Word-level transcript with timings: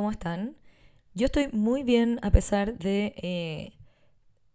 ¿cómo 0.00 0.10
están? 0.12 0.56
Yo 1.12 1.26
estoy 1.26 1.48
muy 1.52 1.82
bien 1.82 2.20
a 2.22 2.30
pesar 2.30 2.78
de, 2.78 3.12
eh, 3.18 3.74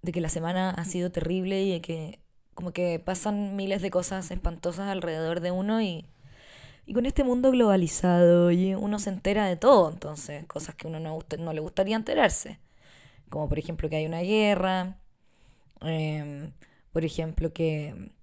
de 0.01 0.11
que 0.11 0.19
la 0.19 0.29
semana 0.29 0.71
ha 0.71 0.85
sido 0.85 1.11
terrible 1.11 1.61
y 1.61 1.73
de 1.73 1.81
que 1.81 2.19
como 2.55 2.71
que 2.71 2.97
pasan 2.97 3.55
miles 3.55 3.83
de 3.83 3.91
cosas 3.91 4.31
espantosas 4.31 4.87
alrededor 4.87 5.41
de 5.41 5.51
uno 5.51 5.83
y, 5.83 6.07
y 6.87 6.95
con 6.95 7.05
este 7.05 7.23
mundo 7.23 7.51
globalizado 7.51 8.49
y 8.49 8.73
uno 8.73 8.97
se 8.97 9.11
entera 9.11 9.45
de 9.45 9.55
todo, 9.55 9.91
entonces, 9.91 10.47
cosas 10.47 10.73
que 10.73 10.87
uno 10.87 10.99
no, 10.99 11.19
no 11.37 11.53
le 11.53 11.59
gustaría 11.59 11.95
enterarse. 11.95 12.59
Como 13.29 13.47
por 13.47 13.59
ejemplo 13.59 13.87
que 13.87 13.97
hay 13.97 14.07
una 14.07 14.21
guerra, 14.21 14.97
em, 15.81 16.53
por 16.91 17.05
ejemplo 17.05 17.53
que 17.53 18.13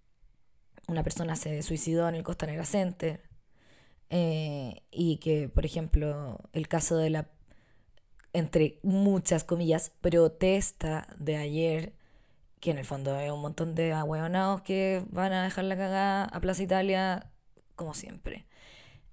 una 0.89 1.04
persona 1.04 1.36
se 1.36 1.63
suicidó 1.63 2.09
en 2.09 2.17
el 2.17 2.25
Costanera 2.25 2.64
Center, 2.64 3.23
eh, 4.15 4.82
y 4.91 5.17
que, 5.17 5.49
por 5.49 5.64
ejemplo, 5.64 6.39
el 6.53 6.68
caso 6.68 6.99
de 6.99 7.09
la, 7.09 7.31
entre 8.35 8.79
muchas 8.82 9.43
comillas, 9.43 9.91
protesta 10.03 11.09
de 11.19 11.36
ayer, 11.39 11.95
que 12.61 12.72
en 12.72 12.79
el 12.79 12.85
fondo 12.85 13.19
es 13.19 13.33
un 13.33 13.41
montón 13.41 13.75
de 13.75 13.95
ahueonados 13.95 14.61
que 14.63 15.03
van 15.11 15.33
a 15.33 15.45
dejar 15.45 15.64
la 15.64 15.79
cagada 15.79 16.25
a 16.27 16.41
Plaza 16.41 16.63
Italia, 16.63 17.33
como 17.75 17.95
siempre. 17.95 18.45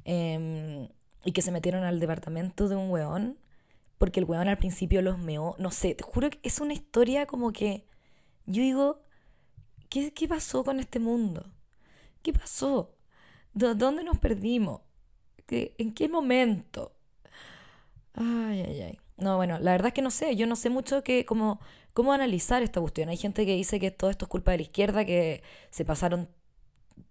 Em, 0.03 0.89
y 1.23 1.31
que 1.31 1.41
se 1.41 1.51
metieron 1.51 1.83
al 1.85 2.01
departamento 2.01 2.67
de 2.67 2.75
un 2.75 2.91
weón, 2.91 3.37
porque 3.97 4.19
el 4.19 4.25
weón 4.25 4.49
al 4.49 4.57
principio 4.57 5.01
los 5.01 5.17
meó, 5.17 5.55
no 5.59 5.71
sé, 5.71 5.95
te 5.95 6.03
juro 6.03 6.29
que 6.29 6.39
es 6.43 6.59
una 6.59 6.73
historia 6.73 7.25
como 7.25 7.53
que 7.53 7.85
yo 8.47 8.63
digo, 8.63 9.01
¿qué, 9.89 10.13
qué 10.13 10.27
pasó 10.27 10.65
con 10.65 10.79
este 10.81 10.99
mundo? 10.99 11.45
¿Qué 12.21 12.33
pasó? 12.33 12.95
¿Dónde 13.53 14.03
nos 14.03 14.19
perdimos? 14.19 14.81
¿En 15.51 15.93
qué 15.93 16.09
momento? 16.09 16.91
Ay, 18.13 18.61
ay, 18.61 18.81
ay. 18.81 18.99
No, 19.17 19.35
bueno, 19.37 19.59
la 19.59 19.71
verdad 19.71 19.87
es 19.87 19.93
que 19.93 20.01
no 20.01 20.11
sé, 20.11 20.35
yo 20.35 20.47
no 20.47 20.55
sé 20.55 20.69
mucho 20.69 21.03
que, 21.03 21.25
cómo, 21.25 21.59
cómo 21.93 22.13
analizar 22.13 22.63
esta 22.63 22.79
cuestión. 22.81 23.09
Hay 23.09 23.17
gente 23.17 23.45
que 23.45 23.55
dice 23.55 23.79
que 23.79 23.91
todo 23.91 24.09
esto 24.09 24.25
es 24.25 24.29
culpa 24.29 24.51
de 24.51 24.57
la 24.57 24.63
izquierda, 24.63 25.05
que 25.05 25.43
se 25.71 25.85
pasaron 25.85 26.29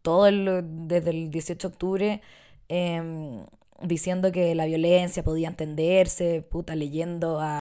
todo 0.02 0.24
desde 0.62 1.10
el 1.10 1.30
18 1.30 1.68
de 1.68 1.72
octubre 1.72 2.22
em, 2.68 3.44
diciendo 3.82 4.32
que 4.32 4.54
la 4.54 4.66
violencia 4.66 5.22
podía 5.22 5.48
entenderse, 5.48 6.42
puta, 6.42 6.74
leyendo 6.76 7.40
a, 7.40 7.60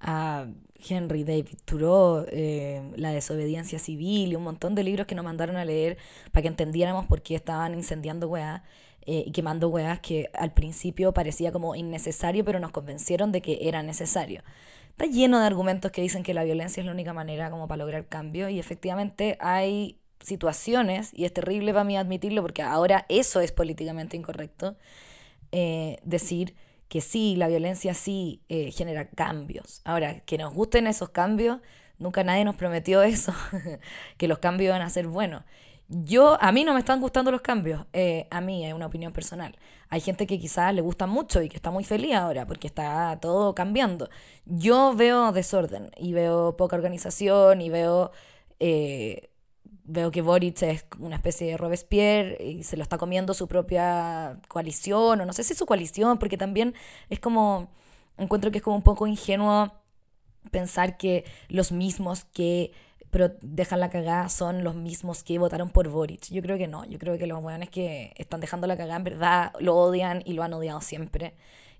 a 0.00 0.46
Henry 0.88 1.24
David 1.24 1.58
Thoreau, 1.64 2.26
eh, 2.30 2.82
La 2.96 3.12
desobediencia 3.12 3.78
civil 3.78 4.32
y 4.32 4.36
un 4.36 4.42
montón 4.44 4.74
de 4.74 4.84
libros 4.84 5.06
que 5.06 5.14
nos 5.14 5.24
mandaron 5.24 5.56
a 5.56 5.64
leer 5.64 5.98
para 6.32 6.42
que 6.42 6.48
entendiéramos 6.48 7.06
por 7.06 7.22
qué 7.22 7.34
estaban 7.36 7.74
incendiando 7.74 8.28
weá 8.28 8.64
eh, 9.06 9.24
y 9.26 9.32
quemando 9.32 9.68
weas 9.68 10.00
que 10.00 10.30
al 10.34 10.52
principio 10.52 11.12
parecía 11.12 11.52
como 11.52 11.74
innecesario, 11.74 12.44
pero 12.44 12.60
nos 12.60 12.70
convencieron 12.70 13.32
de 13.32 13.42
que 13.42 13.58
era 13.62 13.82
necesario. 13.82 14.42
Está 14.90 15.06
lleno 15.06 15.40
de 15.40 15.46
argumentos 15.46 15.90
que 15.90 16.02
dicen 16.02 16.22
que 16.22 16.34
la 16.34 16.44
violencia 16.44 16.80
es 16.80 16.86
la 16.86 16.92
única 16.92 17.12
manera 17.12 17.50
como 17.50 17.66
para 17.66 17.78
lograr 17.78 18.06
cambio 18.06 18.48
y 18.48 18.58
efectivamente 18.58 19.36
hay 19.40 19.98
situaciones, 20.20 21.10
y 21.14 21.24
es 21.24 21.32
terrible 21.32 21.72
para 21.72 21.84
mí 21.84 21.96
admitirlo 21.96 22.42
porque 22.42 22.62
ahora 22.62 23.06
eso 23.08 23.40
es 23.40 23.52
políticamente 23.52 24.16
incorrecto, 24.16 24.76
eh, 25.50 25.98
decir 26.04 26.54
que 26.88 27.00
sí, 27.00 27.36
la 27.36 27.48
violencia 27.48 27.94
sí 27.94 28.42
eh, 28.48 28.70
genera 28.70 29.08
cambios. 29.08 29.80
Ahora, 29.84 30.20
que 30.20 30.36
nos 30.38 30.52
gusten 30.52 30.86
esos 30.86 31.08
cambios, 31.08 31.60
nunca 31.98 32.22
nadie 32.22 32.44
nos 32.44 32.56
prometió 32.56 33.02
eso, 33.02 33.34
que 34.18 34.28
los 34.28 34.38
cambios 34.38 34.72
van 34.72 34.82
a 34.82 34.90
ser 34.90 35.06
buenos. 35.06 35.42
Yo, 35.94 36.38
a 36.40 36.52
mí 36.52 36.64
no 36.64 36.72
me 36.72 36.80
están 36.80 37.02
gustando 37.02 37.30
los 37.30 37.42
cambios, 37.42 37.84
eh, 37.92 38.26
a 38.30 38.40
mí 38.40 38.64
es 38.64 38.72
una 38.72 38.86
opinión 38.86 39.12
personal. 39.12 39.54
Hay 39.90 40.00
gente 40.00 40.26
que 40.26 40.38
quizás 40.38 40.74
le 40.74 40.80
gusta 40.80 41.06
mucho 41.06 41.42
y 41.42 41.50
que 41.50 41.56
está 41.56 41.70
muy 41.70 41.84
feliz 41.84 42.14
ahora 42.14 42.46
porque 42.46 42.66
está 42.66 43.18
todo 43.20 43.54
cambiando. 43.54 44.08
Yo 44.46 44.94
veo 44.94 45.32
desorden 45.32 45.90
y 45.98 46.14
veo 46.14 46.56
poca 46.56 46.76
organización 46.76 47.60
y 47.60 47.68
veo, 47.68 48.10
eh, 48.58 49.28
veo 49.84 50.10
que 50.10 50.22
Boric 50.22 50.62
es 50.62 50.86
una 50.98 51.16
especie 51.16 51.48
de 51.48 51.56
Robespierre 51.58 52.42
y 52.42 52.62
se 52.64 52.78
lo 52.78 52.82
está 52.82 52.96
comiendo 52.96 53.34
su 53.34 53.46
propia 53.46 54.40
coalición, 54.48 55.20
o 55.20 55.26
no 55.26 55.32
sé 55.34 55.44
si 55.44 55.54
su 55.54 55.66
coalición, 55.66 56.16
porque 56.18 56.38
también 56.38 56.74
es 57.10 57.20
como, 57.20 57.68
encuentro 58.16 58.50
que 58.50 58.58
es 58.58 58.64
como 58.64 58.76
un 58.76 58.82
poco 58.82 59.06
ingenuo 59.06 59.74
pensar 60.50 60.96
que 60.96 61.24
los 61.48 61.70
mismos 61.70 62.24
que 62.24 62.72
pero 63.12 63.30
dejan 63.42 63.80
la 63.80 63.90
cagada 63.90 64.30
son 64.30 64.64
los 64.64 64.74
mismos 64.74 65.22
que 65.22 65.38
votaron 65.38 65.68
por 65.68 65.86
Boric. 65.90 66.30
Yo 66.30 66.40
creo 66.40 66.56
que 66.56 66.66
no, 66.66 66.86
yo 66.86 66.98
creo 66.98 67.18
que 67.18 67.26
los 67.26 67.44
weones 67.44 67.68
que 67.68 68.14
están 68.16 68.40
dejando 68.40 68.66
la 68.66 68.74
cagada 68.74 68.96
en 68.96 69.04
verdad 69.04 69.52
lo 69.60 69.76
odian 69.76 70.22
y 70.24 70.32
lo 70.32 70.42
han 70.42 70.54
odiado 70.54 70.80
siempre. 70.80 71.34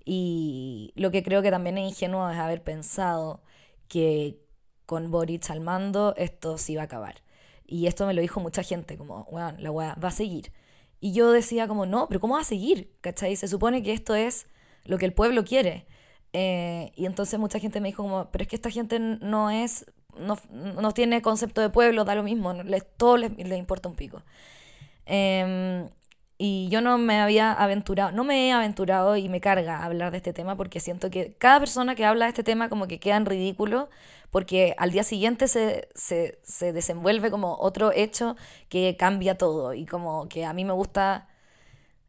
Y 0.05 0.93
lo 0.95 1.11
que 1.11 1.23
creo 1.23 1.41
que 1.41 1.51
también 1.51 1.79
es 1.79 1.89
ingenuo 1.89 2.29
es 2.29 2.37
haber 2.37 2.63
pensado 2.63 3.43
que 3.89 4.43
con 4.85 5.11
Boric 5.11 5.49
al 5.49 5.63
mando 5.63 6.13
esto 6.19 6.59
sí 6.59 6.77
va 6.77 6.83
a 6.83 6.85
acabar. 6.85 7.23
Y 7.67 7.87
esto 7.87 8.07
me 8.07 8.13
lo 8.13 8.21
dijo 8.21 8.39
mucha 8.39 8.63
gente, 8.63 8.99
como, 8.99 9.23
weón, 9.31 9.63
la 9.63 9.71
weá 9.71 9.95
va 9.95 10.09
a 10.09 10.13
seguir. 10.13 10.53
Y 11.01 11.15
yo 11.15 11.33
decía 11.33 11.67
como, 11.67 11.87
no, 11.87 12.09
pero 12.09 12.21
¿cómo 12.21 12.35
va 12.35 12.43
a 12.43 12.45
seguir? 12.45 12.93
¿Cachai? 13.01 13.37
Se 13.37 13.49
supone 13.49 13.83
que 13.83 13.95
esto 13.95 14.15
es 14.15 14.47
lo 14.85 14.99
que 14.99 15.07
el 15.07 15.15
pueblo 15.15 15.45
quiere. 15.45 15.87
Eh, 16.35 16.93
y 16.95 17.07
entonces 17.07 17.41
mucha 17.41 17.59
gente 17.59 17.81
me 17.81 17.89
dijo 17.89 18.03
como, 18.03 18.31
pero 18.31 18.43
es 18.43 18.49
que 18.49 18.57
esta 18.57 18.71
gente 18.71 18.99
no 18.99 19.51
es 19.51 19.87
no, 20.19 20.37
no, 20.51 20.93
tiene 20.93 21.23
concepto 21.23 21.61
de 21.61 21.71
pueblo, 21.71 22.05
da 22.05 22.15
lo 22.15 22.23
mismo, 22.23 22.53
les, 22.53 22.85
todo 22.97 23.17
les, 23.17 23.33
importa 23.39 23.89
un 23.89 23.97
pico. 23.97 24.23
Em, 25.07 25.89
y 26.39 26.69
yo 26.71 26.81
no 26.81 26.99
me 26.99 27.21
había 27.21 27.53
aventurado, 27.53 28.13
no 28.13 28.25
me 28.25 28.49
he 28.49 28.53
aventurado 28.53 29.17
y 29.17 29.29
me 29.29 29.41
carga 29.41 29.85
hablar 29.85 30.11
de 30.11 30.19
este 30.19 30.33
tema 30.33 30.57
porque 30.57 30.81
siento 30.81 31.11
que 31.11 31.35
cada 31.39 31.61
persona 31.61 31.95
que 31.95 32.05
habla 32.05 32.27
de 32.27 32.31
este 32.31 32.45
tema 32.45 32.69
como 32.69 32.89
que 32.89 32.99
queda 32.99 33.17
en 33.17 33.27
ridículo 33.27 33.89
porque 34.31 34.75
al 34.79 34.91
día 34.93 35.05
siguiente 35.05 35.47
se, 35.49 35.89
se, 35.95 36.41
se 36.43 36.73
desenvuelve 36.73 37.31
como 37.31 37.57
otro 37.59 37.93
hecho 37.93 38.37
que 38.69 38.97
cambia 38.99 39.37
todo 39.37 39.75
y 39.75 39.87
como 39.87 40.29
que 40.29 40.45
a 40.45 40.53
mí 40.53 40.65
me 40.65 40.73
gusta 40.73 41.29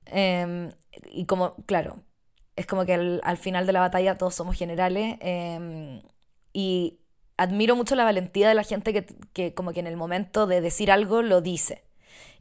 em, 0.05 0.71
y 1.11 1.25
como, 1.25 1.55
claro, 1.65 2.03
es 2.55 2.65
como 2.67 2.85
que 2.85 2.93
al, 3.23 3.37
final 3.37 3.65
de 3.65 3.73
la 3.73 3.81
batalla 3.81 4.17
todos 4.17 4.35
somos 4.35 4.57
generales 4.57 5.17
em, 5.21 6.01
y 6.53 6.99
admiro 7.43 7.75
mucho 7.75 7.95
la 7.95 8.03
valentía 8.03 8.49
de 8.49 8.55
la 8.55 8.63
gente 8.63 8.93
que, 8.93 9.05
que, 9.33 9.53
como 9.53 9.73
que 9.73 9.79
en 9.79 9.87
el 9.87 9.97
momento 9.97 10.47
de 10.47 10.61
decir 10.61 10.91
algo 10.91 11.21
lo 11.21 11.41
dice 11.41 11.83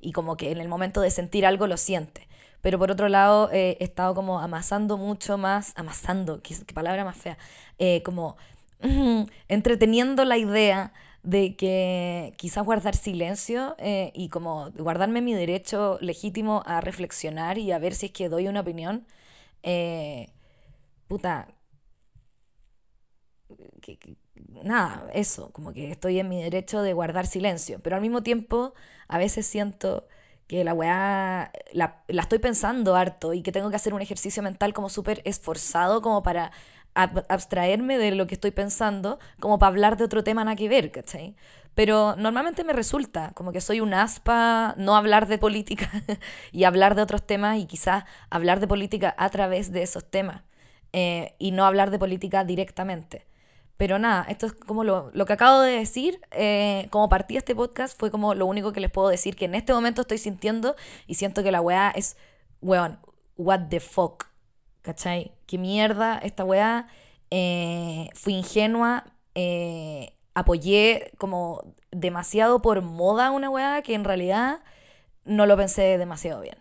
y 0.02 0.12
como 0.12 0.36
que 0.36 0.50
en 0.50 0.60
el 0.60 0.68
momento 0.68 1.00
de 1.00 1.10
sentir 1.10 1.46
algo 1.46 1.66
lo 1.66 1.78
siente. 1.78 2.28
Pero 2.60 2.78
por 2.78 2.90
otro 2.90 3.08
lado 3.08 3.50
eh, 3.52 3.76
he 3.80 3.84
estado 3.84 4.14
como 4.14 4.40
amasando 4.40 4.98
mucho 4.98 5.38
más, 5.38 5.72
amasando, 5.76 6.42
qué, 6.42 6.54
palabra 6.74 7.04
más 7.04 7.16
fea, 7.16 7.38
eh, 7.78 8.02
como 8.04 8.36
entreteniendo 9.48 10.24
la 10.24 10.36
idea 10.36 10.92
de 11.22 11.54
que 11.56 12.34
quizás 12.36 12.64
guardar 12.64 12.96
silencio 12.96 13.76
eh, 13.78 14.12
y 14.14 14.28
como 14.28 14.70
guardarme 14.72 15.22
mi 15.22 15.34
derecho 15.34 15.98
legítimo 16.00 16.62
a 16.66 16.80
reflexionar 16.80 17.58
y 17.58 17.70
a 17.72 17.78
ver 17.78 17.94
si 17.94 18.06
es 18.06 18.12
que 18.12 18.28
doy 18.28 18.48
una 18.48 18.60
opinión, 18.60 19.06
puta, 21.06 21.48
que, 23.80 24.16
nada, 24.64 25.08
eso, 25.12 25.50
como 25.52 25.72
que 25.72 25.90
estoy 25.90 26.18
en 26.18 26.28
mi 26.28 26.42
derecho 26.42 26.82
de 26.82 26.92
guardar 26.92 27.26
silencio, 27.26 27.80
pero 27.80 27.96
al 27.96 28.02
mismo 28.02 28.22
tiempo 28.22 28.74
a 29.08 29.18
veces 29.18 29.46
siento 29.46 30.06
que 30.46 30.64
la 30.64 30.74
weá 30.74 31.52
la, 31.72 32.02
la 32.08 32.22
estoy 32.22 32.38
pensando 32.38 32.94
harto 32.94 33.32
y 33.32 33.42
que 33.42 33.52
tengo 33.52 33.70
que 33.70 33.76
hacer 33.76 33.94
un 33.94 34.02
ejercicio 34.02 34.42
mental 34.42 34.74
como 34.74 34.88
súper 34.88 35.22
esforzado 35.24 36.02
como 36.02 36.22
para 36.22 36.52
abstraerme 36.94 37.98
de 37.98 38.10
lo 38.12 38.26
que 38.26 38.34
estoy 38.34 38.50
pensando, 38.50 39.18
como 39.40 39.58
para 39.58 39.68
hablar 39.68 39.96
de 39.96 40.04
otro 40.04 40.22
tema 40.24 40.44
nada 40.44 40.56
que 40.56 40.68
ver, 40.68 40.90
¿cachai? 40.90 41.34
Pero 41.74 42.16
normalmente 42.16 42.64
me 42.64 42.74
resulta 42.74 43.32
como 43.34 43.50
que 43.50 43.60
soy 43.60 43.80
un 43.80 43.94
aspa 43.94 44.74
no 44.76 44.94
hablar 44.94 45.26
de 45.26 45.38
política 45.38 45.90
y 46.52 46.64
hablar 46.64 46.94
de 46.94 47.02
otros 47.02 47.26
temas 47.26 47.58
y 47.58 47.66
quizás 47.66 48.04
hablar 48.28 48.60
de 48.60 48.68
política 48.68 49.14
a 49.16 49.30
través 49.30 49.72
de 49.72 49.82
esos 49.82 50.10
temas 50.10 50.42
eh, 50.92 51.34
y 51.38 51.52
no 51.52 51.64
hablar 51.64 51.90
de 51.90 51.98
política 51.98 52.44
directamente. 52.44 53.26
Pero 53.82 53.98
nada, 53.98 54.24
esto 54.28 54.46
es 54.46 54.52
como 54.52 54.84
lo, 54.84 55.10
lo 55.12 55.26
que 55.26 55.32
acabo 55.32 55.60
de 55.60 55.72
decir, 55.72 56.20
eh, 56.30 56.86
como 56.90 57.08
partí 57.08 57.36
este 57.36 57.52
podcast, 57.56 57.98
fue 57.98 58.12
como 58.12 58.32
lo 58.32 58.46
único 58.46 58.72
que 58.72 58.78
les 58.78 58.92
puedo 58.92 59.08
decir 59.08 59.34
que 59.34 59.46
en 59.46 59.56
este 59.56 59.72
momento 59.72 60.02
estoy 60.02 60.18
sintiendo 60.18 60.76
y 61.08 61.16
siento 61.16 61.42
que 61.42 61.50
la 61.50 61.60
weá 61.60 61.90
es, 61.90 62.16
weón, 62.60 63.00
what 63.36 63.62
the 63.70 63.80
fuck, 63.80 64.26
¿cachai? 64.82 65.32
¿Qué 65.46 65.58
mierda 65.58 66.18
esta 66.18 66.44
weá? 66.44 66.86
Eh, 67.32 68.08
fui 68.14 68.34
ingenua, 68.34 69.02
eh, 69.34 70.14
apoyé 70.32 71.10
como 71.18 71.74
demasiado 71.90 72.62
por 72.62 72.82
moda 72.82 73.32
una 73.32 73.50
weá 73.50 73.82
que 73.82 73.94
en 73.94 74.04
realidad 74.04 74.60
no 75.24 75.44
lo 75.44 75.56
pensé 75.56 75.98
demasiado 75.98 76.40
bien 76.40 76.58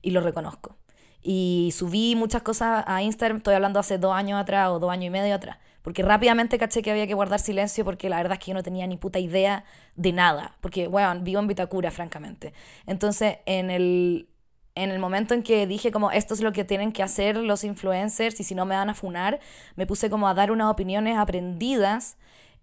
y 0.00 0.12
lo 0.12 0.22
reconozco. 0.22 0.78
Y 1.20 1.74
subí 1.76 2.16
muchas 2.16 2.40
cosas 2.40 2.82
a 2.86 3.02
Instagram, 3.02 3.36
estoy 3.36 3.56
hablando 3.56 3.78
hace 3.78 3.98
dos 3.98 4.14
años 4.14 4.40
atrás 4.40 4.70
o 4.70 4.78
dos 4.78 4.90
años 4.90 5.08
y 5.08 5.10
medio 5.10 5.34
atrás 5.34 5.58
porque 5.82 6.02
rápidamente 6.02 6.58
caché 6.58 6.80
que 6.80 6.90
había 6.90 7.06
que 7.06 7.14
guardar 7.14 7.40
silencio 7.40 7.84
porque 7.84 8.08
la 8.08 8.16
verdad 8.16 8.34
es 8.34 8.38
que 8.38 8.50
yo 8.52 8.54
no 8.54 8.62
tenía 8.62 8.86
ni 8.86 8.96
puta 8.96 9.18
idea 9.18 9.64
de 9.96 10.12
nada. 10.12 10.56
Porque, 10.60 10.86
bueno, 10.86 11.20
vivo 11.20 11.40
en 11.40 11.48
Vitacura, 11.48 11.90
francamente. 11.90 12.52
Entonces, 12.86 13.38
en 13.46 13.70
el, 13.70 14.28
en 14.74 14.90
el 14.90 14.98
momento 15.00 15.34
en 15.34 15.42
que 15.42 15.66
dije 15.66 15.90
como 15.90 16.12
esto 16.12 16.34
es 16.34 16.40
lo 16.40 16.52
que 16.52 16.64
tienen 16.64 16.92
que 16.92 17.02
hacer 17.02 17.36
los 17.36 17.64
influencers 17.64 18.38
y 18.38 18.44
si 18.44 18.54
no 18.54 18.64
me 18.64 18.76
van 18.76 18.90
a 18.90 18.94
funar, 18.94 19.40
me 19.74 19.86
puse 19.86 20.08
como 20.08 20.28
a 20.28 20.34
dar 20.34 20.52
unas 20.52 20.70
opiniones 20.70 21.18
aprendidas 21.18 22.16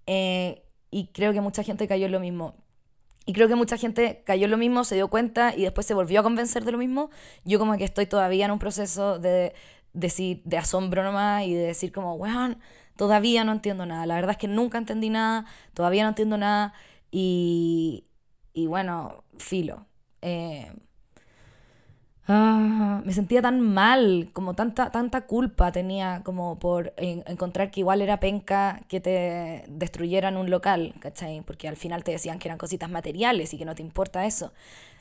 eh, 0.07 0.63
y 0.89 1.07
creo 1.07 1.33
que 1.33 1.41
mucha 1.41 1.61
gente 1.63 1.87
cayó 1.87 2.05
en 2.05 2.13
lo 2.13 2.19
mismo. 2.19 2.55
Y 3.25 3.33
creo 3.33 3.47
que 3.47 3.55
mucha 3.55 3.77
gente 3.77 4.23
cayó 4.25 4.45
en 4.45 4.51
lo 4.51 4.57
mismo, 4.57 4.83
se 4.83 4.95
dio 4.95 5.09
cuenta 5.09 5.53
y 5.55 5.61
después 5.61 5.85
se 5.85 5.93
volvió 5.93 6.21
a 6.21 6.23
convencer 6.23 6.63
de 6.63 6.71
lo 6.71 6.79
mismo. 6.79 7.11
Yo 7.43 7.59
como 7.59 7.77
que 7.77 7.83
estoy 7.83 8.07
todavía 8.07 8.45
en 8.45 8.51
un 8.51 8.59
proceso 8.59 9.19
de 9.19 9.53
decir, 9.93 10.41
de 10.45 10.57
asombro 10.57 11.03
nomás 11.03 11.43
y 11.45 11.53
de 11.53 11.61
decir 11.61 11.91
como, 11.91 12.15
weón, 12.15 12.57
todavía 12.99 13.43
no 13.45 13.53
entiendo 13.53 13.87
nada. 13.87 14.05
La 14.07 14.15
verdad 14.15 14.33
es 14.33 14.37
que 14.37 14.49
nunca 14.49 14.77
entendí 14.79 15.09
nada, 15.09 15.47
todavía 15.73 16.03
no 16.03 16.11
entiendo 16.11 16.37
nada 16.37 16.73
y, 17.11 18.05
y 18.53 18.67
bueno, 18.67 19.23
filo. 19.39 19.87
Eh, 20.21 20.71
Ah, 22.31 23.01
me 23.05 23.13
sentía 23.13 23.41
tan 23.41 23.59
mal, 23.59 24.29
como 24.33 24.53
tanta, 24.53 24.91
tanta 24.91 25.21
culpa 25.25 25.71
tenía 25.71 26.21
como 26.23 26.59
por 26.59 26.93
encontrar 26.97 27.71
que 27.71 27.79
igual 27.79 28.03
era 28.03 28.19
penca 28.19 28.81
que 28.87 29.01
te 29.01 29.65
destruyeran 29.67 30.37
un 30.37 30.51
local, 30.51 30.93
¿cachai? 30.99 31.41
Porque 31.41 31.67
al 31.67 31.75
final 31.75 32.03
te 32.03 32.11
decían 32.11 32.37
que 32.37 32.47
eran 32.47 32.59
cositas 32.59 32.89
materiales 32.91 33.51
y 33.55 33.57
que 33.57 33.65
no 33.65 33.73
te 33.73 33.81
importa 33.81 34.27
eso. 34.27 34.53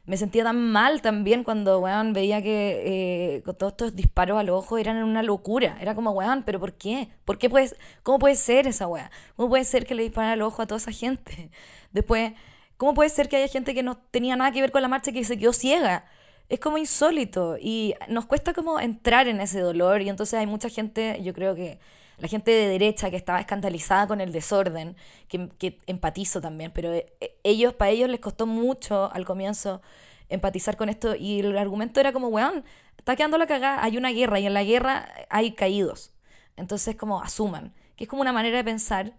Me 0.09 0.17
sentía 0.17 0.43
tan 0.43 0.73
mal 0.73 1.03
también 1.03 1.45
cuando, 1.45 1.81
weón, 1.81 2.15
veía 2.15 2.41
que 2.41 3.43
eh, 3.45 3.53
todos 3.59 3.73
estos 3.73 3.95
disparos 3.95 4.39
al 4.39 4.49
ojo 4.49 4.79
eran 4.79 4.97
una 5.05 5.23
locura. 5.23 5.77
Era 5.83 5.95
como, 5.95 6.13
weón, 6.13 6.45
¿pero 6.45 6.59
por 6.59 6.73
qué? 6.73 7.11
¿Por 7.27 7.37
qué 7.37 7.51
puedes, 7.51 7.77
¿Cómo 8.03 8.19
puede 8.19 8.35
ser 8.35 8.67
esa 8.67 8.87
weá? 8.89 9.11
¿Cómo 9.37 9.51
puede 9.51 9.65
ser 9.65 9.85
que 9.87 9.95
le 9.95 10.05
disparan 10.05 10.31
al 10.31 10.41
ojo 10.41 10.63
a 10.63 10.67
toda 10.67 10.79
esa 10.79 10.93
gente? 10.93 11.51
Después, 11.93 12.33
¿cómo 12.79 12.95
puede 12.95 13.11
ser 13.11 13.29
que 13.29 13.37
haya 13.37 13.49
gente 13.49 13.75
que 13.75 13.83
no 13.83 13.99
tenía 14.11 14.35
nada 14.35 14.51
que 14.51 14.63
ver 14.63 14.71
con 14.73 14.81
la 14.81 14.89
marcha 14.89 15.13
que 15.13 15.23
se 15.25 15.39
quedó 15.39 15.53
ciega? 15.53 16.07
es 16.49 16.61
como 16.61 16.79
insólito 16.79 17.59
y 17.61 17.95
nos 18.09 18.25
cuesta 18.25 18.55
como 18.55 18.81
entrar 18.81 19.29
en 19.29 19.41
ese 19.41 19.61
dolor 19.61 20.01
y 20.01 20.09
entonces 20.09 20.39
hay 20.41 20.47
mucha 20.47 20.71
gente, 20.71 21.21
yo 21.23 21.35
creo 21.35 21.55
que 21.55 21.79
la 22.19 22.29
gente 22.29 22.51
de 22.51 22.69
derecha 22.69 23.11
que 23.11 23.17
estaba 23.17 23.41
escandalizada 23.41 24.07
con 24.07 24.21
el 24.21 24.33
desorden, 24.33 24.97
que, 25.29 25.49
que 25.59 25.79
empatizo 25.87 26.41
también, 26.41 26.73
pero 26.73 26.93
eh, 26.93 27.07
ellos, 27.45 27.75
para 27.75 27.91
ellos 27.91 28.09
les 28.09 28.21
costó 28.21 28.47
mucho 28.47 29.11
al 29.13 29.25
comienzo 29.25 29.81
empatizar 30.29 30.77
con 30.77 30.89
esto 30.89 31.15
y 31.15 31.41
el 31.41 31.57
argumento 31.57 32.01
era 32.01 32.13
como, 32.13 32.29
weón, 32.29 32.65
está 32.97 33.17
quedando 33.17 33.39
la 33.39 33.47
cagada, 33.47 33.83
hay 33.83 33.97
una 33.97 34.11
guerra 34.11 34.41
y 34.41 34.47
en 34.47 34.55
la 34.55 34.65
guerra 34.65 35.09
hay 35.31 35.53
caídos. 35.53 36.13
Entonces 36.57 36.97
como 36.97 37.23
asuman, 37.23 37.73
que 37.97 38.05
es 38.05 38.11
como 38.11 38.23
una 38.23 38.33
manera 38.33 38.59
de 38.59 38.65
pensar. 38.65 39.13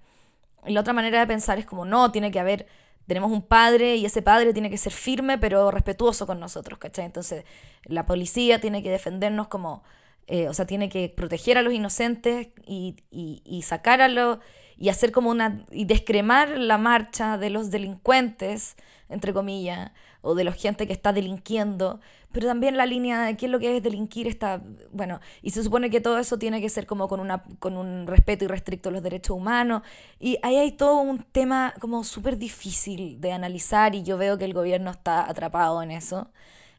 Y 0.68 0.74
la 0.74 0.82
otra 0.82 0.94
manera 0.94 1.20
de 1.20 1.28
pensar 1.28 1.58
es 1.58 1.66
como, 1.66 1.86
no, 1.86 2.12
tiene 2.12 2.32
que 2.32 2.40
haber 2.40 2.68
tenemos 3.08 3.32
un 3.32 3.42
padre 3.42 3.96
y 3.96 4.06
ese 4.06 4.22
padre 4.22 4.54
tiene 4.54 4.70
que 4.70 4.78
ser 4.78 4.94
firme 4.94 5.40
pero 5.40 5.72
respetuoso 5.72 6.28
con 6.28 6.40
nosotros, 6.40 6.78
¿cachai? 6.78 7.06
Entonces 7.06 7.44
la 7.86 8.06
policía 8.06 8.62
tiene 8.62 8.84
que 8.84 8.92
defendernos 8.92 9.48
como, 9.48 9.84
eh, 10.32 10.48
o 10.48 10.54
sea, 10.54 10.66
tiene 10.66 10.90
que 10.90 11.10
proteger 11.10 11.58
a 11.58 11.64
los 11.64 11.74
inocentes 11.74 12.50
y, 12.68 12.96
y, 13.10 13.42
y 13.44 13.64
sacar 13.64 14.00
a 14.00 14.08
los, 14.08 14.38
y 14.78 14.90
hacer 14.90 15.12
como 15.12 15.32
una, 15.32 15.66
y 15.72 15.86
descremar 15.86 16.50
la 16.58 16.78
marcha 16.78 17.40
de 17.40 17.50
los 17.50 17.72
delincuentes, 17.72 18.76
entre 19.10 19.34
comillas, 19.34 19.92
o 20.22 20.36
de 20.36 20.44
la 20.44 20.52
gente 20.52 20.86
que 20.86 20.94
está 20.94 21.14
delinquiendo, 21.14 22.00
pero 22.32 22.46
también 22.46 22.78
la 22.78 22.86
línea 22.86 23.24
de 23.24 23.38
qué 23.38 23.48
es 23.48 23.52
lo 23.52 23.58
que 23.58 23.78
es 23.78 23.82
delinquir 23.82 24.28
está, 24.28 24.62
bueno, 24.92 25.20
y 25.42 25.50
se 25.50 25.64
supone 25.64 25.90
que 25.90 26.00
todo 26.00 26.20
eso 26.20 26.38
tiene 26.38 26.62
que 26.62 26.70
ser 26.70 26.86
como 26.86 27.08
con, 27.08 27.20
una, 27.20 27.42
con 27.58 27.76
un 27.76 28.06
respeto 28.06 28.46
irrestricto 28.46 28.90
a 28.90 28.92
los 28.92 29.02
derechos 29.02 29.36
humanos, 29.36 29.82
y 30.20 30.38
ahí 30.44 30.58
hay 30.58 30.74
todo 30.74 31.00
un 31.00 31.24
tema 31.24 31.74
como 31.80 32.04
súper 32.04 32.38
difícil 32.38 33.20
de 33.20 33.32
analizar 33.32 33.96
y 33.96 34.04
yo 34.04 34.18
veo 34.18 34.38
que 34.38 34.46
el 34.46 34.54
gobierno 34.54 34.92
está 34.92 35.28
atrapado 35.28 35.82
en 35.82 35.90
eso, 35.90 36.30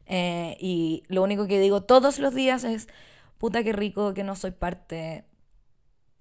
eh, 0.05 0.55
y 0.59 1.03
lo 1.09 1.21
único 1.21 1.47
que 1.47 1.59
digo 1.59 1.81
todos 1.81 2.19
los 2.19 2.33
días 2.33 2.63
es, 2.63 2.87
puta 3.41 3.63
que 3.63 3.73
rico 3.73 4.13
que 4.13 4.23
no 4.23 4.35
soy 4.35 4.51
parte 4.51 5.25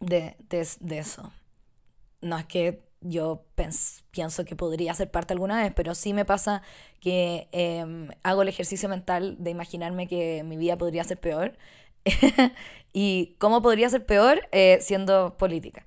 de, 0.01 0.37
de, 0.49 0.67
de 0.81 0.99
eso. 0.99 1.31
No 2.23 2.39
es 2.39 2.47
que 2.47 2.83
yo 3.03 3.45
pienso 4.11 4.47
que 4.47 4.57
podría 4.57 4.95
ser 4.95 5.11
parte 5.11 5.35
alguna 5.35 5.63
vez, 5.63 5.71
pero 5.77 5.95
sí 5.95 6.15
me 6.15 6.25
pasa 6.25 6.63
que 6.99 7.51
em, 7.53 8.09
hago 8.23 8.41
el 8.41 8.49
ejercicio 8.49 8.89
mental 8.89 9.37
de 9.39 9.51
imaginarme 9.51 10.09
que 10.09 10.43
mi 10.45 10.57
vida 10.57 10.79
podría 10.79 11.05
ser 11.05 11.21
peor. 11.21 11.59
¿Y 12.95 13.37
cómo 13.39 13.61
podría 13.61 13.91
ser 13.91 14.07
peor? 14.07 14.49
Eh, 14.51 14.79
siendo 14.81 15.37
política 15.37 15.85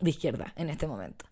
de 0.00 0.10
izquierda 0.10 0.52
en 0.56 0.68
este 0.68 0.86
momento. 0.86 1.24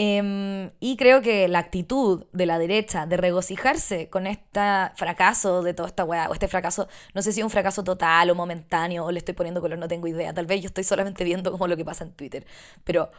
Em, 0.00 0.70
y 0.78 0.96
creo 0.96 1.22
que 1.22 1.48
la 1.48 1.58
actitud 1.58 2.24
de 2.32 2.46
la 2.46 2.60
derecha 2.60 3.06
de 3.06 3.16
regocijarse 3.16 4.08
con 4.08 4.28
este 4.28 4.60
fracaso 4.94 5.60
de 5.64 5.74
toda 5.74 5.88
esta 5.88 6.04
weá, 6.04 6.28
o 6.30 6.34
este 6.34 6.46
fracaso, 6.46 6.86
no 7.14 7.22
sé 7.22 7.32
si 7.32 7.40
es 7.40 7.44
un 7.44 7.50
fracaso 7.50 7.82
total 7.82 8.30
o 8.30 8.36
momentáneo, 8.36 9.04
o 9.06 9.10
le 9.10 9.18
estoy 9.18 9.34
poniendo 9.34 9.60
color, 9.60 9.76
no 9.76 9.88
tengo 9.88 10.06
idea. 10.06 10.32
Tal 10.32 10.46
vez 10.46 10.62
yo 10.62 10.68
estoy 10.68 10.84
solamente 10.84 11.24
viendo 11.24 11.50
como 11.50 11.66
lo 11.66 11.76
que 11.76 11.84
pasa 11.84 12.04
en 12.04 12.12
Twitter. 12.12 12.46
Pero 12.84 13.10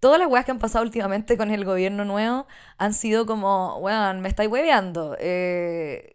todas 0.00 0.18
las 0.18 0.28
weas 0.30 0.46
que 0.46 0.52
han 0.52 0.58
pasado 0.58 0.82
últimamente 0.82 1.36
con 1.36 1.50
el 1.50 1.66
gobierno 1.66 2.06
nuevo 2.06 2.46
han 2.78 2.94
sido 2.94 3.26
como, 3.26 3.76
weón, 3.80 4.22
me 4.22 4.30
estáis 4.30 4.50
hueveando. 4.50 5.16
Eh, 5.20 6.10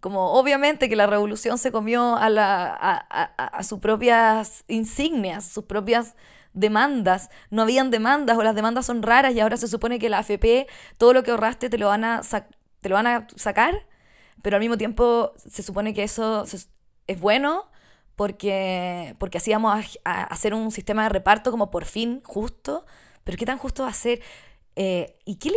como 0.00 0.32
obviamente 0.32 0.88
que 0.88 0.96
la 0.96 1.06
revolución 1.06 1.58
se 1.58 1.70
comió 1.70 2.16
a, 2.16 2.30
la, 2.30 2.72
a, 2.72 3.62
sus 3.62 3.78
propias 3.80 4.64
insignias, 4.68 5.44
sus 5.44 5.64
propias 5.64 6.14
demandas. 6.52 7.30
No 7.50 7.62
habían 7.62 7.90
demandas 7.90 8.36
o 8.38 8.42
las 8.42 8.54
demandas 8.54 8.86
son 8.86 9.02
raras 9.02 9.34
y 9.34 9.40
ahora 9.40 9.56
se 9.56 9.68
supone 9.68 9.98
que 9.98 10.08
la 10.08 10.18
AFP, 10.18 10.66
todo 10.98 11.12
lo 11.12 11.22
que 11.22 11.30
ahorraste 11.30 11.70
te 11.70 11.78
lo 11.78 11.88
van 11.88 12.04
a, 12.04 12.22
te 12.80 12.88
lo 12.88 12.94
van 12.94 13.06
a 13.06 13.26
sacar, 13.36 13.86
pero 14.42 14.56
al 14.56 14.60
mismo 14.60 14.76
tiempo 14.76 15.32
se 15.36 15.62
supone 15.62 15.94
que 15.94 16.02
eso 16.02 16.44
es 17.06 17.20
bueno 17.20 17.70
porque, 18.16 19.14
porque 19.18 19.38
hacíamos 19.38 19.98
a, 20.04 20.22
hacer 20.24 20.54
un 20.54 20.70
sistema 20.70 21.04
de 21.04 21.08
reparto 21.08 21.50
como 21.50 21.70
por 21.70 21.84
fin 21.84 22.20
justo, 22.24 22.84
pero 23.24 23.38
¿qué 23.38 23.46
tan 23.46 23.58
justo 23.58 23.84
va 23.84 23.90
a 23.90 23.94
ser? 23.94 24.20
Eh, 24.76 25.16
¿y, 25.24 25.36
qué 25.36 25.52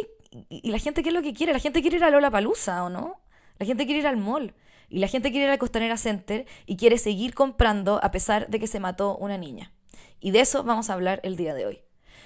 ¿Y 0.49 0.71
la 0.71 0.79
gente 0.79 1.03
qué 1.03 1.09
es 1.09 1.15
lo 1.15 1.21
que 1.21 1.33
quiere? 1.33 1.53
La 1.53 1.59
gente 1.59 1.81
quiere 1.81 1.97
ir 1.97 2.03
a 2.03 2.09
Lola 2.09 2.31
Palusa, 2.31 2.83
¿o 2.83 2.89
no? 2.89 3.21
La 3.59 3.65
gente 3.65 3.85
quiere 3.85 3.99
ir 3.99 4.07
al 4.07 4.17
mall. 4.17 4.53
Y 4.89 4.99
la 4.99 5.07
gente 5.07 5.31
quiere 5.31 5.45
ir 5.45 5.51
al 5.51 5.57
Costanera 5.57 5.97
Center 5.97 6.45
y 6.65 6.77
quiere 6.77 6.97
seguir 6.97 7.33
comprando 7.33 7.99
a 8.03 8.11
pesar 8.11 8.47
de 8.47 8.59
que 8.59 8.67
se 8.67 8.79
mató 8.79 9.17
una 9.17 9.37
niña. 9.37 9.71
Y 10.23 10.31
de 10.31 10.39
eso 10.39 10.63
vamos 10.63 10.89
a 10.89 10.93
hablar 10.93 11.19
el 11.23 11.35
día 11.35 11.53
de 11.53 11.65
hoy. 11.65 11.81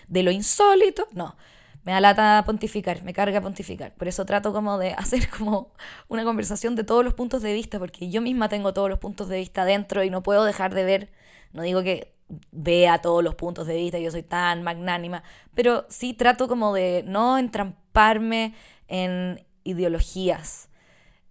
De 0.07 0.21
lo 0.21 0.29
insólito, 0.29 1.07
no, 1.13 1.35
me 1.83 1.93
da 1.93 1.99
lata 1.99 2.43
pontificar, 2.45 3.01
me 3.01 3.11
carga 3.11 3.41
pontificar. 3.41 3.95
Por 3.95 4.07
eso 4.07 4.23
trato 4.23 4.53
como 4.53 4.77
de 4.77 4.91
hacer 4.97 5.27
como 5.31 5.73
una 6.07 6.23
conversación 6.23 6.75
de 6.75 6.83
todos 6.83 7.03
los 7.03 7.15
puntos 7.15 7.41
de 7.41 7.53
vista, 7.53 7.79
porque 7.79 8.09
yo 8.11 8.21
misma 8.21 8.49
tengo 8.49 8.71
todos 8.71 8.87
los 8.87 8.99
puntos 8.99 9.29
de 9.29 9.37
vista 9.37 9.65
dentro 9.65 10.03
y 10.03 10.11
no 10.11 10.21
puedo 10.21 10.43
dejar 10.43 10.75
de 10.75 10.83
ver, 10.83 11.11
no 11.53 11.63
digo 11.63 11.81
que 11.81 12.13
vea 12.51 12.99
todos 12.99 13.23
los 13.23 13.33
puntos 13.33 13.65
de 13.65 13.77
vista, 13.77 13.97
yo 13.97 14.11
soy 14.11 14.21
tan 14.21 14.61
magnánima, 14.61 15.23
pero 15.55 15.87
sí 15.89 16.13
trato 16.13 16.47
como 16.47 16.75
de 16.75 17.03
no 17.07 17.39
entramparme 17.39 18.53
en 18.87 19.43
ideologías, 19.63 20.69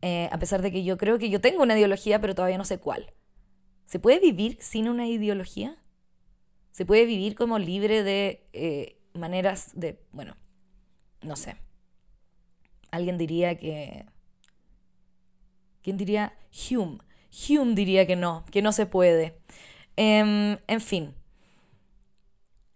eh, 0.03 0.29
a 0.33 0.39
pesar 0.41 0.63
de 0.63 0.73
que 0.73 0.83
yo 0.83 0.97
creo 0.97 1.19
que 1.19 1.31
yo 1.31 1.41
tengo 1.41 1.63
una 1.63 1.77
ideología, 1.77 2.21
pero 2.21 2.35
todavía 2.35 2.59
no 2.59 2.65
sé 2.65 2.79
cuál. 2.79 3.13
¿Se 3.85 4.01
puede 4.01 4.19
vivir 4.19 4.59
sin 4.61 4.89
una 4.89 5.07
ideología? 5.07 5.77
¿Se 6.77 6.85
puede 6.85 7.07
vivir 7.07 7.35
como 7.35 7.59
libre 7.59 8.03
de 8.03 8.47
eh, 8.53 8.99
maneras 9.15 9.71
de, 9.73 9.99
bueno, 10.13 10.37
no 11.23 11.35
sé. 11.35 11.57
Alguien 12.91 13.17
diría 13.17 13.57
que... 13.57 14.05
¿Quién 15.81 15.97
diría? 15.97 16.35
Hume. 16.53 16.99
Hume 17.49 17.75
diría 17.75 18.07
que 18.07 18.15
no, 18.15 18.45
que 18.51 18.61
no 18.61 18.73
se 18.73 18.85
puede. 18.85 19.39
Em, 19.97 20.59
en 20.67 20.81
fin. 20.83 21.15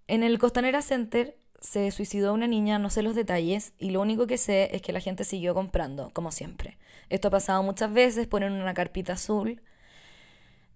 En 0.07 0.23
el 0.23 0.39
Costanera 0.39 0.81
Center 0.81 1.37
se 1.61 1.91
suicidó 1.91 2.33
una 2.33 2.47
niña, 2.47 2.79
no 2.79 2.89
sé 2.89 3.03
los 3.03 3.15
detalles, 3.15 3.75
y 3.77 3.91
lo 3.91 4.01
único 4.01 4.27
que 4.27 4.39
sé 4.39 4.75
es 4.75 4.81
que 4.81 4.95
la 4.95 5.01
gente 5.01 5.25
siguió 5.25 5.53
comprando, 5.53 6.11
como 6.15 6.33
siempre. 6.33 6.79
Esto 7.11 7.29
ha 7.29 7.33
pasado 7.33 7.63
muchas 7.63 7.93
veces, 7.93 8.27
ponen 8.29 8.55
una 8.55 8.73
carpita 8.73 9.13
azul. 9.13 9.61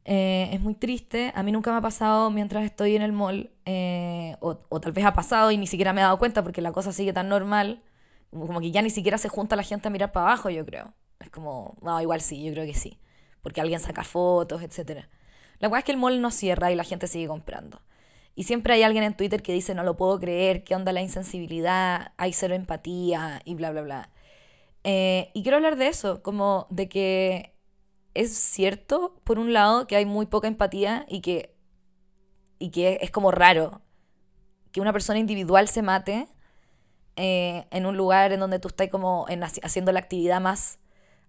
Eh, 0.05 0.51
es 0.53 0.61
muy 0.61 0.75
triste, 0.75 1.33
a 1.35 1.43
mí 1.43 1.51
nunca 1.51 1.71
me 1.71 1.79
ha 1.79 1.81
pasado 1.81 2.31
mientras 2.31 2.65
estoy 2.65 2.95
en 2.95 3.03
el 3.03 3.13
mall, 3.13 3.51
eh, 3.65 4.37
o, 4.41 4.59
o, 4.69 4.81
tal 4.81 4.93
vez 4.93 5.05
ha 5.07 5.15
pasado 5.15 5.51
y 5.51 5.57
ni 5.57 5.67
siquiera 5.67 5.95
me 5.95 6.03
he 6.03 6.05
dado 6.05 6.19
cuenta 6.19 6.43
porque 6.43 6.61
la 6.61 6.73
cosa 6.73 6.93
sigue 6.93 7.15
tan 7.15 7.29
normal, 7.31 7.83
como 8.31 8.61
que 8.61 8.71
ya 8.71 8.83
ni 8.83 8.91
siquiera 8.91 9.17
se 9.17 9.29
junta 9.29 9.57
la 9.57 9.63
gente 9.63 9.89
a 9.89 9.91
mirar 9.91 10.13
para 10.13 10.27
abajo, 10.27 10.51
yo 10.51 10.67
creo. 10.67 10.93
Es 11.21 11.31
como, 11.31 11.77
no, 11.83 12.01
igual 12.01 12.21
sí, 12.21 12.45
yo 12.45 12.53
creo 12.53 12.67
que 12.67 12.75
sí, 12.75 12.99
porque 13.43 13.61
alguien 13.61 13.81
saca 13.81 14.05
fotos, 14.05 14.63
etc. 14.63 15.07
La 15.59 15.69
cual 15.69 15.79
es 15.79 15.85
que 15.85 15.93
el 15.93 15.99
mall 15.99 16.21
no 16.21 16.31
cierra 16.31 16.71
y 16.71 16.75
la 16.75 16.85
gente 16.85 17.07
sigue 17.07 17.29
comprando. 17.29 17.81
Y 18.35 18.45
siempre 18.45 18.75
hay 18.75 18.83
alguien 18.83 19.05
en 19.05 19.17
Twitter 19.17 19.43
que 19.43 19.53
dice, 19.53 19.75
no 19.75 19.85
lo 19.85 19.97
puedo 19.97 20.19
creer, 20.19 20.65
qué 20.65 20.75
onda 20.75 20.93
la 20.93 21.01
insensibilidad, 21.03 22.13
hay 22.17 22.33
cero 22.33 22.55
empatía 22.55 23.41
y 23.45 23.55
bla, 23.55 23.71
bla, 23.71 23.83
bla. 23.83 24.11
Eh, 24.83 25.31
y 25.35 25.43
quiero 25.43 25.57
hablar 25.57 25.77
de 25.77 25.89
eso, 25.89 26.23
como 26.23 26.67
de 26.71 26.89
que 26.89 27.54
es 28.15 28.37
cierto, 28.37 29.21
por 29.25 29.39
un 29.39 29.53
lado, 29.53 29.87
que 29.87 29.97
hay 29.97 30.07
muy 30.07 30.27
poca 30.27 30.49
empatía 30.49 31.05
y 31.09 31.21
que 31.21 31.55
y 32.59 32.71
que 32.71 32.99
es 33.03 33.11
como 33.11 33.31
raro 33.31 33.83
que 34.73 34.81
una 34.81 34.93
persona 34.93 35.19
individual 35.19 35.69
se 35.69 35.83
mate 35.83 36.29
eh, 37.17 37.67
en 37.71 37.87
un 37.87 37.97
lugar 37.97 38.33
en 38.33 38.41
donde 38.41 38.59
tú 38.59 38.69
estás 38.69 38.89
como 38.89 39.27
en, 39.29 39.43
haciendo 39.45 39.93
la 39.93 40.01
actividad 40.01 40.41
más 40.41 40.79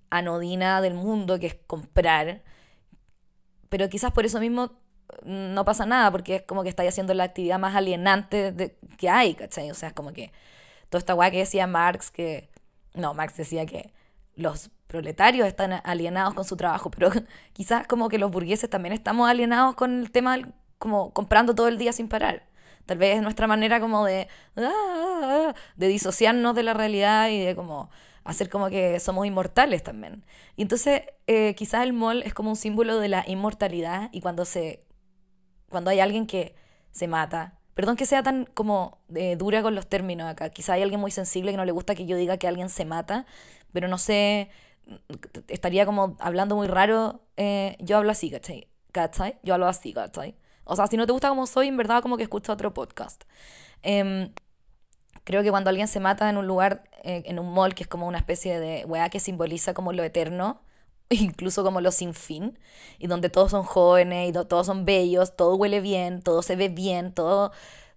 anodina 0.10 0.82
del 0.82 0.94
mundo, 0.94 1.40
que 1.40 1.48
es 1.48 1.56
comprar. 1.68 2.42
Pero 3.70 3.90
quizás 3.90 4.12
por 4.12 4.26
eso 4.26 4.40
mismo 4.40 4.72
no 5.24 5.66
pasa 5.66 5.86
nada, 5.86 6.12
porque 6.12 6.38
es 6.38 6.44
como 6.44 6.64
que 6.64 6.70
estáis 6.70 6.90
haciendo 6.90 7.14
la 7.14 7.26
actividad 7.26 7.60
más 7.60 7.76
alienante 7.76 8.52
de, 8.52 8.78
que 8.98 9.10
hay, 9.10 9.36
¿cachai? 9.36 9.70
O 9.72 9.76
sea, 9.76 9.90
es 9.90 9.94
como 9.94 10.14
que 10.14 10.32
toda 10.90 11.00
esta 11.00 11.16
weá 11.16 11.32
que 11.32 11.40
decía 11.40 11.68
Marx, 11.68 12.12
que... 12.12 12.50
No, 12.94 13.14
Marx 13.14 13.36
decía 13.38 13.66
que 13.66 13.94
los 14.36 14.72
proletarios 14.88 15.48
están 15.48 15.82
alienados 15.84 16.34
con 16.34 16.46
su 16.46 16.58
trabajo, 16.58 16.92
pero 16.92 17.10
quizás 17.54 17.88
como 17.88 18.10
que 18.10 18.18
los 18.18 18.32
burgueses 18.32 18.70
también 18.70 18.94
estamos 18.94 19.30
alienados 19.30 19.76
con 19.76 20.00
el 20.02 20.12
tema 20.12 20.38
como 20.78 21.14
comprando 21.14 21.56
todo 21.56 21.68
el 21.68 21.78
día 21.78 21.94
sin 21.94 22.08
parar. 22.08 22.44
Tal 22.86 22.98
vez 22.98 23.16
es 23.18 23.24
nuestra 23.24 23.48
manera 23.48 23.80
como 23.80 24.06
de, 24.06 24.28
ah, 24.58 25.54
de 25.76 25.88
disociarnos 25.88 26.56
de 26.56 26.64
la 26.64 26.74
realidad 26.74 27.30
y 27.30 27.44
de 27.44 27.56
como 27.56 27.90
hacer 28.24 28.50
como 28.50 28.70
que 28.70 29.00
somos 29.00 29.26
inmortales 29.26 29.84
también. 29.84 30.26
Y 30.56 30.64
entonces 30.64 31.02
eh, 31.28 31.56
quizás 31.56 31.84
el 31.84 31.94
mall 31.94 32.22
es 32.24 32.34
como 32.34 32.50
un 32.50 32.56
símbolo 32.56 33.00
de 33.00 33.08
la 33.08 33.24
inmortalidad 33.28 34.10
y 34.12 34.22
cuando 34.22 34.46
se 34.46 34.86
cuando 35.70 35.90
hay 35.90 36.00
alguien 36.00 36.28
que 36.28 36.56
se 36.92 37.08
mata, 37.08 37.60
perdón 37.74 37.98
que 37.98 38.06
sea 38.06 38.24
tan 38.24 38.46
como 38.46 39.00
eh, 39.16 39.36
dura 39.36 39.62
con 39.62 39.76
los 39.76 39.88
términos 39.88 40.30
acá, 40.30 40.50
quizá 40.50 40.74
hay 40.74 40.84
alguien 40.84 41.02
muy 41.02 41.12
sensible 41.12 41.52
que 41.52 41.58
no 41.58 41.66
le 41.66 41.72
gusta 41.72 41.96
que 41.96 42.06
yo 42.06 42.18
diga 42.18 42.38
que 42.38 42.48
alguien 42.48 42.70
se 42.70 42.86
mata, 42.86 43.26
pero 43.74 43.88
no 43.88 43.98
sé, 43.98 44.50
estaría 45.48 45.86
como 45.86 46.18
hablando 46.20 46.56
muy 46.56 46.68
raro, 46.68 47.22
eh, 47.38 47.78
yo 47.80 47.98
hablo 47.98 48.12
así, 48.12 48.30
¿cachai? 48.30 48.68
¿cachai? 48.96 49.38
Yo 49.44 49.54
hablo 49.54 49.68
así, 49.68 49.94
¿cachai? 49.94 50.36
O 50.64 50.76
sea, 50.76 50.88
si 50.88 50.96
no 50.96 51.06
te 51.06 51.12
gusta 51.12 51.28
como 51.30 51.48
soy, 51.48 51.68
en 51.68 51.76
verdad 51.78 52.02
como 52.02 52.16
que 52.16 52.24
escucho 52.24 52.54
otro 52.54 52.74
podcast. 52.74 53.24
Em, 53.84 54.32
creo 55.26 55.44
que 55.44 55.52
cuando 55.52 55.70
alguien 55.70 55.88
se 55.90 56.00
mata 56.00 56.30
en 56.30 56.38
un 56.38 56.48
lugar, 56.48 56.84
eh, 57.04 57.24
en 57.26 57.40
un 57.40 57.54
mall, 57.54 57.76
que 57.76 57.84
es 57.84 57.90
como 57.90 58.08
una 58.08 58.20
especie 58.20 58.60
de 58.60 58.86
weá 58.86 59.10
que 59.10 59.20
simboliza 59.20 59.74
como 59.74 59.92
lo 59.92 60.04
eterno, 60.04 60.62
incluso 61.10 61.64
como 61.64 61.82
lo 61.82 61.92
sin 61.92 62.14
fin, 62.14 62.58
y 62.98 63.08
donde 63.08 63.30
todos 63.30 63.52
son 63.52 63.64
jóvenes 63.64 64.30
y 64.30 64.34
todos 64.34 64.66
son 64.66 64.86
bellos, 64.86 65.36
todo 65.36 65.56
huele 65.56 65.82
bien, 65.82 66.22
todo 66.22 66.42
se 66.42 66.56
ve 66.56 66.70
bien, 66.70 67.14
todo, 67.14 67.52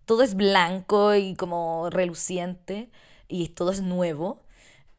todo 0.05 0.23
es 0.23 0.35
blanco 0.35 1.15
y 1.15 1.37
como 1.37 1.91
reluciente, 1.91 2.91
y 3.29 3.49
todo 3.51 3.71
es 3.73 3.83
nuevo. 3.83 4.43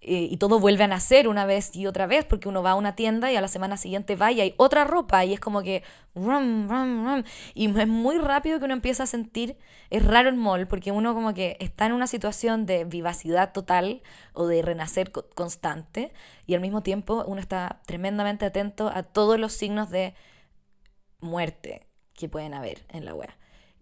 Eh, 0.02 0.30
y 0.32 0.38
todo 0.38 0.62
vuelve 0.62 0.86
a 0.86 0.88
nacer 0.88 1.28
una 1.28 1.46
vez 1.46 1.76
y 1.76 1.86
otra 1.86 2.08
vez, 2.08 2.24
porque 2.24 2.48
uno 2.48 2.64
va 2.64 2.72
a 2.72 2.76
una 2.76 2.96
tienda 2.96 3.34
y 3.34 3.36
a 3.36 3.42
la 3.42 3.50
semana 3.50 3.76
siguiente 3.76 4.16
va 4.16 4.32
y 4.32 4.40
hay 4.40 4.54
otra 4.56 4.86
ropa 4.86 5.26
y 5.26 5.34
es 5.34 5.42
como 5.42 5.62
que 5.62 5.84
rum, 6.16 6.70
rum, 6.70 7.06
rum, 7.06 7.24
y 7.54 7.66
es 7.78 7.88
muy 7.88 8.18
rápido 8.18 8.60
que 8.60 8.66
uno 8.66 8.74
empieza 8.74 9.04
a 9.04 9.08
sentir, 9.08 9.58
es 9.90 10.06
raro 10.06 10.30
el 10.30 10.38
mall, 10.38 10.68
porque 10.68 10.94
uno 10.94 11.14
como 11.14 11.34
que 11.34 11.58
está 11.60 11.86
en 11.86 11.92
una 11.92 12.08
situación 12.08 12.66
de 12.66 12.86
vivacidad 12.86 13.52
total 13.52 14.02
o 14.32 14.48
de 14.48 14.62
renacer 14.62 15.12
constante 15.12 16.14
y 16.46 16.56
al 16.56 16.62
mismo 16.62 16.82
tiempo 16.82 17.26
uno 17.28 17.42
está 17.42 17.82
tremendamente 17.86 18.46
atento 18.46 18.90
a 18.94 19.04
todos 19.04 19.38
los 19.38 19.52
signos 19.52 19.90
de 19.90 20.14
muerte 21.20 21.90
que 22.14 22.30
pueden 22.30 22.54
haber 22.54 22.82
en 22.90 23.04
la 23.04 23.14
web. 23.14 23.30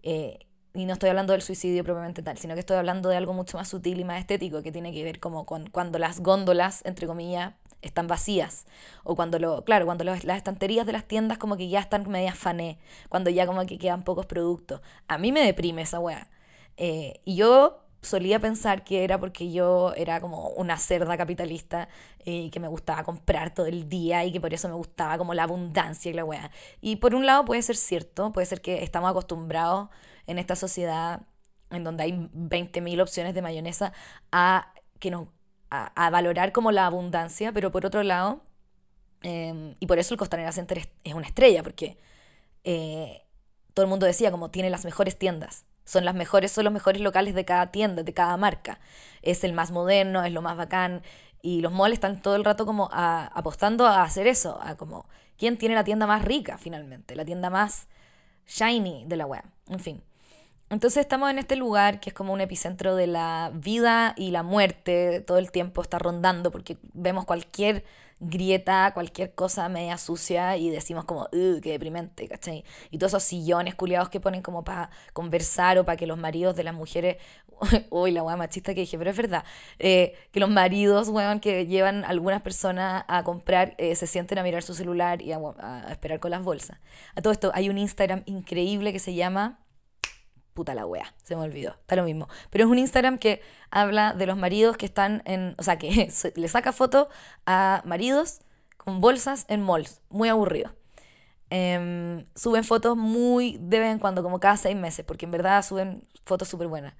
Eh, 0.02 0.47
y 0.74 0.84
no 0.84 0.92
estoy 0.92 1.08
hablando 1.10 1.32
del 1.32 1.42
suicidio 1.42 1.82
propiamente 1.84 2.22
tal, 2.22 2.38
sino 2.38 2.54
que 2.54 2.60
estoy 2.60 2.76
hablando 2.76 3.08
de 3.08 3.16
algo 3.16 3.32
mucho 3.32 3.56
más 3.56 3.68
sutil 3.68 4.00
y 4.00 4.04
más 4.04 4.20
estético 4.20 4.62
que 4.62 4.72
tiene 4.72 4.92
que 4.92 5.02
ver 5.02 5.20
como 5.20 5.46
con 5.46 5.68
cuando 5.70 5.98
las 5.98 6.20
góndolas, 6.20 6.84
entre 6.84 7.06
comillas, 7.06 7.54
están 7.82 8.06
vacías. 8.06 8.66
O 9.04 9.16
cuando 9.16 9.38
lo, 9.38 9.64
claro, 9.64 9.86
cuando 9.86 10.04
las 10.04 10.24
estanterías 10.24 10.86
de 10.86 10.92
las 10.92 11.04
tiendas 11.04 11.38
como 11.38 11.56
que 11.56 11.68
ya 11.68 11.80
están 11.80 12.08
medias 12.08 12.36
fané, 12.36 12.78
cuando 13.08 13.30
ya 13.30 13.46
como 13.46 13.64
que 13.66 13.78
quedan 13.78 14.02
pocos 14.04 14.26
productos. 14.26 14.80
A 15.06 15.18
mí 15.18 15.32
me 15.32 15.40
deprime 15.42 15.82
esa 15.82 16.00
weá. 16.00 16.28
Eh, 16.76 17.20
y 17.24 17.36
yo 17.36 17.84
solía 18.00 18.38
pensar 18.38 18.84
que 18.84 19.02
era 19.02 19.18
porque 19.18 19.50
yo 19.50 19.92
era 19.96 20.20
como 20.20 20.50
una 20.50 20.76
cerda 20.78 21.16
capitalista 21.16 21.88
y 22.24 22.46
eh, 22.46 22.50
que 22.50 22.60
me 22.60 22.68
gustaba 22.68 23.02
comprar 23.02 23.52
todo 23.52 23.66
el 23.66 23.88
día 23.88 24.24
y 24.24 24.32
que 24.32 24.40
por 24.40 24.54
eso 24.54 24.68
me 24.68 24.74
gustaba 24.74 25.18
como 25.18 25.34
la 25.34 25.44
abundancia 25.44 26.10
y 26.10 26.14
la 26.14 26.24
weá. 26.24 26.50
Y 26.80 26.96
por 26.96 27.14
un 27.14 27.26
lado 27.26 27.44
puede 27.44 27.62
ser 27.62 27.76
cierto, 27.76 28.32
puede 28.32 28.46
ser 28.46 28.60
que 28.60 28.82
estamos 28.84 29.10
acostumbrados 29.10 29.88
en 30.28 30.38
esta 30.38 30.54
sociedad 30.54 31.22
en 31.70 31.84
donde 31.84 32.04
hay 32.04 32.12
20.000 32.12 33.02
opciones 33.02 33.34
de 33.34 33.42
mayonesa 33.42 33.92
a, 34.32 34.72
que 35.00 35.10
nos, 35.10 35.28
a, 35.70 36.10
valorar 36.10 36.52
como 36.52 36.72
la 36.72 36.86
abundancia, 36.86 37.52
pero 37.52 37.70
por 37.70 37.84
otro 37.84 38.02
lado, 38.02 38.42
em, 39.22 39.74
y 39.80 39.86
por 39.86 39.98
eso 39.98 40.14
el 40.14 40.18
Costanera 40.18 40.52
Center 40.52 40.88
es, 41.04 41.14
una 41.14 41.26
estrella, 41.26 41.62
porque 41.62 41.98
eh, 42.64 43.22
todo 43.74 43.84
el 43.84 43.90
mundo 43.90 44.06
decía 44.06 44.30
como 44.30 44.50
tiene 44.50 44.70
las 44.70 44.84
mejores 44.84 45.18
tiendas, 45.18 45.64
son 45.84 46.04
las 46.04 46.14
mejores, 46.14 46.52
son 46.52 46.64
los 46.64 46.72
mejores 46.72 47.00
locales 47.00 47.34
de 47.34 47.44
cada 47.44 47.70
tienda, 47.70 48.02
de 48.02 48.14
cada 48.14 48.36
marca, 48.36 48.80
es 49.22 49.44
el 49.44 49.52
más 49.52 49.70
moderno, 49.70 50.24
es 50.24 50.32
lo 50.32 50.42
más 50.42 50.56
bacán, 50.56 51.02
y 51.40 51.60
los 51.60 51.72
malls 51.72 51.94
están 51.94 52.20
todo 52.20 52.36
el 52.36 52.44
rato 52.44 52.66
como 52.66 52.88
apostando 52.92 53.86
a 53.86 54.02
hacer 54.02 54.26
eso, 54.26 54.58
a 54.62 54.76
como 54.76 55.06
quién 55.36 55.56
tiene 55.56 55.74
la 55.74 55.84
tienda 55.84 56.06
más 56.06 56.24
rica 56.24 56.58
finalmente, 56.58 57.14
la 57.14 57.24
tienda 57.24 57.48
más 57.48 57.88
shiny 58.46 59.04
de 59.06 59.16
la 59.16 59.26
web, 59.26 59.44
en 59.68 59.80
fin. 59.80 60.07
Entonces 60.70 61.00
estamos 61.00 61.30
en 61.30 61.38
este 61.38 61.56
lugar 61.56 61.98
que 61.98 62.10
es 62.10 62.14
como 62.14 62.32
un 62.32 62.40
epicentro 62.42 62.94
de 62.94 63.06
la 63.06 63.50
vida 63.54 64.14
y 64.16 64.30
la 64.32 64.42
muerte, 64.42 65.20
todo 65.20 65.38
el 65.38 65.50
tiempo 65.50 65.80
está 65.80 65.98
rondando 65.98 66.50
porque 66.50 66.76
vemos 66.92 67.24
cualquier 67.24 67.84
grieta, 68.20 68.92
cualquier 68.94 69.34
cosa 69.34 69.68
media 69.68 69.96
sucia 69.96 70.56
y 70.56 70.70
decimos 70.70 71.04
como, 71.04 71.22
¡uh, 71.32 71.60
qué 71.62 71.70
deprimente! 71.70 72.28
¿cachai? 72.28 72.64
Y 72.90 72.98
todos 72.98 73.12
esos 73.12 73.22
sillones 73.22 73.74
culiados 73.76 74.10
que 74.10 74.20
ponen 74.20 74.42
como 74.42 74.64
para 74.64 74.90
conversar 75.12 75.78
o 75.78 75.84
para 75.84 75.96
que 75.96 76.06
los 76.06 76.18
maridos 76.18 76.54
de 76.56 76.64
las 76.64 76.74
mujeres, 76.74 77.16
uy, 77.90 78.10
la 78.10 78.22
weá 78.22 78.36
machista 78.36 78.74
que 78.74 78.80
dije, 78.80 78.98
pero 78.98 79.10
es 79.10 79.16
verdad, 79.16 79.44
eh, 79.78 80.14
que 80.32 80.40
los 80.40 80.50
maridos, 80.50 81.08
weón, 81.08 81.40
que 81.40 81.66
llevan 81.66 82.04
algunas 82.04 82.42
personas 82.42 83.04
a 83.08 83.22
comprar, 83.24 83.74
eh, 83.78 83.94
se 83.94 84.06
sienten 84.06 84.38
a 84.38 84.42
mirar 84.42 84.62
su 84.62 84.74
celular 84.74 85.22
y 85.22 85.32
a 85.32 85.38
esperar 85.90 86.20
con 86.20 86.32
las 86.32 86.42
bolsas. 86.42 86.78
A 87.14 87.22
todo 87.22 87.32
esto, 87.32 87.52
hay 87.54 87.70
un 87.70 87.78
Instagram 87.78 88.22
increíble 88.26 88.92
que 88.92 88.98
se 88.98 89.14
llama 89.14 89.60
puta 90.58 90.74
la 90.74 90.86
wea, 90.86 91.14
se 91.22 91.36
me 91.36 91.42
olvidó, 91.42 91.70
está 91.70 91.94
lo 91.94 92.02
mismo. 92.02 92.26
Pero 92.50 92.64
es 92.64 92.70
un 92.70 92.80
Instagram 92.80 93.16
que 93.18 93.40
habla 93.70 94.12
de 94.12 94.26
los 94.26 94.36
maridos 94.36 94.76
que 94.76 94.86
están 94.86 95.22
en, 95.24 95.54
o 95.56 95.62
sea, 95.62 95.78
que 95.78 96.10
le 96.34 96.48
saca 96.48 96.72
fotos 96.72 97.06
a 97.46 97.80
maridos 97.84 98.40
con 98.76 99.00
bolsas 99.00 99.44
en 99.46 99.62
malls, 99.62 100.00
muy 100.08 100.28
aburrido. 100.28 100.74
Em, 101.50 102.26
suben 102.34 102.64
fotos 102.64 102.96
muy 102.96 103.56
de 103.60 103.78
vez 103.78 103.92
en 103.92 104.00
cuando, 104.00 104.24
como 104.24 104.40
cada 104.40 104.56
seis 104.56 104.74
meses, 104.74 105.04
porque 105.04 105.26
en 105.26 105.30
verdad 105.30 105.62
suben 105.62 106.02
fotos 106.24 106.48
súper 106.48 106.66
buenas. 106.66 106.94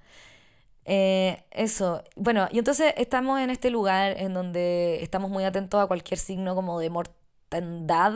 Eh, 0.85 1.43
eso, 1.50 2.05
bueno, 2.15 2.47
y 2.53 2.61
entonces 2.61 2.95
estamos 2.97 3.41
en 3.41 3.50
este 3.50 3.71
lugar 3.71 4.15
en 4.19 4.35
donde 4.35 5.03
estamos 5.03 5.31
muy 5.31 5.43
atentos 5.43 5.83
a 5.83 5.88
cualquier 5.88 6.21
signo 6.21 6.55
como 6.55 6.79
de 6.79 6.91
mortandad, 6.91 8.15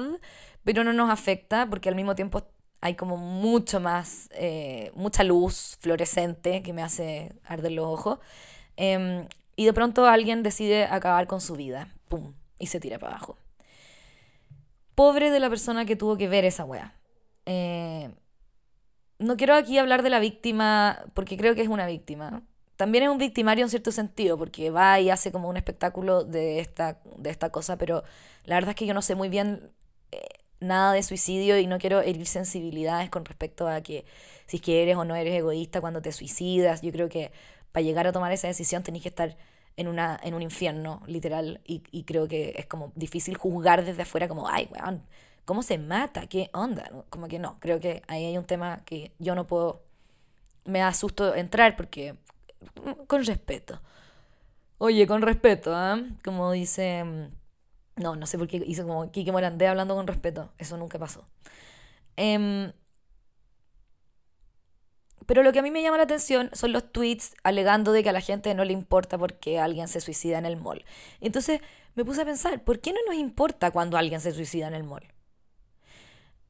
pero 0.62 0.84
no 0.84 0.92
nos 0.92 1.10
afecta 1.10 1.66
porque 1.68 1.88
al 1.88 1.96
mismo 1.96 2.14
tiempo 2.14 2.46
hay 2.82 2.96
como 2.96 3.16
mucho 3.16 3.78
más, 3.78 4.28
eh, 4.32 4.90
mucha 4.96 5.22
luz 5.22 5.78
fluorescente 5.80 6.62
que 6.62 6.72
me 6.72 6.82
hace 6.82 7.32
arder 7.44 7.72
los 7.72 7.86
ojos. 7.86 8.18
Em, 8.76 9.28
y 9.54 9.66
de 9.66 9.72
pronto 9.72 10.06
alguien 10.06 10.42
decide 10.42 10.84
acabar 10.84 11.28
con 11.28 11.40
su 11.40 11.54
vida. 11.54 11.94
¡Pum! 12.08 12.34
Y 12.58 12.66
se 12.66 12.80
tira 12.80 12.98
para 12.98 13.12
abajo. 13.14 13.38
Pobre 14.96 15.30
de 15.30 15.38
la 15.38 15.48
persona 15.48 15.84
que 15.84 15.94
tuvo 15.94 16.16
que 16.16 16.26
ver 16.26 16.44
esa 16.44 16.64
wea. 16.64 16.94
Eh, 17.46 18.10
no 19.20 19.36
quiero 19.36 19.54
aquí 19.54 19.78
hablar 19.78 20.02
de 20.02 20.10
la 20.10 20.18
víctima 20.18 21.04
porque 21.14 21.36
creo 21.36 21.54
que 21.54 21.62
es 21.62 21.68
una 21.68 21.86
víctima. 21.86 22.42
También 22.74 23.04
es 23.04 23.10
un 23.10 23.18
victimario 23.18 23.64
en 23.64 23.70
cierto 23.70 23.92
sentido, 23.92 24.36
porque 24.36 24.70
va 24.70 24.98
y 24.98 25.08
hace 25.08 25.30
como 25.30 25.48
un 25.48 25.56
espectáculo 25.56 26.24
de 26.24 26.58
esta, 26.58 26.98
de 27.16 27.30
esta 27.30 27.50
cosa, 27.50 27.78
pero 27.78 28.02
la 28.44 28.56
verdad 28.56 28.70
es 28.70 28.76
que 28.76 28.86
yo 28.86 28.94
no 28.94 29.02
sé 29.02 29.14
muy 29.14 29.28
bien 29.28 29.70
nada 30.62 30.92
de 30.92 31.02
suicidio 31.02 31.58
y 31.58 31.66
no 31.66 31.78
quiero 31.78 32.00
herir 32.00 32.26
sensibilidades 32.26 33.10
con 33.10 33.24
respecto 33.24 33.68
a 33.68 33.80
que 33.82 34.04
si 34.46 34.56
es 34.56 34.62
que 34.62 34.82
eres 34.82 34.96
o 34.96 35.04
no 35.04 35.14
eres 35.16 35.34
egoísta 35.34 35.80
cuando 35.80 36.02
te 36.02 36.12
suicidas. 36.12 36.82
Yo 36.82 36.92
creo 36.92 37.08
que 37.08 37.32
para 37.72 37.84
llegar 37.84 38.06
a 38.06 38.12
tomar 38.12 38.32
esa 38.32 38.48
decisión 38.48 38.82
tenés 38.82 39.02
que 39.02 39.08
estar 39.08 39.36
en, 39.76 39.88
una, 39.88 40.18
en 40.22 40.34
un 40.34 40.42
infierno, 40.42 41.02
literal, 41.06 41.60
y, 41.64 41.80
creo 42.04 42.28
que 42.28 42.54
es 42.56 42.66
como 42.66 42.92
difícil 42.94 43.36
juzgar 43.36 43.84
desde 43.84 44.02
afuera 44.02 44.28
como, 44.28 44.48
ay, 44.48 44.68
weón, 44.70 45.02
¿cómo 45.44 45.62
se 45.62 45.78
mata? 45.78 46.26
¿Qué 46.26 46.50
onda? 46.52 46.90
Como 47.08 47.28
que 47.28 47.38
no, 47.38 47.58
creo 47.58 47.80
que 47.80 48.02
ahí 48.06 48.26
hay 48.26 48.38
un 48.38 48.44
tema 48.44 48.82
que 48.84 49.12
yo 49.18 49.34
no 49.34 49.46
puedo, 49.46 49.82
me 50.64 50.82
asusto 50.82 51.34
entrar 51.34 51.76
porque, 51.76 52.14
con 53.06 53.24
respeto. 53.24 53.80
Oye, 54.78 55.06
con 55.06 55.22
respeto, 55.22 55.74
¿ah? 55.74 56.00
Como 56.24 56.50
dice 56.52 57.04
mm, 57.04 57.41
no, 57.96 58.16
no 58.16 58.26
sé 58.26 58.38
por 58.38 58.48
qué 58.48 58.62
hizo 58.66 58.86
como 58.86 59.10
Kike 59.10 59.32
Morandé 59.32 59.66
hablando 59.66 59.94
con 59.94 60.06
respeto. 60.06 60.50
Eso 60.58 60.76
nunca 60.76 60.98
pasó. 60.98 61.26
Em, 62.16 62.72
pero 65.26 65.42
lo 65.42 65.52
que 65.52 65.60
a 65.60 65.62
mí 65.62 65.70
me 65.70 65.82
llama 65.82 65.98
la 65.98 66.02
atención 66.04 66.50
son 66.52 66.72
los 66.72 66.92
tweets 66.92 67.34
alegando 67.42 67.92
de 67.92 68.02
que 68.02 68.10
a 68.10 68.12
la 68.12 68.20
gente 68.20 68.54
no 68.54 68.64
le 68.64 68.72
importa 68.72 69.18
porque 69.18 69.58
alguien 69.58 69.88
se 69.88 70.00
suicida 70.00 70.38
en 70.38 70.46
el 70.46 70.56
mall. 70.56 70.84
Entonces 71.20 71.60
me 71.94 72.04
puse 72.04 72.22
a 72.22 72.24
pensar, 72.24 72.62
¿por 72.64 72.80
qué 72.80 72.92
no 72.92 73.00
nos 73.06 73.14
importa 73.16 73.70
cuando 73.70 73.96
alguien 73.96 74.20
se 74.20 74.32
suicida 74.32 74.66
en 74.68 74.74
el 74.74 74.84
mall? 74.84 75.06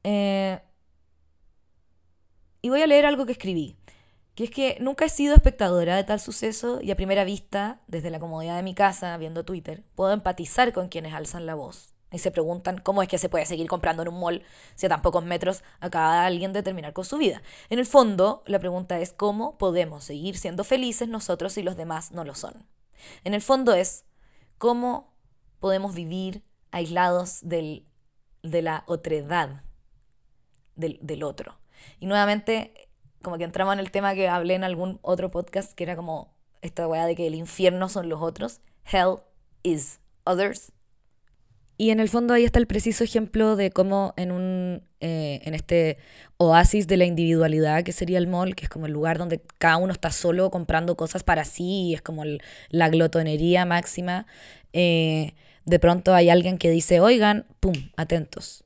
Eh, 0.03 0.59
y 2.61 2.69
voy 2.69 2.81
a 2.81 2.87
leer 2.87 3.05
algo 3.05 3.25
que 3.25 3.33
escribí. 3.33 3.77
Que 4.35 4.45
es 4.45 4.49
que 4.49 4.77
nunca 4.79 5.05
he 5.05 5.09
sido 5.09 5.35
espectadora 5.35 5.95
de 5.95 6.03
tal 6.03 6.19
suceso 6.19 6.79
y 6.81 6.91
a 6.91 6.95
primera 6.95 7.23
vista, 7.23 7.81
desde 7.87 8.09
la 8.09 8.19
comodidad 8.19 8.55
de 8.55 8.63
mi 8.63 8.73
casa, 8.73 9.15
viendo 9.17 9.45
Twitter, 9.45 9.83
puedo 9.95 10.11
empatizar 10.11 10.73
con 10.73 10.89
quienes 10.89 11.13
alzan 11.13 11.45
la 11.45 11.55
voz 11.55 11.93
y 12.13 12.19
se 12.19 12.31
preguntan 12.31 12.77
cómo 12.77 13.01
es 13.01 13.09
que 13.09 13.17
se 13.17 13.27
puede 13.27 13.45
seguir 13.45 13.67
comprando 13.67 14.03
en 14.03 14.09
un 14.09 14.19
mall 14.19 14.43
si 14.75 14.85
a 14.85 14.89
tan 14.89 15.01
pocos 15.01 15.25
metros 15.25 15.63
acaba 15.79 16.25
alguien 16.25 16.53
de 16.53 16.61
terminar 16.61 16.93
con 16.93 17.05
su 17.05 17.17
vida. 17.17 17.41
En 17.69 17.79
el 17.79 17.87
fondo, 17.87 18.43
la 18.45 18.59
pregunta 18.59 18.99
es 18.99 19.11
cómo 19.11 19.57
podemos 19.57 20.03
seguir 20.03 20.37
siendo 20.37 20.63
felices 20.63 21.09
nosotros 21.09 21.53
si 21.53 21.63
los 21.63 21.75
demás 21.75 22.11
no 22.11 22.23
lo 22.23 22.35
son. 22.35 22.67
En 23.23 23.33
el 23.33 23.41
fondo 23.41 23.73
es 23.73 24.05
cómo 24.59 25.11
podemos 25.59 25.95
vivir 25.95 26.43
aislados 26.71 27.39
del, 27.41 27.87
de 28.43 28.61
la 28.61 28.83
otredad 28.85 29.63
del, 30.75 30.99
del 31.01 31.23
otro. 31.23 31.57
Y 31.99 32.05
nuevamente, 32.05 32.89
como 33.23 33.39
que 33.39 33.45
entramos 33.45 33.73
en 33.73 33.79
el 33.79 33.89
tema 33.89 34.13
que 34.13 34.27
hablé 34.27 34.53
en 34.53 34.63
algún 34.63 34.99
otro 35.01 35.31
podcast, 35.31 35.73
que 35.73 35.83
era 35.83 35.95
como 35.95 36.31
esta 36.61 36.87
weá 36.87 37.07
de 37.07 37.15
que 37.15 37.25
el 37.25 37.35
infierno 37.35 37.89
son 37.89 38.09
los 38.09 38.21
otros. 38.21 38.61
Hell 38.85 39.15
is 39.63 39.99
others. 40.25 40.71
Y 41.77 41.89
en 41.89 41.99
el 41.99 42.07
fondo 42.07 42.33
ahí 42.33 42.43
está 42.43 42.59
el 42.59 42.67
preciso 42.67 43.03
ejemplo 43.03 43.55
de 43.55 43.71
cómo 43.71 44.13
en, 44.15 44.31
un, 44.31 44.83
eh, 44.99 45.41
en 45.43 45.55
este 45.55 45.97
oasis 46.37 46.87
de 46.87 46.97
la 46.97 47.05
individualidad 47.05 47.83
que 47.83 47.91
sería 47.91 48.19
el 48.19 48.27
mall, 48.27 48.55
que 48.55 48.65
es 48.65 48.69
como 48.69 48.85
el 48.85 48.93
lugar 48.93 49.17
donde 49.17 49.41
cada 49.57 49.77
uno 49.77 49.91
está 49.91 50.11
solo 50.11 50.51
comprando 50.51 50.95
cosas 50.95 51.23
para 51.23 51.45
sí 51.45 51.89
y 51.89 51.93
es 51.95 52.01
como 52.01 52.23
la 52.69 52.89
glotonería 52.89 53.65
máxima, 53.65 54.27
eh, 54.71 55.33
de 55.65 55.79
pronto 55.79 56.13
hay 56.13 56.29
alguien 56.29 56.57
que 56.57 56.69
dice, 56.69 56.99
oigan, 56.99 57.47
¡pum!, 57.59 57.73
atentos. 57.95 58.65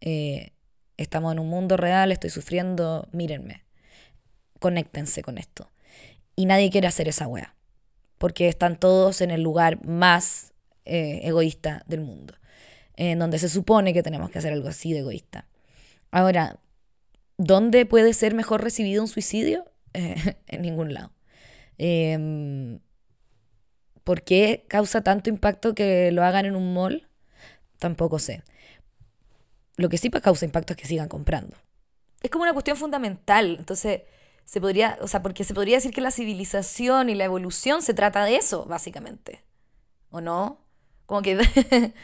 Eh, 0.00 0.52
estamos 0.96 1.32
en 1.32 1.38
un 1.38 1.48
mundo 1.48 1.76
real, 1.76 2.10
estoy 2.12 2.30
sufriendo, 2.30 3.08
mírenme. 3.12 3.64
Conéctense 4.60 5.22
con 5.22 5.36
esto. 5.38 5.72
Y 6.36 6.46
nadie 6.46 6.70
quiere 6.70 6.86
hacer 6.86 7.08
esa 7.08 7.26
wea, 7.26 7.56
porque 8.18 8.46
están 8.46 8.78
todos 8.78 9.20
en 9.20 9.32
el 9.32 9.42
lugar 9.42 9.84
más 9.84 10.52
egoísta 10.84 11.82
del 11.86 12.00
mundo 12.00 12.34
en 13.00 13.18
donde 13.18 13.38
se 13.38 13.48
supone 13.48 13.94
que 13.94 14.02
tenemos 14.02 14.30
que 14.30 14.38
hacer 14.38 14.52
algo 14.52 14.68
así 14.68 14.92
de 14.92 14.98
egoísta. 14.98 15.46
Ahora, 16.10 16.60
¿dónde 17.38 17.86
puede 17.86 18.12
ser 18.12 18.34
mejor 18.34 18.62
recibido 18.62 19.02
un 19.02 19.08
suicidio? 19.08 19.64
Eh, 19.94 20.36
en 20.46 20.60
ningún 20.60 20.92
lado. 20.92 21.10
Em, 21.78 22.80
¿Por 24.04 24.22
qué 24.22 24.66
causa 24.68 25.00
tanto 25.00 25.30
impacto 25.30 25.74
que 25.74 26.12
lo 26.12 26.24
hagan 26.24 26.44
en 26.44 26.56
un 26.56 26.74
mall? 26.74 27.08
Tampoco 27.78 28.18
sé. 28.18 28.42
Lo 29.76 29.88
que 29.88 29.96
sí 29.96 30.10
causa 30.10 30.44
impacto 30.44 30.74
es 30.74 30.76
que 30.76 30.86
sigan 30.86 31.08
comprando. 31.08 31.56
Es 32.22 32.30
como 32.30 32.42
una 32.42 32.52
cuestión 32.52 32.76
fundamental. 32.76 33.56
Entonces, 33.58 34.02
se 34.44 34.60
podría, 34.60 34.98
o 35.00 35.08
sea, 35.08 35.22
porque 35.22 35.44
se 35.44 35.54
podría 35.54 35.76
decir 35.76 35.92
que 35.92 36.00
la 36.00 36.10
civilización 36.10 37.08
y 37.08 37.14
la 37.14 37.24
evolución 37.24 37.82
se 37.82 37.94
trata 37.94 38.24
de 38.24 38.36
eso, 38.36 38.64
básicamente. 38.66 39.44
¿O 40.10 40.20
no? 40.20 40.58
Como 41.06 41.22
que 41.22 41.36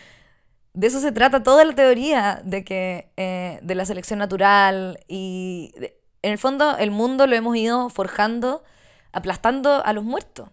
de 0.76 0.86
eso 0.86 1.00
se 1.00 1.10
trata 1.10 1.42
toda 1.42 1.64
la 1.64 1.74
teoría 1.74 2.42
de 2.44 2.62
que 2.62 3.10
eh, 3.16 3.58
de 3.62 3.74
la 3.74 3.86
selección 3.86 4.18
natural 4.18 5.00
y 5.08 5.72
en 6.22 6.32
el 6.32 6.38
fondo 6.38 6.76
el 6.76 6.90
mundo 6.90 7.26
lo 7.26 7.34
hemos 7.34 7.56
ido 7.56 7.88
forjando 7.88 8.62
aplastando 9.10 9.82
a 9.84 9.92
los 9.94 10.04
muertos 10.04 10.50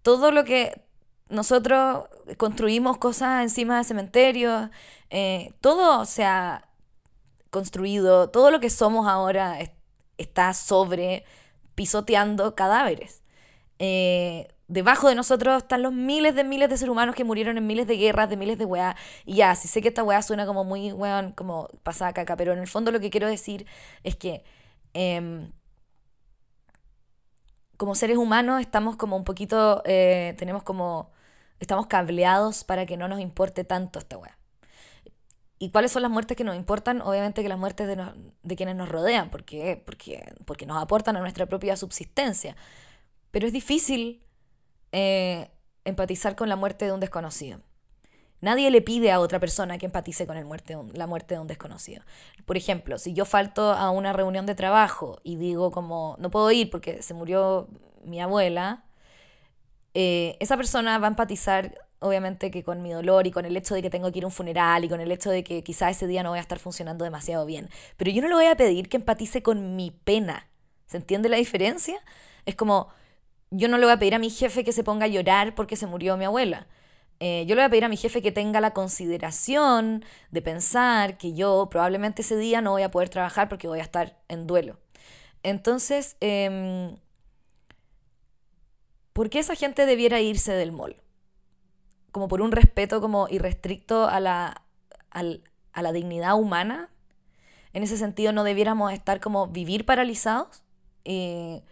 todo 0.00 0.30
lo 0.30 0.44
que 0.44 0.80
nosotros 1.28 2.08
construimos 2.38 2.96
cosas 2.96 3.42
encima 3.42 3.76
de 3.76 3.84
cementerios 3.84 4.70
eh, 5.10 5.52
todo 5.60 6.06
se 6.06 6.24
ha 6.24 6.70
construido 7.50 8.30
todo 8.30 8.50
lo 8.50 8.60
que 8.60 8.70
somos 8.70 9.06
ahora 9.06 9.60
está 10.18 10.54
sobre 10.54 11.24
pisoteando 11.74 12.54
cadáveres 12.54 13.22
eh, 13.78 14.48
debajo 14.68 15.08
de 15.08 15.14
nosotros 15.14 15.62
están 15.62 15.82
los 15.82 15.92
miles 15.92 16.34
de 16.34 16.44
miles 16.44 16.68
de 16.68 16.76
seres 16.76 16.90
humanos 16.90 17.14
que 17.14 17.24
murieron 17.24 17.56
en 17.58 17.66
miles 17.66 17.86
de 17.86 17.96
guerras, 17.96 18.28
de 18.30 18.36
miles 18.36 18.58
de 18.58 18.64
weas. 18.64 18.96
Y 19.24 19.36
ya, 19.36 19.54
sí 19.54 19.68
sé 19.68 19.82
que 19.82 19.88
esta 19.88 20.02
wea 20.02 20.22
suena 20.22 20.46
como 20.46 20.64
muy, 20.64 20.92
weón, 20.92 21.32
como 21.32 21.68
pasada 21.82 22.12
caca, 22.12 22.36
pero 22.36 22.52
en 22.52 22.58
el 22.60 22.66
fondo 22.68 22.92
lo 22.92 23.00
que 23.00 23.10
quiero 23.10 23.28
decir 23.28 23.66
es 24.02 24.16
que 24.16 24.44
em, 24.94 25.52
como 27.76 27.94
seres 27.94 28.16
humanos 28.16 28.60
estamos 28.60 28.96
como 28.96 29.16
un 29.16 29.24
poquito, 29.24 29.82
eh, 29.84 30.34
tenemos 30.38 30.62
como, 30.62 31.10
estamos 31.60 31.86
cableados 31.86 32.64
para 32.64 32.86
que 32.86 32.96
no 32.96 33.08
nos 33.08 33.20
importe 33.20 33.64
tanto 33.64 33.98
esta 33.98 34.16
wea. 34.18 34.38
¿Y 35.58 35.70
cuáles 35.70 35.92
son 35.92 36.02
las 36.02 36.10
muertes 36.10 36.36
que 36.36 36.44
nos 36.44 36.56
importan? 36.56 37.00
Obviamente 37.00 37.42
que 37.42 37.48
las 37.48 37.58
muertes 37.58 37.86
de, 37.86 38.04
de 38.42 38.56
quienes 38.56 38.76
nos 38.76 38.88
rodean, 38.88 39.30
porque, 39.30 39.82
porque, 39.86 40.34
porque 40.44 40.66
nos 40.66 40.82
aportan 40.82 41.16
a 41.16 41.20
nuestra 41.20 41.46
propia 41.46 41.76
subsistencia. 41.76 42.56
Pero 43.30 43.46
es 43.46 43.52
difícil 43.52 44.22
eh, 44.92 45.50
empatizar 45.84 46.36
con 46.36 46.48
la 46.48 46.56
muerte 46.56 46.84
de 46.84 46.92
un 46.92 47.00
desconocido. 47.00 47.60
Nadie 48.40 48.70
le 48.70 48.82
pide 48.82 49.12
a 49.12 49.20
otra 49.20 49.40
persona 49.40 49.78
que 49.78 49.86
empatice 49.86 50.26
con 50.26 50.36
el 50.36 50.44
muerte 50.44 50.76
la 50.92 51.06
muerte 51.06 51.34
de 51.34 51.40
un 51.40 51.46
desconocido. 51.46 52.02
Por 52.44 52.56
ejemplo, 52.58 52.98
si 52.98 53.14
yo 53.14 53.24
falto 53.24 53.72
a 53.72 53.90
una 53.90 54.12
reunión 54.12 54.44
de 54.44 54.54
trabajo 54.54 55.18
y 55.22 55.36
digo 55.36 55.70
como, 55.70 56.16
no 56.18 56.30
puedo 56.30 56.50
ir 56.50 56.70
porque 56.70 57.02
se 57.02 57.14
murió 57.14 57.68
mi 58.04 58.20
abuela, 58.20 58.84
eh, 59.94 60.36
esa 60.40 60.56
persona 60.58 60.98
va 60.98 61.06
a 61.06 61.10
empatizar 61.10 61.74
obviamente 62.06 62.50
que 62.50 62.62
con 62.62 62.82
mi 62.82 62.92
dolor 62.92 63.26
y 63.26 63.30
con 63.30 63.44
el 63.44 63.56
hecho 63.56 63.74
de 63.74 63.82
que 63.82 63.90
tengo 63.90 64.10
que 64.12 64.18
ir 64.18 64.24
a 64.24 64.28
un 64.28 64.32
funeral 64.32 64.84
y 64.84 64.88
con 64.88 65.00
el 65.00 65.10
hecho 65.12 65.30
de 65.30 65.44
que 65.44 65.62
quizá 65.62 65.90
ese 65.90 66.06
día 66.06 66.22
no 66.22 66.30
voy 66.30 66.38
a 66.38 66.42
estar 66.42 66.58
funcionando 66.58 67.04
demasiado 67.04 67.46
bien. 67.46 67.68
Pero 67.96 68.10
yo 68.10 68.22
no 68.22 68.28
le 68.28 68.34
voy 68.34 68.46
a 68.46 68.56
pedir 68.56 68.88
que 68.88 68.96
empatice 68.96 69.42
con 69.42 69.76
mi 69.76 69.90
pena. 69.90 70.48
¿Se 70.86 70.96
entiende 70.96 71.28
la 71.28 71.36
diferencia? 71.36 71.96
Es 72.44 72.54
como, 72.54 72.88
yo 73.50 73.68
no 73.68 73.78
le 73.78 73.86
voy 73.86 73.92
a 73.92 73.98
pedir 73.98 74.14
a 74.14 74.18
mi 74.18 74.30
jefe 74.30 74.64
que 74.64 74.72
se 74.72 74.84
ponga 74.84 75.04
a 75.04 75.08
llorar 75.08 75.54
porque 75.54 75.76
se 75.76 75.86
murió 75.86 76.16
mi 76.16 76.24
abuela. 76.24 76.66
Eh, 77.18 77.44
yo 77.46 77.54
le 77.54 77.62
voy 77.62 77.66
a 77.66 77.70
pedir 77.70 77.84
a 77.84 77.88
mi 77.88 77.96
jefe 77.96 78.20
que 78.20 78.32
tenga 78.32 78.60
la 78.60 78.72
consideración 78.72 80.04
de 80.30 80.42
pensar 80.42 81.16
que 81.16 81.32
yo 81.32 81.68
probablemente 81.70 82.22
ese 82.22 82.36
día 82.36 82.60
no 82.60 82.72
voy 82.72 82.82
a 82.82 82.90
poder 82.90 83.08
trabajar 83.08 83.48
porque 83.48 83.68
voy 83.68 83.80
a 83.80 83.82
estar 83.82 84.18
en 84.28 84.46
duelo. 84.46 84.78
Entonces, 85.42 86.16
em, 86.20 86.96
¿por 89.12 89.30
qué 89.30 89.38
esa 89.38 89.54
gente 89.54 89.86
debiera 89.86 90.20
irse 90.20 90.52
del 90.52 90.72
mall? 90.72 90.96
Como 92.16 92.28
por 92.28 92.40
un 92.40 92.50
respeto 92.50 93.02
como 93.02 93.28
irrestricto 93.28 94.08
a 94.08 94.20
la, 94.20 94.62
a 95.10 95.82
la 95.82 95.92
dignidad 95.92 96.34
humana. 96.34 96.88
En 97.74 97.82
ese 97.82 97.98
sentido, 97.98 98.32
no 98.32 98.42
debiéramos 98.42 98.90
estar 98.94 99.20
como 99.20 99.48
vivir 99.48 99.84
paralizados. 99.84 100.62
Eh, 101.04 101.62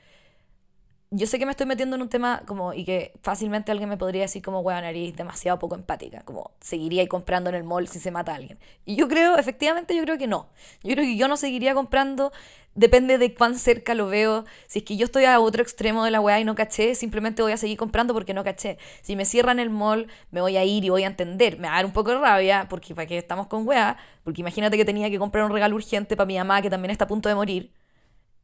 yo 1.17 1.29
sé 1.29 1.39
que 1.39 1.47
me 1.47 1.53
estoy 1.53 1.67
metiendo 1.67 1.95
en 1.95 2.03
un 2.03 2.09
tema 2.09 2.43
como 2.45 2.75
y 2.75 2.85
que 2.85 3.13
fácilmente 3.23 3.71
alguien 3.71 3.89
me 3.89 3.97
podría 3.97 4.23
decir 4.23 4.43
como 4.43 4.61
hueá 4.61 4.81
nariz 4.81 5.15
demasiado 5.15 5.61
poco 5.61 5.77
empática, 5.77 6.23
como 6.25 6.51
seguiría 6.61 7.03
ahí 7.03 7.07
comprando 7.07 7.51
en 7.51 7.57
el 7.57 7.63
mall 7.63 7.87
si 7.87 8.01
se 8.01 8.11
mata 8.11 8.33
a 8.33 8.35
alguien. 8.35 8.59
Y 8.85 8.97
yo 8.97 9.07
creo, 9.07 9.37
efectivamente, 9.39 9.95
yo 9.95 10.03
creo 10.03 10.19
que 10.19 10.27
no. 10.27 10.49
Yo 10.83 10.93
creo 10.95 11.05
que 11.05 11.17
yo 11.17 11.29
no 11.29 11.37
seguiría 11.37 11.73
comprando, 11.73 12.33
depende 12.75 13.17
de 13.19 13.33
cuán 13.33 13.57
cerca 13.59 13.95
lo 13.95 14.09
veo. 14.09 14.45
Si 14.67 14.81
es 14.81 14.85
que 14.85 14.97
yo 14.97 15.05
estoy 15.05 15.25
a 15.25 15.39
otro 15.39 15.63
extremo 15.63 16.05
de 16.05 16.11
la 16.11 16.21
weá 16.21 16.41
y 16.41 16.45
no 16.45 16.57
caché, 16.57 16.97
simplemente 16.97 17.43
voy 17.43 17.53
a 17.53 17.59
seguir 17.59 17.79
comprando 17.79 18.13
porque 18.13 18.35
no 18.35 18.43
caché. 18.43 18.79
Si 19.03 19.15
me 19.15 19.25
cierran 19.25 19.61
el 19.61 19.71
mall, 19.71 20.09
me 20.33 20.41
voy 20.41 20.57
a 20.57 20.65
ir 20.65 20.85
y 20.85 20.89
voy 20.91 21.05
a 21.05 21.07
entender. 21.07 21.59
Me 21.61 21.69
va 21.69 21.75
a 21.75 21.77
dar 21.77 21.87
un 21.87 21.93
poco 21.93 22.11
de 22.11 22.19
rabia, 22.19 22.67
porque 22.69 22.93
para 22.93 23.07
qué 23.07 23.19
estamos 23.19 23.47
con 23.47 23.69
weá, 23.69 23.99
porque 24.25 24.41
imagínate 24.41 24.77
que 24.77 24.85
tenía 24.85 25.09
que 25.11 25.21
comprar 25.21 25.45
un 25.45 25.53
regalo 25.53 25.77
urgente 25.77 26.17
para 26.17 26.27
mi 26.27 26.37
mamá 26.39 26.61
que 26.61 26.71
también 26.71 26.91
está 26.91 27.05
a 27.05 27.09
punto 27.09 27.29
de 27.29 27.37
morir 27.37 27.73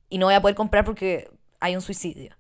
y 0.09 0.18
no 0.18 0.26
voy 0.26 0.35
a 0.35 0.40
poder 0.40 0.54
comprar 0.56 0.85
porque 0.85 1.30
hay 1.61 1.74
un 1.74 1.83
suicidio 1.83 2.39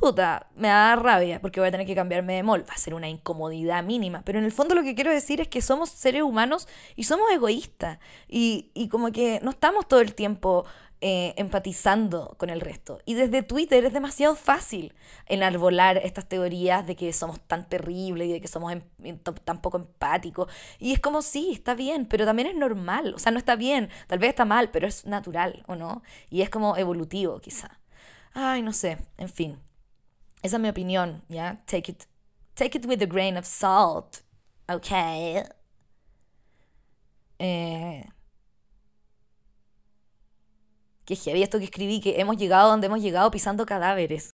puta, 0.00 0.48
me 0.56 0.68
da 0.68 0.96
rabia 0.96 1.40
porque 1.40 1.60
voy 1.60 1.68
a 1.68 1.72
tener 1.72 1.86
que 1.86 1.94
cambiarme 1.94 2.34
de 2.34 2.42
mall. 2.42 2.64
Va 2.68 2.74
a 2.74 2.78
ser 2.78 2.94
una 2.94 3.08
incomodidad 3.08 3.84
mínima. 3.84 4.22
Pero 4.24 4.38
en 4.38 4.44
el 4.44 4.52
fondo 4.52 4.74
lo 4.74 4.82
que 4.82 4.94
quiero 4.94 5.12
decir 5.12 5.40
es 5.40 5.48
que 5.48 5.62
somos 5.62 5.90
seres 5.90 6.22
humanos 6.22 6.66
y 6.96 7.04
somos 7.04 7.30
egoístas. 7.30 7.98
Y, 8.28 8.70
y 8.74 8.88
como 8.88 9.12
que 9.12 9.40
no 9.42 9.50
estamos 9.50 9.86
todo 9.86 10.00
el 10.00 10.14
tiempo 10.14 10.64
eh, 11.02 11.32
empatizando 11.38 12.34
con 12.36 12.50
el 12.50 12.60
resto. 12.60 12.98
Y 13.06 13.14
desde 13.14 13.42
Twitter 13.42 13.82
es 13.86 13.92
demasiado 13.94 14.36
fácil 14.36 14.92
enarbolar 15.24 15.96
estas 15.96 16.28
teorías 16.28 16.86
de 16.86 16.94
que 16.94 17.10
somos 17.14 17.40
tan 17.40 17.66
terribles 17.66 18.28
y 18.28 18.32
de 18.32 18.40
que 18.42 18.48
somos 18.48 18.70
em, 18.72 19.18
tan 19.18 19.62
poco 19.62 19.78
empáticos. 19.78 20.52
Y 20.78 20.92
es 20.92 21.00
como, 21.00 21.22
sí, 21.22 21.52
está 21.52 21.74
bien, 21.74 22.04
pero 22.04 22.26
también 22.26 22.48
es 22.48 22.54
normal. 22.54 23.14
O 23.14 23.18
sea, 23.18 23.32
no 23.32 23.38
está 23.38 23.56
bien, 23.56 23.88
tal 24.08 24.18
vez 24.18 24.28
está 24.28 24.44
mal, 24.44 24.70
pero 24.70 24.86
es 24.86 25.06
natural, 25.06 25.62
¿o 25.68 25.74
no? 25.74 26.02
Y 26.28 26.42
es 26.42 26.50
como 26.50 26.76
evolutivo, 26.76 27.40
quizá. 27.40 27.80
Ay, 28.34 28.60
no 28.60 28.74
sé, 28.74 28.98
en 29.16 29.30
fin. 29.30 29.69
Esa 30.42 30.56
es 30.56 30.62
mi 30.62 30.68
opinión, 30.68 31.22
¿ya? 31.28 31.62
Take 31.66 31.92
it, 31.92 32.02
take 32.54 32.78
it 32.78 32.86
with 32.86 33.02
a 33.02 33.06
grain 33.06 33.36
of 33.36 33.44
salt, 33.44 34.18
¿ok? 34.68 34.90
Eh, 37.38 38.04
que 41.04 41.16
heavy 41.16 41.42
esto 41.42 41.58
que 41.58 41.64
escribí, 41.64 42.00
que 42.00 42.20
hemos 42.20 42.36
llegado 42.36 42.70
donde 42.70 42.86
hemos 42.86 43.00
llegado 43.00 43.30
pisando 43.30 43.66
cadáveres. 43.66 44.30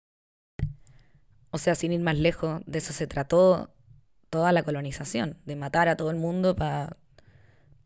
O 1.50 1.58
sea, 1.58 1.74
sin 1.74 1.92
ir 1.92 2.00
más 2.00 2.16
lejos, 2.16 2.62
de 2.66 2.78
eso 2.78 2.92
se 2.92 3.06
trató 3.06 3.72
toda 4.30 4.52
la 4.52 4.62
colonización, 4.62 5.38
de 5.46 5.56
matar 5.56 5.88
a 5.88 5.96
todo 5.96 6.10
el 6.10 6.16
mundo 6.16 6.54
para 6.54 6.96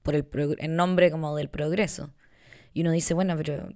por 0.03 0.15
el 0.15 0.27
en 0.59 0.77
nombre 0.77 1.11
como 1.11 1.37
del 1.37 1.51
progreso. 1.51 2.11
Y 2.73 2.83
uno 2.83 2.93
dice, 2.93 3.15
bueno, 3.15 3.37
pero 3.37 3.69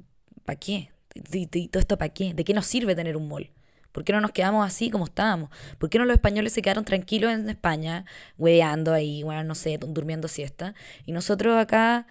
¿para 0.44 0.59
qué? 0.59 0.90
¿Y, 1.14 1.46
todo 1.68 1.80
esto 1.80 1.98
para 1.98 2.12
qué? 2.12 2.35
¿De 2.35 2.44
qué 2.44 2.54
nos 2.54 2.66
sirve 2.66 2.94
tener 2.94 3.16
un 3.16 3.28
mall? 3.28 3.50
¿Por 3.94 4.02
qué 4.02 4.12
no 4.12 4.20
nos 4.20 4.33
quedamos 4.33 4.66
así 4.66 4.90
como 4.90 5.04
estábamos? 5.04 5.50
¿Por 5.78 5.88
qué 5.88 6.00
no 6.00 6.04
los 6.04 6.14
españoles 6.14 6.52
se 6.52 6.62
quedaron 6.62 6.85
tranquilos 6.85 7.33
en 7.33 7.48
España, 7.48 8.04
hueveando 8.37 8.92
ahí, 8.92 9.22
bueno, 9.22 9.44
no 9.44 9.54
sé, 9.54 9.78
durmiendo 9.78 10.26
siesta? 10.26 10.74
Y 11.07 11.12
nosotros 11.12 11.57
acá, 11.57 12.09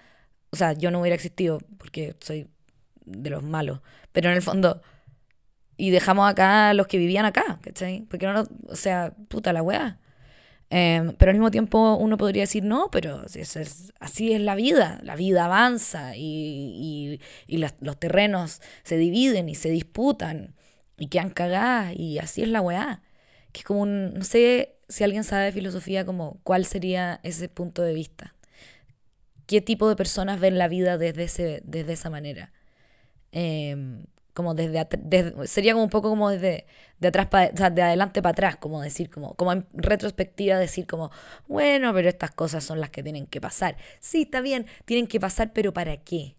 o 0.50 0.56
sea, 0.56 0.72
yo 0.72 0.91
no 0.91 1.02
hubiera 1.02 1.15
existido 1.15 1.60
porque 1.78 2.15
soy 2.22 2.48
de 3.04 3.30
los 3.30 3.43
malos, 3.43 3.82
pero 4.13 4.30
en 4.30 4.36
el 4.38 4.41
fondo, 4.41 4.82
y 5.76 5.89
dejamos 5.89 6.32
acá 6.32 6.69
a 6.69 6.74
los 6.74 6.88
que 6.88 6.98
vivían 6.98 7.26
acá, 7.26 7.60
¿cachai? 7.62 8.06
Porque 8.10 8.28
no, 8.28 8.48
o 8.69 8.76
sea, 8.78 9.13
puta 9.28 9.52
la 9.52 9.62
weá. 9.62 10.00
Em, 10.69 11.13
pero 11.17 11.32
al 11.32 11.36
mismo 11.36 11.52
tiempo 11.52 11.96
uno 11.96 12.15
podría 12.17 12.43
decir, 12.43 12.63
no, 12.63 12.89
pero 12.91 13.26
así 14.00 14.32
es 14.32 14.41
la 14.41 14.56
vida, 14.56 15.02
la 15.04 15.17
vida 15.17 15.43
avanza 15.43 16.15
y, 16.15 17.19
los 17.50 18.00
terrenos 18.00 18.62
se 18.84 18.96
dividen 18.96 19.50
y 19.50 19.56
se 19.56 19.69
disputan 19.69 20.56
y 20.98 21.08
quedan 21.08 21.30
cagadas 21.30 21.94
y 21.96 22.20
así 22.20 22.44
es 22.44 22.50
la 22.50 22.62
weá. 22.62 23.02
Que 23.52 23.60
es 23.60 23.66
como 23.66 23.86
no 23.86 24.24
sé 24.24 24.76
si 24.90 25.04
alguien 25.04 25.24
sabe 25.24 25.46
de 25.46 25.52
filosofía 25.52 26.06
como 26.06 26.40
cuál 26.44 26.66
sería 26.66 27.20
ese 27.24 27.50
punto 27.50 27.82
de 27.82 27.94
vista. 27.94 28.36
¿Qué 29.46 29.62
tipo 29.62 29.90
de 29.90 29.96
personas 29.96 30.40
ven 30.40 30.58
la 30.58 30.68
vida 30.68 30.98
desde, 30.98 31.24
ese, 31.24 31.62
desde 31.66 31.94
esa 31.94 32.10
manera? 32.10 32.54
Em, 33.32 34.06
como 34.34 34.56
desde, 34.56 34.88
sería 35.48 35.74
como 35.74 35.84
un 35.84 35.90
poco 35.90 36.10
como 36.10 36.30
desde 36.30 36.66
de 37.00 37.08
atrás 37.10 37.28
sea, 37.56 37.70
de 37.70 37.82
adelante 37.82 38.22
para 38.22 38.32
atrás, 38.32 38.56
como 38.58 38.82
decir, 38.82 39.10
como, 39.10 39.36
como 39.36 39.52
en 39.52 39.68
retrospectiva 39.74 40.58
decir 40.58 40.88
como, 40.88 41.12
bueno, 41.48 41.94
pero 41.94 42.10
estas 42.10 42.32
cosas 42.32 42.64
son 42.64 42.80
las 42.80 42.90
que 42.90 43.04
tienen 43.04 43.28
que 43.28 43.42
pasar. 43.42 43.78
Sí, 44.00 44.24
está 44.24 44.42
bien, 44.42 44.66
tienen 44.86 45.08
que 45.08 45.20
pasar, 45.20 45.52
pero 45.54 45.74
¿para 45.74 45.98
qué? 45.98 46.36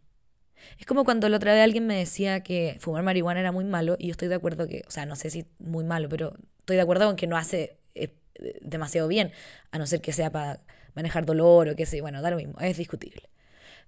Es 0.79 0.87
como 0.87 1.05
cuando 1.05 1.29
la 1.29 1.37
otra 1.37 1.55
vez 1.55 1.63
alguien 1.63 1.87
me 1.87 1.97
decía 1.97 2.43
que 2.43 2.77
fumar 2.81 3.03
marihuana 3.03 3.41
era 3.41 3.53
muy 3.53 3.65
malo 3.65 3.97
y 3.99 4.09
yo 4.09 4.13
estoy 4.13 4.29
de 4.29 4.35
acuerdo 4.35 4.67
que, 4.67 4.83
o 4.87 4.91
sea, 4.91 5.07
no 5.07 5.17
sé 5.17 5.31
si 5.31 5.47
muy 5.59 5.85
malo, 5.85 6.09
pero 6.09 6.35
estoy 6.59 6.77
de 6.77 6.83
acuerdo 6.83 7.07
con 7.07 7.17
que 7.17 7.27
no 7.27 7.37
hace 7.37 7.79
eh, 7.95 8.15
demasiado 8.63 9.09
bien, 9.09 9.33
a 9.71 9.79
no 9.79 9.87
ser 9.87 10.01
que 10.01 10.13
sea 10.13 10.31
para 10.31 10.61
manejar 10.95 11.27
dolor 11.27 11.69
o 11.69 11.77
qué 11.77 11.87
sé, 11.87 12.01
bueno, 12.01 12.23
da 12.23 12.31
lo 12.31 12.37
mismo, 12.37 12.55
es 12.61 12.77
discutible. 12.77 13.23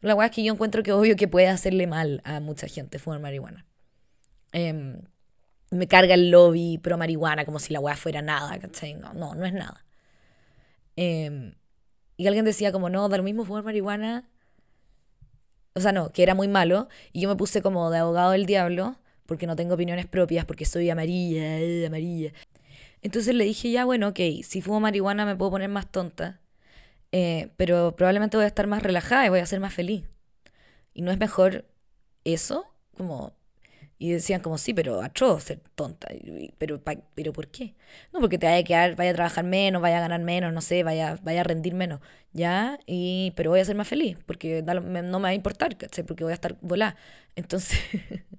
La 0.01 0.15
verdad 0.15 0.31
es 0.31 0.37
que 0.37 0.45
yo 0.45 0.53
encuentro 0.53 0.83
que 0.83 0.93
obvio 0.93 1.17
que 1.17 1.29
puede 1.29 1.49
hacerle 1.49 1.87
mal 1.87 2.21
a 2.25 2.41
mucha 2.41 2.69
gente 2.69 2.99
fumar 2.99 3.21
marihuana. 3.21 3.67
Em, 4.53 5.01
me 5.71 5.89
carga 5.89 6.15
el 6.15 6.31
lobby 6.31 6.79
pro 6.79 6.97
marihuana 6.97 7.45
como 7.45 7.59
si 7.59 7.73
la 7.73 7.81
weá 7.81 7.97
fuera 7.97 8.23
nada, 8.23 8.59
¿cachai? 8.59 8.95
No, 8.95 9.13
no, 9.15 9.35
no 9.35 9.47
es 9.47 9.53
nada. 9.53 9.85
Em, 10.97 11.55
y 12.17 12.27
alguien 12.27 12.45
decía 12.45 12.73
como, 12.73 12.89
no, 12.89 13.09
da 13.09 13.17
lo 13.17 13.23
mismo 13.23 13.45
fumar 13.45 13.65
marihuana. 13.65 14.29
O 15.77 15.81
sea, 15.81 15.93
no, 15.93 16.11
que 16.11 16.23
era 16.23 16.35
muy 16.35 16.49
malo. 16.49 16.89
Y 17.13 17.21
yo 17.21 17.29
me 17.29 17.37
puse 17.37 17.63
como 17.63 17.91
de 17.91 17.99
abogado 17.99 18.33
del 18.33 18.47
diablo, 18.47 18.97
porque 19.27 19.47
no 19.47 19.57
tengo 19.57 19.75
opiniones 19.75 20.07
propias, 20.07 20.47
porque 20.47 20.65
soy 20.65 20.89
amarilla, 20.91 21.59
eh, 21.61 21.87
amarilla. 21.87 22.33
Entonces 23.03 23.35
le 23.35 23.45
dije, 23.45 23.71
ya, 23.71 23.85
bueno, 23.85 24.09
ok, 24.09 24.21
si 24.43 24.63
fumo 24.63 24.81
marihuana 24.81 25.27
me 25.27 25.37
puedo 25.37 25.53
poner 25.53 25.69
más 25.69 25.91
tonta, 25.93 26.41
eh, 27.13 27.51
pero 27.59 27.95
probablemente 27.97 28.37
voy 28.39 28.45
a 28.45 28.49
estar 28.49 28.67
más 28.67 28.83
relajada 28.83 29.27
y 29.27 29.29
voy 29.31 29.41
a 29.41 29.47
ser 29.47 29.61
más 29.61 29.75
feliz. 29.75 30.05
¿Y 30.95 31.03
no 31.03 31.13
es 31.13 31.19
mejor 31.19 31.67
eso? 32.25 32.65
Como 32.97 33.35
y 33.99 34.11
decían 34.13 34.41
como, 34.41 34.59
sí, 34.59 34.75
pero 34.75 35.03
atroz 35.03 35.45
ser 35.45 35.61
tonta. 35.75 36.09
Pero, 36.59 36.83
pero 37.15 37.33
¿por 37.33 37.49
qué? 37.49 37.75
No, 38.13 38.21
porque 38.21 38.39
te 38.39 38.47
vaya 38.47 38.59
a 38.59 38.65
quedar, 38.65 38.97
vaya 38.97 39.11
a 39.11 39.15
trabajar 39.15 39.45
menos, 39.45 39.81
vaya 39.81 39.99
a 39.99 40.01
ganar 40.01 40.21
menos, 40.21 40.53
no 40.53 40.61
sé, 40.61 40.83
vaya, 40.83 41.19
vaya 41.23 41.41
a 41.41 41.45
rendir 41.45 41.75
menos. 41.75 42.01
¿Ya? 42.33 42.79
Y, 42.87 43.33
pero 43.37 43.51
voy 43.51 43.61
a 43.61 43.65
ser 43.65 43.77
más 43.77 43.89
feliz, 43.89 44.19
porque 44.27 44.63
no 44.63 44.81
me 44.83 45.23
va 45.23 45.29
a 45.29 45.35
importar. 45.35 45.77
Porque 46.07 46.25
voy 46.25 46.33
a 46.33 46.35
estar 46.35 46.57
volada. 46.61 46.97
Entonces, 47.37 47.79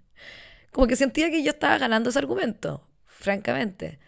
como 0.72 0.88
que 0.88 0.96
sentía 0.96 1.32
que 1.32 1.44
yo 1.44 1.52
estaba 1.52 1.78
ganando 1.80 2.10
ese 2.12 2.20
argumento, 2.20 2.88
francamente. 3.06 4.00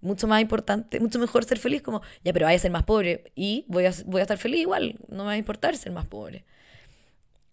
Mucho 0.00 0.26
más 0.28 0.40
importante, 0.42 1.00
mucho 1.00 1.18
mejor 1.18 1.44
ser 1.44 1.58
feliz 1.58 1.82
como, 1.82 2.02
ya, 2.24 2.32
pero 2.32 2.46
vaya 2.46 2.56
a 2.56 2.60
ser 2.60 2.70
más 2.70 2.84
pobre 2.84 3.32
y 3.34 3.64
voy 3.68 3.86
a, 3.86 3.92
voy 4.06 4.20
a 4.20 4.22
estar 4.22 4.38
feliz 4.38 4.60
igual, 4.60 4.96
no 5.08 5.18
me 5.24 5.28
va 5.28 5.32
a 5.32 5.36
importar 5.38 5.76
ser 5.76 5.92
más 5.92 6.06
pobre. 6.06 6.44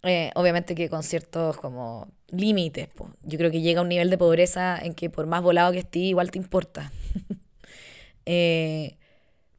Eh, 0.04 0.32
obviamente 0.36 0.76
que 0.76 0.90
con 0.90 1.02
ciertos 1.02 1.58
como 1.58 2.08
límites. 2.30 2.90
Yo 3.24 3.38
creo 3.38 3.52
que 3.52 3.62
llega 3.62 3.80
a 3.80 3.84
un 3.84 3.90
nivel 3.90 4.10
de 4.10 4.18
pobreza 4.18 4.78
en 4.78 4.94
que 4.94 5.10
por 5.10 5.28
más 5.28 5.42
volado 5.42 5.72
que 5.72 5.80
estés, 5.80 6.04
igual 6.04 6.32
te 6.32 6.38
importa. 6.38 6.92
Eh, 8.26 8.96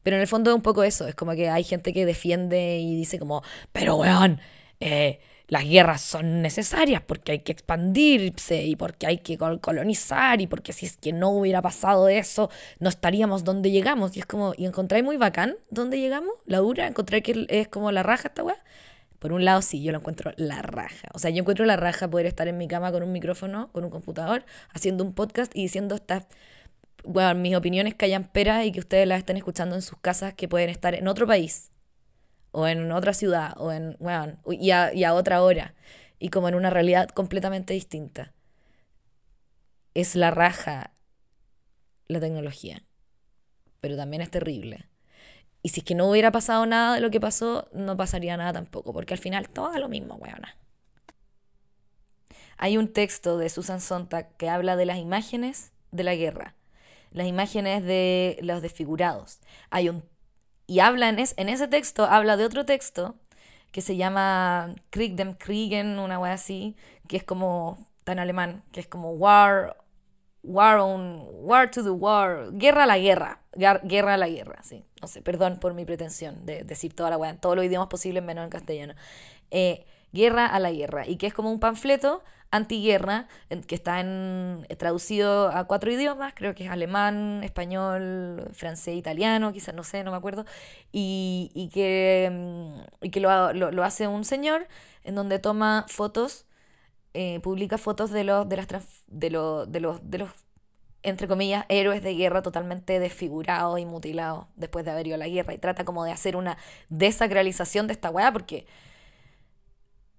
pero 0.02 0.16
en 0.16 0.22
el 0.22 0.26
fondo 0.26 0.50
es 0.50 0.56
un 0.56 0.62
poco 0.62 0.84
eso, 0.84 1.06
es 1.06 1.14
como 1.14 1.32
que 1.32 1.50
hay 1.50 1.64
gente 1.64 1.92
que 1.92 2.06
defiende 2.06 2.78
y 2.78 2.96
dice 2.96 3.18
como, 3.18 3.42
pero 3.72 3.96
weón, 3.96 4.40
eh, 4.80 5.20
las 5.48 5.64
guerras 5.64 6.00
son 6.00 6.40
necesarias 6.40 7.02
porque 7.02 7.32
hay 7.32 7.38
que 7.40 7.52
expandirse 7.52 8.64
y 8.64 8.76
porque 8.76 9.06
hay 9.06 9.18
que 9.18 9.36
colonizar 9.36 10.40
y 10.40 10.46
porque 10.46 10.72
si 10.72 10.86
es 10.86 10.96
que 10.96 11.12
no 11.12 11.30
hubiera 11.30 11.60
pasado 11.60 12.08
eso, 12.08 12.50
no 12.78 12.88
estaríamos 12.88 13.44
donde 13.44 13.70
llegamos. 13.70 14.16
Y 14.16 14.20
es 14.20 14.26
como, 14.26 14.54
¿y 14.56 14.64
encontráis 14.66 15.04
muy 15.04 15.18
bacán 15.18 15.56
donde 15.70 16.00
llegamos? 16.00 16.32
La 16.46 16.58
dura, 16.58 16.86
encontrar 16.86 17.22
que 17.22 17.46
es 17.50 17.68
como 17.68 17.92
la 17.92 18.02
raja 18.02 18.28
esta 18.28 18.42
weá. 18.42 18.56
Por 19.24 19.32
un 19.32 19.46
lado, 19.46 19.62
sí, 19.62 19.82
yo 19.82 19.90
lo 19.90 20.00
encuentro 20.00 20.34
la 20.36 20.60
raja. 20.60 21.08
O 21.14 21.18
sea, 21.18 21.30
yo 21.30 21.38
encuentro 21.38 21.64
la 21.64 21.76
raja 21.76 22.10
poder 22.10 22.26
estar 22.26 22.46
en 22.46 22.58
mi 22.58 22.68
cama 22.68 22.92
con 22.92 23.02
un 23.02 23.10
micrófono, 23.10 23.72
con 23.72 23.82
un 23.82 23.88
computador, 23.88 24.44
haciendo 24.68 25.02
un 25.02 25.14
podcast 25.14 25.56
y 25.56 25.62
diciendo 25.62 25.94
estas, 25.94 26.26
bueno, 27.04 27.34
mis 27.34 27.56
opiniones 27.56 27.94
callan 27.94 28.24
pera 28.24 28.66
y 28.66 28.70
que 28.70 28.80
ustedes 28.80 29.08
las 29.08 29.20
estén 29.20 29.38
escuchando 29.38 29.76
en 29.76 29.80
sus 29.80 29.96
casas 29.98 30.34
que 30.34 30.46
pueden 30.46 30.68
estar 30.68 30.94
en 30.94 31.08
otro 31.08 31.26
país, 31.26 31.70
o 32.50 32.66
en 32.66 32.92
otra 32.92 33.14
ciudad, 33.14 33.54
o 33.56 33.72
en, 33.72 33.96
bueno, 33.98 34.36
y 34.46 34.72
a, 34.72 34.92
y 34.92 35.04
a 35.04 35.14
otra 35.14 35.42
hora, 35.42 35.74
y 36.18 36.28
como 36.28 36.50
en 36.50 36.54
una 36.54 36.68
realidad 36.68 37.08
completamente 37.08 37.72
distinta. 37.72 38.34
Es 39.94 40.16
la 40.16 40.32
raja 40.32 40.92
la 42.08 42.20
tecnología, 42.20 42.82
pero 43.80 43.96
también 43.96 44.20
es 44.20 44.30
terrible. 44.30 44.84
Y 45.64 45.70
si 45.70 45.80
es 45.80 45.86
que 45.86 45.94
no 45.94 46.10
hubiera 46.10 46.30
pasado 46.30 46.66
nada 46.66 46.94
de 46.94 47.00
lo 47.00 47.10
que 47.10 47.20
pasó, 47.20 47.66
no 47.72 47.96
pasaría 47.96 48.36
nada 48.36 48.52
tampoco, 48.52 48.92
porque 48.92 49.14
al 49.14 49.18
final 49.18 49.48
todo 49.48 49.72
es 49.72 49.80
lo 49.80 49.88
mismo, 49.88 50.16
weona. 50.16 50.58
Hay 52.58 52.76
un 52.76 52.92
texto 52.92 53.38
de 53.38 53.48
Susan 53.48 53.80
Sontag 53.80 54.36
que 54.36 54.50
habla 54.50 54.76
de 54.76 54.84
las 54.84 54.98
imágenes 54.98 55.72
de 55.90 56.04
la 56.04 56.14
guerra, 56.14 56.54
las 57.12 57.26
imágenes 57.26 57.82
de 57.82 58.38
los 58.42 58.60
desfigurados. 58.60 59.40
Hay 59.70 59.88
un 59.88 60.04
y 60.66 60.80
habla 60.80 61.08
en, 61.08 61.18
en 61.18 61.48
ese 61.48 61.66
texto, 61.66 62.04
habla 62.04 62.36
de 62.36 62.44
otro 62.44 62.66
texto 62.66 63.16
que 63.72 63.80
se 63.80 63.96
llama 63.96 64.74
Krieg 64.90 65.16
dem 65.16 65.32
Kriegen, 65.32 65.98
una 65.98 66.18
wea 66.18 66.34
así, 66.34 66.76
que 67.08 67.16
es 67.16 67.24
como 67.24 67.86
tan 68.04 68.18
alemán, 68.18 68.62
que 68.70 68.80
es 68.80 68.86
como 68.86 69.12
War 69.12 69.78
War 70.44 70.78
on, 70.78 71.22
War 71.42 71.70
to 71.70 71.82
the 71.82 71.90
War, 71.90 72.50
Guerra 72.52 72.84
a 72.84 72.86
la 72.86 72.98
guerra, 72.98 73.40
Guerra 73.54 74.14
a 74.14 74.16
la 74.16 74.28
guerra, 74.28 74.62
sí. 74.62 74.84
No 75.00 75.08
sé, 75.08 75.22
perdón 75.22 75.58
por 75.58 75.74
mi 75.74 75.84
pretensión 75.84 76.44
de 76.44 76.64
decir 76.64 76.94
toda 76.94 77.10
la 77.10 77.16
weá, 77.16 77.30
en 77.30 77.38
todos 77.38 77.56
los 77.56 77.64
idiomas 77.64 77.88
posibles 77.88 78.22
menos 78.22 78.44
en 78.44 78.50
castellano. 78.50 78.94
Eh, 79.50 79.86
guerra 80.12 80.46
a 80.46 80.58
la 80.60 80.70
guerra, 80.70 81.06
y 81.06 81.16
que 81.16 81.26
es 81.26 81.34
como 81.34 81.50
un 81.50 81.60
panfleto 81.60 82.22
antiguerra 82.50 83.26
que 83.66 83.74
está 83.74 84.00
en, 84.00 84.64
eh, 84.68 84.76
traducido 84.76 85.48
a 85.48 85.64
cuatro 85.64 85.90
idiomas, 85.90 86.34
creo 86.36 86.54
que 86.54 86.64
es 86.64 86.70
alemán, 86.70 87.42
español, 87.42 88.48
francés, 88.52 88.96
italiano, 88.96 89.52
quizás 89.52 89.74
no 89.74 89.82
sé, 89.82 90.04
no 90.04 90.12
me 90.12 90.16
acuerdo, 90.16 90.44
y, 90.92 91.70
que, 91.72 92.30
mm, 92.32 93.04
y 93.06 93.10
que 93.10 93.20
lo, 93.20 93.52
lo, 93.54 93.72
lo 93.72 93.82
hace 93.82 94.06
un 94.06 94.24
señor 94.24 94.68
en 95.02 95.16
donde 95.16 95.38
toma 95.40 95.84
fotos 95.88 96.46
eh, 97.14 97.40
publica 97.40 97.78
fotos 97.78 98.10
de 98.10 98.24
los, 98.24 98.48
de, 98.48 98.56
las 98.56 98.66
de, 99.06 99.30
los, 99.30 99.70
de, 99.70 99.80
los, 99.80 100.10
de 100.10 100.18
los, 100.18 100.30
entre 101.02 101.28
comillas, 101.28 101.64
héroes 101.68 102.02
de 102.02 102.14
guerra 102.14 102.42
totalmente 102.42 102.98
desfigurados 102.98 103.78
y 103.78 103.86
mutilados 103.86 104.46
después 104.56 104.84
de 104.84 104.90
haber 104.90 105.06
ido 105.06 105.14
a 105.14 105.18
la 105.18 105.28
guerra. 105.28 105.54
Y 105.54 105.58
trata 105.58 105.84
como 105.84 106.04
de 106.04 106.10
hacer 106.12 106.36
una 106.36 106.58
desacralización 106.88 107.86
de 107.86 107.92
esta 107.92 108.10
weá 108.10 108.32
porque 108.32 108.66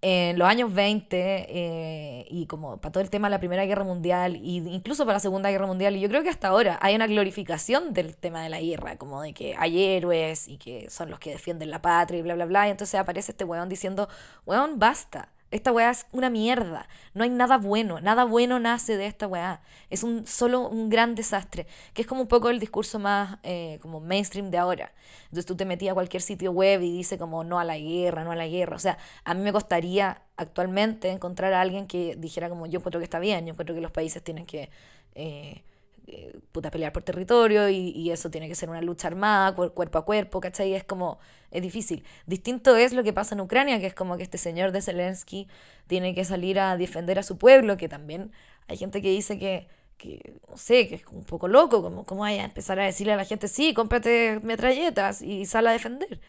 en 0.08 0.38
los 0.38 0.48
años 0.48 0.72
20 0.74 1.18
eh, 1.50 2.26
y 2.30 2.46
como 2.46 2.78
para 2.78 2.92
todo 2.92 3.04
el 3.04 3.10
tema 3.10 3.28
de 3.28 3.32
la 3.32 3.40
Primera 3.40 3.66
Guerra 3.66 3.84
Mundial 3.84 4.36
e 4.36 4.40
incluso 4.40 5.04
para 5.04 5.16
la 5.16 5.20
Segunda 5.20 5.50
Guerra 5.50 5.66
Mundial 5.66 5.96
y 5.96 6.00
yo 6.00 6.08
creo 6.08 6.22
que 6.22 6.30
hasta 6.30 6.50
ahora 6.50 6.78
hay 6.82 6.96
una 6.96 7.08
glorificación 7.08 7.92
del 7.94 8.16
tema 8.16 8.44
de 8.44 8.50
la 8.50 8.62
guerra, 8.62 8.98
como 8.98 9.22
de 9.22 9.34
que 9.34 9.56
hay 9.58 9.84
héroes 9.84 10.48
y 10.48 10.58
que 10.58 10.90
son 10.92 11.10
los 11.10 11.20
que 11.20 11.32
defienden 11.32 11.72
la 11.72 11.82
patria 11.82 12.20
y 12.20 12.22
bla 12.22 12.36
bla 12.36 12.46
bla. 12.46 12.68
Y 12.68 12.72
entonces 12.72 13.00
aparece 13.00 13.32
este 13.32 13.46
weón 13.46 13.68
diciendo, 13.68 14.08
weón, 14.46 14.78
basta 14.78 15.30
esta 15.52 15.72
weá 15.72 15.92
es 15.92 16.06
una 16.12 16.30
mierda. 16.30 16.88
No 17.14 17.24
hay 17.24 17.30
nada 17.30 17.58
bueno. 17.58 18.02
Nada 18.02 18.26
bueno 18.26 18.60
nace 18.60 18.98
de 18.98 19.06
esta 19.06 19.28
weá. 19.28 19.62
Es 19.90 20.04
un, 20.04 20.26
solo 20.28 20.68
un 20.68 20.90
gran 20.90 21.16
desastre. 21.16 21.68
Que 21.94 22.02
es 22.02 22.08
como 22.08 22.22
un 22.22 22.28
poco 22.28 22.50
el 22.50 22.60
discurso 22.60 23.00
más 23.00 23.38
eh, 23.44 23.80
como 23.82 24.00
mainstream 24.00 24.52
de 24.52 24.58
ahora. 24.58 24.92
Entonces 25.26 25.46
tú 25.46 25.56
te 25.56 25.66
metías 25.66 25.92
a 25.92 25.94
cualquier 25.94 26.22
sitio 26.22 26.52
web 26.52 26.82
y 26.82 26.92
dice 26.92 27.18
como 27.18 27.44
no 27.44 27.60
a 27.60 27.64
la 27.64 27.78
guerra, 27.78 28.24
no 28.24 28.32
a 28.32 28.36
la 28.36 28.48
guerra. 28.48 28.76
O 28.76 28.80
sea, 28.80 28.98
a 29.24 29.34
mí 29.34 29.42
me 29.42 29.54
costaría 29.54 30.22
actualmente 30.36 31.10
encontrar 31.10 31.54
a 31.54 31.62
alguien 31.62 31.88
que 31.88 32.16
dijera 32.16 32.50
como 32.50 32.66
yo 32.66 32.80
encuentro 32.80 33.00
que 33.00 33.06
está 33.06 33.20
bien, 33.20 33.46
yo 33.46 33.52
encuentro 33.54 33.76
que 33.76 33.82
los 33.82 33.92
países 33.92 34.24
tienen 34.24 34.46
que... 34.46 34.70
Eh, 35.14 35.62
eh, 36.08 36.39
puta, 36.52 36.72
pelear 36.72 36.94
por 36.94 37.04
territorio 37.04 37.70
y, 37.70 37.89
y, 37.89 38.12
eso 38.12 38.30
tiene 38.30 38.48
que 38.48 38.56
ser 38.56 38.70
una 38.70 38.82
lucha 38.82 39.08
armada, 39.08 39.56
cuerpo 39.56 39.98
a 39.98 40.06
cuerpo, 40.06 40.39
¿cachai? 40.39 40.74
Es 40.74 40.84
como, 40.84 41.20
es 41.52 41.62
difícil. 41.62 42.04
Distinto 42.28 42.76
es 42.76 42.94
lo 42.94 43.04
que 43.04 43.13
pasa 43.13 43.34
en 43.36 43.41
Ucrania, 43.41 43.80
que 43.80 43.88
es 43.88 43.96
como 43.96 44.18
que 44.18 44.24
este 44.24 44.38
señor 44.38 44.72
de 44.72 44.82
Zelensky 44.82 45.48
tiene 45.88 46.13
que 46.13 46.24
salir 46.26 46.60
a 46.60 46.78
defender 46.78 47.18
a 47.20 47.24
su 47.24 47.38
pueblo, 47.38 47.78
que 47.78 47.89
también 47.89 48.32
hay 48.68 48.78
gente 48.78 49.02
que 49.02 49.10
dice 49.10 49.39
que, 49.39 49.68
que 49.98 50.39
no 50.50 50.58
sé, 50.58 50.88
que 50.88 50.96
es 50.96 51.08
un 51.08 51.24
poco 51.26 51.48
loco, 51.48 51.82
como, 51.82 52.06
como 52.06 52.22
vaya 52.22 52.44
a 52.44 52.46
empezar 52.46 52.80
a 52.80 52.86
decirle 52.86 53.13
a 53.13 53.18
la 53.18 53.26
gente, 53.26 53.48
sí, 53.48 53.74
cómprate 53.74 54.39
metralletas 54.44 55.22
y 55.22 55.46
sal 55.46 55.68
a 55.68 55.72
defender. 55.72 56.20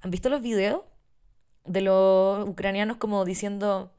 ¿Han 0.00 0.10
visto 0.10 0.28
los 0.28 0.42
videos 0.42 0.82
de 1.64 1.80
los 1.80 2.48
ucranianos 2.48 2.98
como 2.98 3.24
diciendo, 3.24 3.92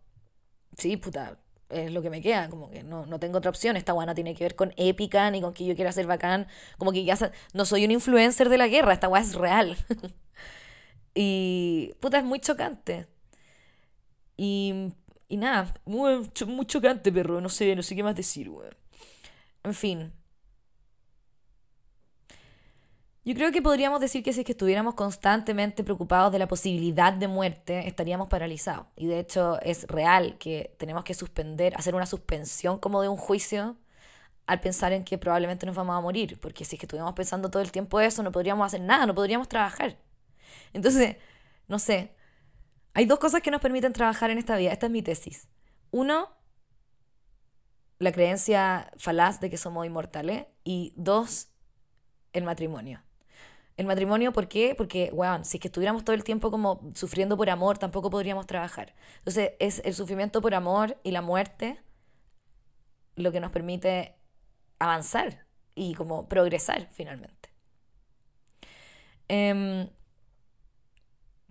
sí, 0.77 0.97
puta, 0.97 1.39
es 1.75 1.91
lo 1.91 2.01
que 2.01 2.09
me 2.09 2.21
queda, 2.21 2.49
como 2.49 2.69
que 2.69 2.83
no, 2.83 3.05
no 3.05 3.19
tengo 3.19 3.37
otra 3.37 3.49
opción, 3.49 3.77
esta 3.77 3.93
guana 3.93 4.15
tiene 4.15 4.35
que 4.35 4.43
ver 4.43 4.55
con 4.55 4.73
épica, 4.77 5.29
ni 5.31 5.41
con 5.41 5.53
que 5.53 5.65
yo 5.65 5.75
quiera 5.75 5.91
ser 5.91 6.07
bacán, 6.07 6.47
como 6.77 6.91
que 6.91 7.03
ya 7.03 7.17
no 7.53 7.65
soy 7.65 7.85
un 7.85 7.91
influencer 7.91 8.49
de 8.49 8.57
la 8.57 8.67
guerra, 8.67 8.93
esta 8.93 9.07
guana 9.07 9.25
es 9.25 9.35
real. 9.35 9.77
y 11.15 11.93
puta, 11.99 12.19
es 12.19 12.23
muy 12.25 12.39
chocante. 12.39 13.07
Y, 14.37 14.93
y 15.27 15.37
nada, 15.37 15.73
muy, 15.85 16.29
muy 16.47 16.65
chocante, 16.65 17.11
perro, 17.11 17.41
no 17.41 17.49
sé, 17.49 17.75
no 17.75 17.83
sé 17.83 17.95
qué 17.95 18.03
más 18.03 18.15
decir, 18.15 18.49
weón. 18.49 18.75
En 19.63 19.73
fin, 19.73 20.13
yo 23.25 23.33
creo 23.33 23.51
que 23.51 23.61
podríamos 23.61 23.99
decir 23.99 24.23
que 24.23 24.33
si 24.33 24.41
es 24.41 24.45
que 24.45 24.51
estuviéramos 24.51 24.93
constantemente 24.93 25.83
preocupados 25.83 26.31
de 26.31 26.37
la 26.37 26.47
posibilidad 26.47 27.11
de 27.11 27.27
muerte, 27.27 27.87
estaríamos 27.87 28.29
paralizados. 28.29 28.85
Y 28.95 29.07
de 29.07 29.19
hecho 29.19 29.59
es 29.61 29.87
real 29.87 30.37
que 30.37 30.75
tenemos 30.77 31.03
que 31.03 31.15
suspender, 31.15 31.75
hacer 31.75 31.95
una 31.95 32.05
suspensión 32.05 32.77
como 32.77 33.01
de 33.01 33.09
un 33.09 33.17
juicio 33.17 33.77
al 34.45 34.59
pensar 34.59 34.93
en 34.93 35.03
que 35.03 35.17
probablemente 35.17 35.65
nos 35.65 35.75
vamos 35.75 35.95
a 35.97 36.01
morir. 36.01 36.39
Porque 36.39 36.65
si 36.65 36.75
es 36.75 36.79
que 36.79 36.85
estuviéramos 36.85 37.15
pensando 37.15 37.49
todo 37.49 37.63
el 37.63 37.71
tiempo 37.71 37.99
eso, 37.99 38.21
no 38.21 38.31
podríamos 38.31 38.67
hacer 38.67 38.81
nada, 38.81 39.07
no 39.07 39.15
podríamos 39.15 39.49
trabajar. 39.49 39.97
Entonces, 40.73 41.17
no 41.67 41.79
sé, 41.79 42.15
hay 42.93 43.05
dos 43.05 43.17
cosas 43.17 43.41
que 43.41 43.49
nos 43.49 43.61
permiten 43.61 43.91
trabajar 43.91 44.29
en 44.29 44.37
esta 44.37 44.55
vida. 44.55 44.71
Esta 44.71 44.85
es 44.85 44.91
mi 44.91 45.01
tesis. 45.01 45.47
Uno, 45.89 46.29
la 47.97 48.11
creencia 48.11 48.91
falaz 48.97 49.39
de 49.39 49.49
que 49.49 49.57
somos 49.57 49.85
inmortales. 49.85 50.45
Y 50.63 50.93
dos, 50.95 51.47
el 52.33 52.43
matrimonio. 52.43 53.04
El 53.77 53.87
matrimonio, 53.87 54.31
¿por 54.31 54.47
qué? 54.47 54.73
Porque, 54.75 55.09
weón, 55.11 55.43
si 55.43 55.57
es 55.57 55.61
que 55.61 55.67
estuviéramos 55.67 56.05
todo 56.05 56.15
el 56.15 56.23
tiempo 56.23 56.49
como 56.49 56.91
sufriendo 56.93 57.35
por 57.35 57.49
amor, 57.49 57.77
tampoco 57.77 58.09
podríamos 58.09 58.47
trabajar. 58.47 58.95
Entonces, 59.19 59.51
es 59.59 59.81
el 59.83 59.93
sufrimiento 59.93 60.41
por 60.41 60.55
amor 60.55 60.97
y 61.03 61.11
la 61.11 61.21
muerte 61.21 61.81
lo 63.15 63.31
que 63.31 63.39
nos 63.39 63.51
permite 63.51 64.15
avanzar 64.79 65.45
y 65.73 65.93
como 65.93 66.27
progresar 66.27 66.87
finalmente. 66.91 67.49
Em, 69.27 69.89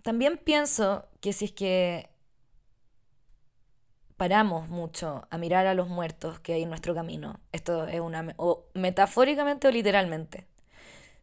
también 0.01 0.37
pienso 0.37 1.07
que 1.21 1.33
si 1.33 1.45
es 1.45 1.51
que 1.51 2.09
paramos 4.17 4.69
mucho 4.69 5.27
a 5.29 5.37
mirar 5.37 5.67
a 5.67 5.73
los 5.73 5.89
muertos 5.89 6.39
que 6.39 6.53
hay 6.53 6.63
en 6.63 6.69
nuestro 6.69 6.95
camino, 6.95 7.39
esto 7.51 7.85
es 7.85 7.99
una, 7.99 8.33
o 8.37 8.65
metafóricamente 8.73 9.67
o 9.67 9.71
literalmente, 9.71 10.47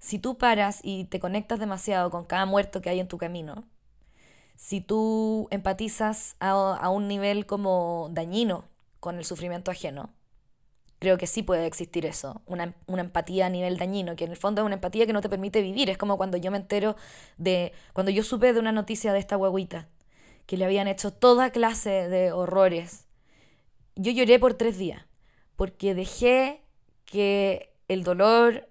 si 0.03 0.19
tú 0.19 0.37
paras 0.37 0.81
y 0.83 1.05
te 1.05 1.21
conectas 1.21 1.61
demasiado 1.61 2.11
con 2.11 2.25
cada 2.25 2.45
muerto 2.45 2.81
que 2.81 2.91
hay 2.91 2.99
en 2.99 3.07
tu 3.07 3.19
camino, 3.19 3.65
si 4.57 4.81
tú 4.81 5.47
empatizas 5.53 6.35
a, 6.41 6.89
un 6.91 7.07
nivel 7.07 7.47
como 7.47 8.09
dañino 8.11 8.69
con 8.99 9.17
el 9.17 9.25
sufrimiento 9.25 9.71
ajeno, 9.71 10.11
creo 10.99 11.19
que 11.19 11.29
sí 11.29 11.45
puede 11.45 11.67
existir 11.67 12.05
eso, 12.05 12.43
una, 12.47 12.75
una, 12.87 13.03
empatía 13.03 13.47
a 13.47 13.49
nivel 13.49 13.79
dañino, 13.79 14.17
que 14.17 14.25
en 14.25 14.33
el 14.33 14.37
fondo 14.37 14.63
es 14.63 14.67
una 14.67 14.75
empatía 14.75 15.07
que 15.07 15.13
no 15.13 15.21
te 15.21 15.29
permite 15.29 15.63
vivir. 15.63 15.89
Es 15.89 15.99
como 15.99 16.17
cuando 16.17 16.37
yo 16.37 16.51
me 16.51 16.59
entero 16.59 16.97
de, 17.39 17.73
cuando 17.93 18.11
yo 18.11 18.25
supe 18.25 18.53
de 18.53 18.59
una 18.59 18.73
noticia 18.73 19.13
de 19.13 19.21
esta 19.21 19.37
guaguita, 19.37 19.89
que 20.47 20.57
le 20.57 20.65
habían 20.65 20.89
hecho 20.89 21.13
toda 21.13 21.51
clase 21.51 22.09
de 22.09 22.33
horrores. 22.33 23.07
Yo 23.95 24.11
lloré 24.11 24.41
por 24.41 24.55
tres 24.55 24.79
días, 24.79 25.07
porque 25.55 25.95
dejé 25.95 26.65
que 27.05 27.73
el 27.87 28.03
dolor 28.03 28.69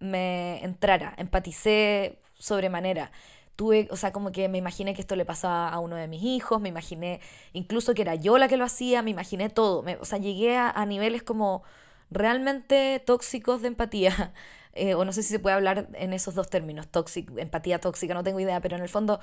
me 0.00 0.62
entrara, 0.64 1.14
empaticé 1.18 2.18
sobremanera. 2.38 3.10
Tuve, 3.56 3.88
o 3.90 3.96
sea, 3.96 4.12
como 4.12 4.30
que 4.30 4.48
me 4.48 4.58
imaginé 4.58 4.94
que 4.94 5.00
esto 5.00 5.16
le 5.16 5.24
pasaba 5.24 5.68
a 5.68 5.80
uno 5.80 5.96
de 5.96 6.06
mis 6.06 6.22
hijos, 6.22 6.60
me 6.60 6.68
imaginé 6.68 7.20
incluso 7.52 7.94
que 7.94 8.02
era 8.02 8.14
yo 8.14 8.38
la 8.38 8.48
que 8.48 8.56
lo 8.56 8.64
hacía, 8.64 9.02
me 9.02 9.10
imaginé 9.10 9.50
todo. 9.50 9.84
o 10.00 10.04
sea, 10.04 10.18
llegué 10.18 10.56
a, 10.56 10.86
niveles 10.86 11.22
como 11.24 11.64
realmente 12.10 13.00
tóxicos 13.04 13.62
de 13.62 13.68
empatía. 13.68 14.32
Eh, 14.74 14.94
o 14.94 15.04
no 15.04 15.12
sé 15.12 15.24
si 15.24 15.30
se 15.30 15.40
puede 15.40 15.56
hablar 15.56 15.88
en 15.94 16.12
esos 16.12 16.36
dos 16.36 16.48
términos, 16.50 16.86
tóxico, 16.86 17.36
empatía 17.36 17.80
tóxica, 17.80 18.14
no 18.14 18.22
tengo 18.22 18.38
idea, 18.38 18.60
pero 18.60 18.76
en 18.76 18.82
el 18.82 18.88
fondo 18.88 19.18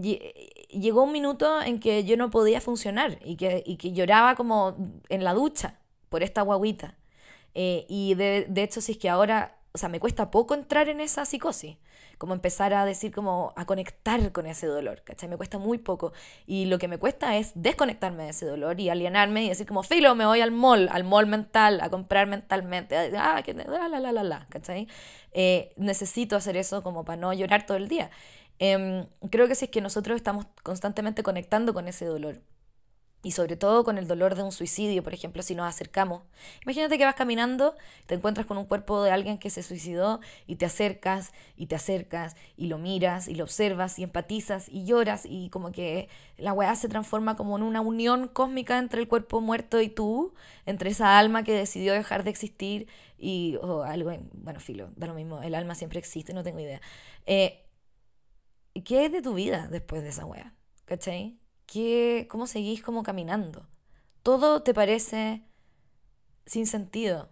llegó 0.00 1.02
un 1.02 1.12
minuto 1.12 1.60
en 1.62 1.80
que 1.80 2.04
yo 2.04 2.16
no 2.16 2.30
podía 2.30 2.60
funcionar 2.60 3.18
y 3.24 3.36
que, 3.36 3.62
y 3.66 3.76
que 3.78 3.92
lloraba 3.92 4.36
como 4.36 4.76
en 5.08 5.24
la 5.24 5.34
ducha 5.34 5.80
por 6.08 6.22
esta 6.22 6.42
guaguita. 6.42 6.96
Eh, 7.54 7.86
y 7.88 8.14
de, 8.14 8.46
de 8.48 8.62
hecho, 8.62 8.80
si 8.80 8.92
es 8.92 8.98
que 8.98 9.08
ahora 9.08 9.55
o 9.76 9.78
sea, 9.78 9.90
me 9.90 10.00
cuesta 10.00 10.30
poco 10.30 10.54
entrar 10.54 10.88
en 10.88 11.02
esa 11.02 11.26
psicosis, 11.26 11.76
como 12.16 12.32
empezar 12.32 12.72
a 12.72 12.86
decir, 12.86 13.12
como 13.12 13.52
a 13.56 13.66
conectar 13.66 14.32
con 14.32 14.46
ese 14.46 14.66
dolor, 14.66 15.02
¿cachai? 15.04 15.28
Me 15.28 15.36
cuesta 15.36 15.58
muy 15.58 15.76
poco. 15.76 16.14
Y 16.46 16.64
lo 16.64 16.78
que 16.78 16.88
me 16.88 16.96
cuesta 16.96 17.36
es 17.36 17.52
desconectarme 17.54 18.22
de 18.22 18.30
ese 18.30 18.46
dolor 18.46 18.80
y 18.80 18.88
alienarme 18.88 19.44
y 19.44 19.50
decir 19.50 19.66
como, 19.66 19.82
filo, 19.82 20.14
me 20.14 20.24
voy 20.24 20.40
al 20.40 20.50
mall, 20.50 20.88
al 20.90 21.04
mall 21.04 21.26
mental, 21.26 21.82
a 21.82 21.90
comprar 21.90 22.26
mentalmente, 22.26 22.96
ah, 23.18 23.42
que 23.44 23.52
la, 23.52 23.86
la, 23.86 24.00
la, 24.00 24.12
la, 24.12 24.22
la, 24.22 24.46
¿cachai? 24.48 24.88
Eh, 25.32 25.74
necesito 25.76 26.36
hacer 26.36 26.56
eso 26.56 26.82
como 26.82 27.04
para 27.04 27.20
no 27.20 27.34
llorar 27.34 27.66
todo 27.66 27.76
el 27.76 27.86
día. 27.86 28.10
Em, 28.58 29.06
creo 29.30 29.46
que 29.46 29.54
si 29.54 29.66
es 29.66 29.70
que 29.70 29.82
nosotros 29.82 30.16
estamos 30.16 30.46
constantemente 30.62 31.22
conectando 31.22 31.74
con 31.74 31.86
ese 31.86 32.06
dolor, 32.06 32.40
y 33.26 33.32
sobre 33.32 33.56
todo 33.56 33.82
con 33.82 33.98
el 33.98 34.06
dolor 34.06 34.36
de 34.36 34.44
un 34.44 34.52
suicidio, 34.52 35.02
por 35.02 35.12
ejemplo, 35.12 35.42
si 35.42 35.56
nos 35.56 35.66
acercamos. 35.66 36.22
Imagínate 36.62 36.96
que 36.96 37.04
vas 37.04 37.16
caminando, 37.16 37.74
te 38.06 38.14
encuentras 38.14 38.46
con 38.46 38.56
un 38.56 38.66
cuerpo 38.66 39.02
de 39.02 39.10
alguien 39.10 39.36
que 39.38 39.50
se 39.50 39.64
suicidó 39.64 40.20
y 40.46 40.54
te 40.56 40.66
acercas 40.66 41.32
y 41.56 41.66
te 41.66 41.74
acercas 41.74 42.36
y 42.56 42.68
lo 42.68 42.78
miras 42.78 43.26
y 43.26 43.34
lo 43.34 43.42
observas 43.42 43.98
y 43.98 44.04
empatizas 44.04 44.68
y 44.68 44.84
lloras 44.84 45.26
y 45.26 45.48
como 45.48 45.72
que 45.72 46.08
la 46.38 46.52
weá 46.52 46.76
se 46.76 46.88
transforma 46.88 47.34
como 47.34 47.56
en 47.56 47.64
una 47.64 47.80
unión 47.80 48.28
cósmica 48.28 48.78
entre 48.78 49.00
el 49.00 49.08
cuerpo 49.08 49.40
muerto 49.40 49.80
y 49.80 49.88
tú, 49.88 50.32
entre 50.64 50.90
esa 50.90 51.18
alma 51.18 51.42
que 51.42 51.52
decidió 51.52 51.94
dejar 51.94 52.22
de 52.22 52.30
existir 52.30 52.86
y 53.18 53.56
o 53.60 53.82
algo, 53.82 54.12
bueno, 54.34 54.60
filo, 54.60 54.92
da 54.94 55.08
lo 55.08 55.14
mismo, 55.14 55.42
el 55.42 55.56
alma 55.56 55.74
siempre 55.74 55.98
existe, 55.98 56.32
no 56.32 56.44
tengo 56.44 56.60
idea. 56.60 56.80
Eh, 57.26 57.64
¿Qué 58.84 59.06
es 59.06 59.10
de 59.10 59.20
tu 59.20 59.34
vida 59.34 59.66
después 59.68 60.04
de 60.04 60.10
esa 60.10 60.24
weá? 60.26 60.54
¿Cachai? 60.84 61.40
¿Qué, 61.66 62.26
¿Cómo 62.30 62.46
seguís 62.46 62.82
como 62.82 63.02
caminando? 63.02 63.66
Todo 64.22 64.62
te 64.62 64.74
parece 64.74 65.42
sin 66.46 66.66
sentido. 66.66 67.28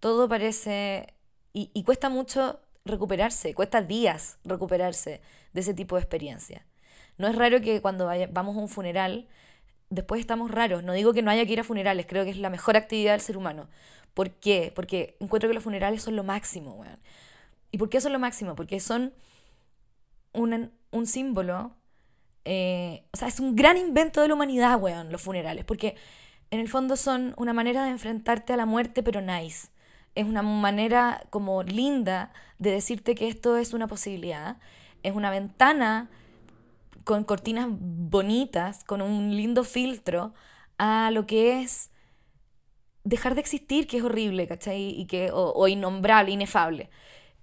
Todo 0.00 0.28
parece... 0.28 1.14
Y, 1.52 1.70
y 1.74 1.84
cuesta 1.84 2.08
mucho 2.08 2.60
recuperarse, 2.84 3.54
cuesta 3.54 3.82
días 3.82 4.38
recuperarse 4.44 5.20
de 5.52 5.60
ese 5.60 5.74
tipo 5.74 5.96
de 5.96 6.02
experiencia. 6.02 6.66
No 7.18 7.28
es 7.28 7.36
raro 7.36 7.60
que 7.60 7.80
cuando 7.82 8.08
vamos 8.30 8.56
a 8.56 8.60
un 8.60 8.68
funeral, 8.68 9.28
después 9.90 10.20
estamos 10.20 10.50
raros. 10.50 10.82
No 10.82 10.92
digo 10.92 11.12
que 11.12 11.22
no 11.22 11.30
haya 11.30 11.44
que 11.44 11.52
ir 11.52 11.60
a 11.60 11.64
funerales, 11.64 12.06
creo 12.06 12.24
que 12.24 12.30
es 12.30 12.38
la 12.38 12.50
mejor 12.50 12.76
actividad 12.76 13.12
del 13.12 13.20
ser 13.20 13.36
humano. 13.36 13.68
¿Por 14.14 14.30
qué? 14.30 14.72
Porque 14.74 15.16
encuentro 15.20 15.48
que 15.48 15.54
los 15.54 15.62
funerales 15.62 16.02
son 16.02 16.16
lo 16.16 16.24
máximo. 16.24 16.84
¿Y 17.70 17.78
por 17.78 17.90
qué 17.90 18.00
son 18.00 18.12
lo 18.12 18.18
máximo? 18.18 18.54
Porque 18.54 18.80
son 18.80 19.14
un, 20.32 20.72
un 20.90 21.06
símbolo 21.06 21.76
eh, 22.44 23.04
o 23.12 23.16
sea, 23.16 23.28
es 23.28 23.40
un 23.40 23.56
gran 23.56 23.76
invento 23.76 24.20
de 24.20 24.28
la 24.28 24.34
humanidad, 24.34 24.80
weón, 24.80 25.12
los 25.12 25.22
funerales, 25.22 25.64
porque 25.64 25.96
en 26.50 26.60
el 26.60 26.68
fondo 26.68 26.96
son 26.96 27.34
una 27.36 27.52
manera 27.52 27.84
de 27.84 27.90
enfrentarte 27.90 28.52
a 28.52 28.56
la 28.56 28.66
muerte, 28.66 29.02
pero 29.02 29.20
nice. 29.20 29.68
Es 30.14 30.26
una 30.26 30.42
manera 30.42 31.24
como 31.30 31.62
linda 31.62 32.32
de 32.58 32.72
decirte 32.72 33.14
que 33.14 33.28
esto 33.28 33.56
es 33.56 33.72
una 33.72 33.86
posibilidad. 33.86 34.58
Es 35.02 35.14
una 35.14 35.30
ventana 35.30 36.10
con 37.04 37.24
cortinas 37.24 37.68
bonitas, 37.70 38.84
con 38.84 39.02
un 39.02 39.34
lindo 39.36 39.64
filtro 39.64 40.34
a 40.78 41.10
lo 41.10 41.26
que 41.26 41.62
es 41.62 41.90
dejar 43.04 43.34
de 43.34 43.40
existir, 43.40 43.86
que 43.86 43.98
es 43.98 44.04
horrible, 44.04 44.46
¿cachai? 44.46 44.90
Y 44.90 45.06
que, 45.06 45.30
o, 45.32 45.52
o 45.54 45.68
innombrable, 45.68 46.32
inefable. 46.32 46.90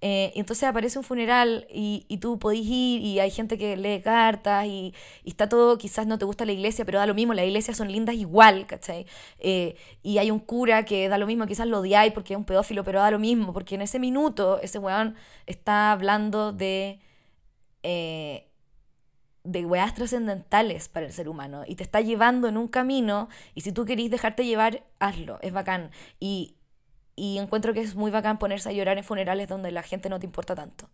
Eh, 0.02 0.32
entonces 0.36 0.64
aparece 0.64 0.98
un 0.98 1.04
funeral 1.04 1.68
y, 1.70 2.06
y, 2.08 2.20
tú 2.20 2.40
podés 2.40 2.62
ir 2.62 3.02
y 3.02 3.20
hay 3.20 3.32
gente 3.32 3.58
que 3.58 3.76
lee 3.76 4.02
cartas 4.02 4.66
y, 4.66 4.94
y, 5.26 5.30
está 5.30 5.50
todo, 5.50 5.78
quizás 5.78 6.08
no 6.08 6.18
te 6.18 6.24
gusta 6.24 6.46
la 6.46 6.54
iglesia, 6.54 6.86
pero 6.86 7.00
da 7.00 7.06
lo 7.06 7.14
mismo, 7.14 7.34
las 7.34 7.46
iglesias 7.46 7.76
son 7.76 7.92
lindas 7.92 8.16
igual, 8.16 8.66
¿cachai? 8.66 9.06
Eh, 9.40 9.76
y 10.02 10.18
hay 10.18 10.32
un 10.32 10.40
cura 10.40 10.86
que 10.86 11.10
da 11.10 11.18
lo 11.18 11.28
mismo, 11.28 11.46
quizás 11.48 11.68
lo 11.68 11.80
odiáis 11.80 12.14
porque 12.14 12.34
es 12.34 12.38
un 12.38 12.46
pedófilo, 12.46 12.86
pero 12.86 13.00
da 13.00 13.12
lo 13.12 13.20
mismo, 13.20 13.52
porque 13.52 13.76
en 13.76 13.82
ese 13.82 14.00
minuto 14.00 14.60
ese 14.62 14.80
weón 14.80 15.16
está 15.46 15.92
hablando 15.92 16.54
de... 16.54 17.00
Eh, 17.84 18.46
de 19.46 19.66
weas 19.66 19.94
trascendentales 19.96 20.90
para 20.90 21.06
el 21.06 21.14
ser 21.14 21.30
humano 21.30 21.64
y 21.66 21.76
te 21.76 21.84
está 21.84 22.02
llevando 22.02 22.48
en 22.48 22.58
un 22.58 22.68
camino 22.68 23.30
y 23.56 23.62
si 23.62 23.72
tú 23.72 23.86
querís 23.86 24.12
dejarte 24.12 24.46
llevar, 24.46 24.84
hazlo, 25.00 25.40
es 25.42 25.54
bacán. 25.54 25.92
Y, 26.20 26.59
y 27.20 27.38
encuentro 27.38 27.74
que 27.74 27.82
es 27.82 27.96
muy 27.96 28.12
bacán 28.12 28.40
ponerse 28.40 28.70
a 28.70 28.72
llorar 28.72 28.98
en 28.98 29.04
funerales 29.04 29.50
donde 29.50 29.72
la 29.72 29.84
gente 29.84 30.08
no 30.10 30.20
te 30.20 30.26
importa 30.26 30.56
tanto. 30.56 30.90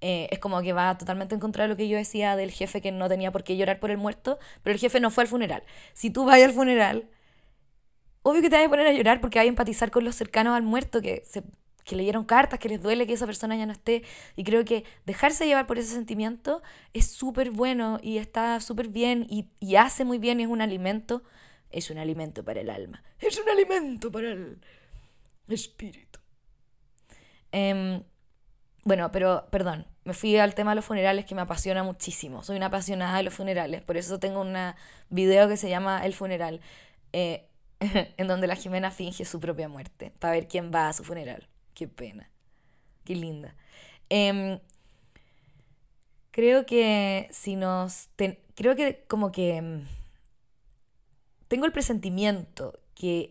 Eh, 0.00 0.28
es 0.30 0.38
como 0.38 0.60
que 0.62 0.72
va 0.72 0.96
totalmente 0.96 1.34
en 1.34 1.40
contra 1.40 1.64
de 1.64 1.68
lo 1.68 1.76
que 1.76 1.88
yo 1.88 1.96
decía 1.96 2.36
del 2.36 2.50
jefe 2.50 2.80
que 2.80 2.92
no 2.92 3.08
tenía 3.08 3.32
por 3.32 3.44
qué 3.44 3.56
llorar 3.56 3.80
por 3.80 3.90
el 3.90 3.96
muerto, 3.98 4.38
pero 4.62 4.74
el 4.74 4.80
jefe 4.80 5.00
no 5.00 5.10
fue 5.10 5.24
al 5.24 5.28
funeral. 5.28 5.62
Si 5.94 6.10
tú 6.10 6.24
vas 6.24 6.40
al 6.40 6.52
funeral, 6.52 7.08
obvio 8.22 8.42
que 8.42 8.50
te 8.50 8.56
vas 8.56 8.66
a 8.66 8.68
poner 8.68 8.86
a 8.86 8.92
llorar 8.92 9.20
porque 9.20 9.38
vas 9.38 9.46
a 9.46 9.48
empatizar 9.48 9.90
con 9.90 10.04
los 10.04 10.14
cercanos 10.14 10.56
al 10.56 10.62
muerto 10.62 11.00
que, 11.00 11.22
se, 11.26 11.42
que 11.84 11.96
leyeron 11.96 12.24
cartas, 12.24 12.60
que 12.60 12.68
les 12.68 12.80
duele 12.82 13.06
que 13.06 13.14
esa 13.14 13.26
persona 13.26 13.56
ya 13.56 13.66
no 13.66 13.72
esté. 13.72 14.04
Y 14.36 14.44
creo 14.44 14.64
que 14.64 14.84
dejarse 15.04 15.46
llevar 15.46 15.66
por 15.66 15.78
ese 15.78 15.94
sentimiento 15.94 16.62
es 16.92 17.06
súper 17.06 17.50
bueno 17.50 17.98
y 18.02 18.18
está 18.18 18.60
súper 18.60 18.88
bien 18.88 19.26
y, 19.28 19.48
y 19.60 19.76
hace 19.76 20.04
muy 20.04 20.18
bien 20.18 20.40
es 20.40 20.46
un 20.46 20.60
alimento. 20.60 21.22
Es 21.70 21.90
un 21.90 21.98
alimento 21.98 22.44
para 22.44 22.60
el 22.60 22.70
alma. 22.70 23.02
Es 23.18 23.38
un 23.40 23.48
alimento 23.48 24.12
para 24.12 24.30
el 24.30 24.58
espíritu. 25.54 26.20
Eh, 27.52 28.02
bueno, 28.86 29.10
pero 29.10 29.48
perdón, 29.50 29.84
me 30.04 30.14
fui 30.14 30.36
al 30.36 30.54
tema 30.54 30.70
de 30.70 30.76
los 30.76 30.84
funerales 30.84 31.26
que 31.26 31.34
me 31.34 31.40
apasiona 31.40 31.82
muchísimo. 31.82 32.44
Soy 32.44 32.56
una 32.56 32.66
apasionada 32.66 33.16
de 33.16 33.24
los 33.24 33.34
funerales, 33.34 33.82
por 33.82 33.96
eso 33.96 34.20
tengo 34.20 34.40
un 34.40 34.56
video 35.10 35.48
que 35.48 35.56
se 35.56 35.68
llama 35.68 36.06
El 36.06 36.14
funeral, 36.14 36.60
eh, 37.12 37.48
en 37.80 38.28
donde 38.28 38.46
la 38.46 38.54
Jimena 38.54 38.92
finge 38.92 39.24
su 39.24 39.40
propia 39.40 39.68
muerte, 39.68 40.12
para 40.20 40.34
ver 40.34 40.46
quién 40.46 40.70
va 40.72 40.88
a 40.88 40.92
su 40.92 41.02
funeral. 41.02 41.48
Qué 41.74 41.88
pena, 41.88 42.30
qué 43.04 43.16
linda. 43.16 43.56
Em, 44.08 44.60
creo 46.30 46.64
que 46.64 47.28
si 47.32 47.56
nos... 47.56 48.08
creo 48.54 48.76
que 48.76 49.04
como 49.08 49.32
que... 49.32 49.56
Em, 49.56 49.84
tengo 51.48 51.66
el 51.66 51.72
presentimiento 51.72 52.78
que 52.96 53.28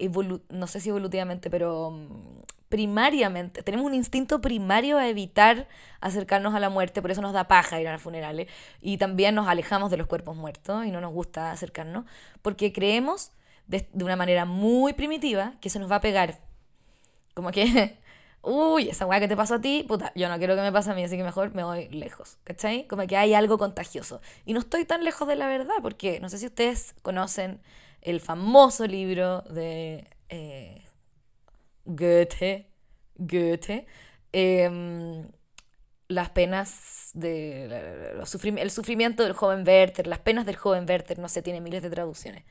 no 0.49 0.67
sé 0.67 0.79
si 0.79 0.89
evolutivamente, 0.89 1.49
pero 1.49 1.91
mm, 1.91 2.43
primariamente, 2.69 3.63
tenemos 3.63 3.85
un 3.85 3.95
instinto 3.95 4.39
primario 4.39 4.97
a 4.97 5.09
evitar 5.09 5.67
acercarnos 6.01 6.53
a 6.53 6.59
la 6.59 6.69
muerte, 6.69 7.01
por 7.01 7.11
eso 7.11 7.21
nos 7.21 7.33
da 7.33 7.47
paja 7.47 7.81
ir 7.81 7.87
a 7.87 7.93
los 7.93 8.01
funerales 8.01 8.47
y 8.79 8.97
también 8.97 9.35
nos 9.35 9.47
alejamos 9.47 9.89
de 9.91 9.97
los 9.97 10.07
cuerpos 10.07 10.37
muertos 10.37 10.85
y 10.85 10.91
no 10.91 11.01
nos 11.01 11.11
gusta 11.11 11.51
acercarnos, 11.51 12.05
porque 12.43 12.71
creemos 12.71 13.31
de, 13.67 13.87
una 13.93 14.15
manera 14.15 14.45
muy 14.45 14.93
primitiva 14.93 15.53
que 15.61 15.69
se 15.69 15.79
nos 15.79 15.91
va 15.91 15.95
a 15.97 16.01
pegar. 16.01 16.39
Como 17.33 17.51
que, 17.51 17.97
uy, 18.43 18.89
esa 18.89 19.07
weá 19.07 19.19
que 19.19 19.27
te 19.27 19.35
pasó 19.35 19.55
a 19.55 19.61
ti, 19.61 19.83
puta, 19.87 20.11
yo 20.15 20.29
no 20.29 20.37
quiero 20.37 20.55
que 20.55 20.61
me 20.61 20.71
pase 20.71 20.91
a 20.91 20.93
mí, 20.93 21.03
así 21.03 21.17
que 21.17 21.23
mejor 21.23 21.55
me 21.55 21.63
voy 21.63 21.89
lejos, 21.89 22.37
¿cachai? 22.43 22.85
Como 22.87 23.07
que 23.07 23.17
hay 23.17 23.33
algo 23.33 23.57
contagioso. 23.57 24.21
Y 24.45 24.53
no 24.53 24.59
estoy 24.59 24.85
tan 24.85 25.03
lejos 25.03 25.27
de 25.27 25.35
la 25.35 25.47
verdad, 25.47 25.75
porque 25.81 26.19
no 26.19 26.29
sé 26.29 26.37
si 26.37 26.45
ustedes 26.45 26.93
conocen 27.01 27.61
el 28.05 28.19
famoso 28.21 28.87
libro 28.87 29.41
de... 29.41 30.07
Eh, 30.29 30.85
Goethe, 31.85 32.67
Goethe, 33.15 33.85
em, 34.31 35.27
las 36.07 36.29
penas 36.31 37.11
de 37.13 37.65
el 38.59 38.71
sufrimiento 38.71 39.23
del 39.23 39.33
joven 39.33 39.65
Werther, 39.65 40.07
las 40.07 40.19
penas 40.19 40.45
del 40.45 40.55
joven 40.55 40.85
Werther, 40.87 41.19
no 41.19 41.29
sé, 41.29 41.41
tiene 41.41 41.61
miles 41.61 41.83
de 41.83 41.89
traducciones. 41.89 42.43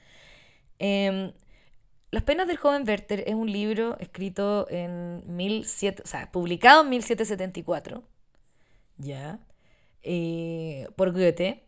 Em, 0.78 1.32
las 2.10 2.22
penas 2.22 2.46
del 2.46 2.56
joven 2.56 2.84
Werther 2.86 3.24
es 3.26 3.34
un 3.34 3.50
libro 3.50 3.96
escrito 3.98 4.66
en 4.70 5.22
17, 5.36 6.02
o 6.02 6.06
sea, 6.06 6.30
publicado 6.30 6.82
en 6.82 6.90
1774, 6.90 8.04
ya, 8.98 9.40
eh, 10.02 10.88
por 10.96 11.12
Goethe, 11.12 11.66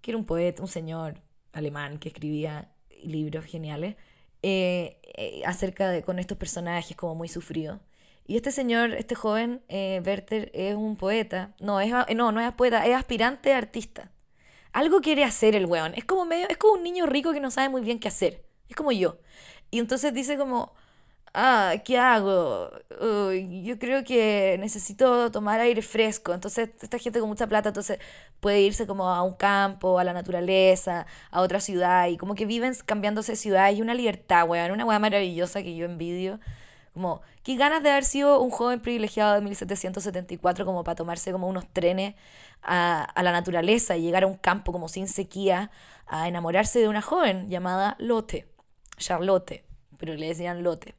que 0.00 0.10
era 0.12 0.18
un 0.18 0.24
poeta, 0.26 0.62
un 0.62 0.68
señor 0.68 1.20
alemán 1.52 1.98
que 1.98 2.08
escribía 2.08 2.72
libros 3.02 3.44
geniales. 3.44 3.96
Eh, 4.42 5.00
eh, 5.16 5.42
acerca 5.46 5.88
de 5.90 6.04
con 6.04 6.20
estos 6.20 6.38
personajes 6.38 6.96
como 6.96 7.16
muy 7.16 7.28
sufridos. 7.28 7.80
Y 8.26 8.36
este 8.36 8.52
señor, 8.52 8.92
este 8.92 9.14
joven, 9.16 9.62
eh, 9.68 10.00
Werther, 10.04 10.50
es 10.54 10.76
un 10.76 10.96
poeta. 10.96 11.54
No, 11.60 11.80
es, 11.80 11.92
no, 12.14 12.30
no 12.30 12.40
es 12.40 12.52
poeta, 12.52 12.86
es 12.86 12.94
aspirante 12.94 13.52
artista. 13.52 14.12
Algo 14.72 15.00
quiere 15.00 15.24
hacer 15.24 15.56
el 15.56 15.66
weón. 15.66 15.94
Es 15.94 16.04
como 16.04 16.24
medio, 16.24 16.48
es 16.48 16.56
como 16.56 16.74
un 16.74 16.84
niño 16.84 17.06
rico 17.06 17.32
que 17.32 17.40
no 17.40 17.50
sabe 17.50 17.68
muy 17.68 17.82
bien 17.82 17.98
qué 17.98 18.08
hacer. 18.08 18.44
Es 18.68 18.76
como 18.76 18.92
yo. 18.92 19.18
Y 19.70 19.80
entonces 19.80 20.14
dice 20.14 20.36
como, 20.36 20.72
ah, 21.34 21.74
¿qué 21.84 21.98
hago? 21.98 22.70
yo 23.62 23.78
creo 23.78 24.04
que 24.04 24.56
necesito 24.60 25.30
tomar 25.30 25.60
aire 25.60 25.82
fresco. 25.82 26.34
Entonces, 26.34 26.70
esta 26.80 26.98
gente 26.98 27.20
con 27.20 27.28
mucha 27.28 27.46
plata, 27.46 27.68
entonces 27.70 27.98
puede 28.40 28.60
irse 28.62 28.86
como 28.86 29.08
a 29.08 29.22
un 29.22 29.34
campo, 29.34 29.98
a 29.98 30.04
la 30.04 30.12
naturaleza, 30.12 31.06
a 31.30 31.40
otra 31.40 31.60
ciudad, 31.60 32.08
y 32.08 32.16
como 32.16 32.34
que 32.34 32.46
viven 32.46 32.74
cambiándose 32.84 33.32
de 33.32 33.36
ciudad, 33.36 33.72
y 33.72 33.82
una 33.82 33.94
libertad, 33.94 34.48
weón, 34.48 34.72
una 34.72 34.84
weá 34.84 34.98
maravillosa 34.98 35.62
que 35.62 35.76
yo 35.76 35.84
envidio. 35.86 36.40
Como, 36.94 37.22
qué 37.44 37.56
ganas 37.56 37.82
de 37.82 37.90
haber 37.90 38.04
sido 38.04 38.40
un 38.40 38.50
joven 38.50 38.80
privilegiado 38.80 39.34
de 39.34 39.40
1774 39.42 40.66
como 40.66 40.82
para 40.84 40.96
tomarse 40.96 41.30
como 41.32 41.46
unos 41.48 41.68
trenes 41.72 42.14
a, 42.62 43.04
a 43.04 43.22
la 43.22 43.32
naturaleza 43.32 43.96
y 43.96 44.02
llegar 44.02 44.24
a 44.24 44.26
un 44.26 44.36
campo 44.36 44.72
como 44.72 44.88
sin 44.88 45.06
sequía 45.08 45.70
a 46.06 46.26
enamorarse 46.28 46.80
de 46.80 46.88
una 46.88 47.02
joven 47.02 47.48
llamada 47.48 47.96
Lotte, 48.00 48.46
Charlotte, 48.96 49.64
pero 49.98 50.14
le 50.14 50.28
decían 50.28 50.62
Lotte. 50.62 50.94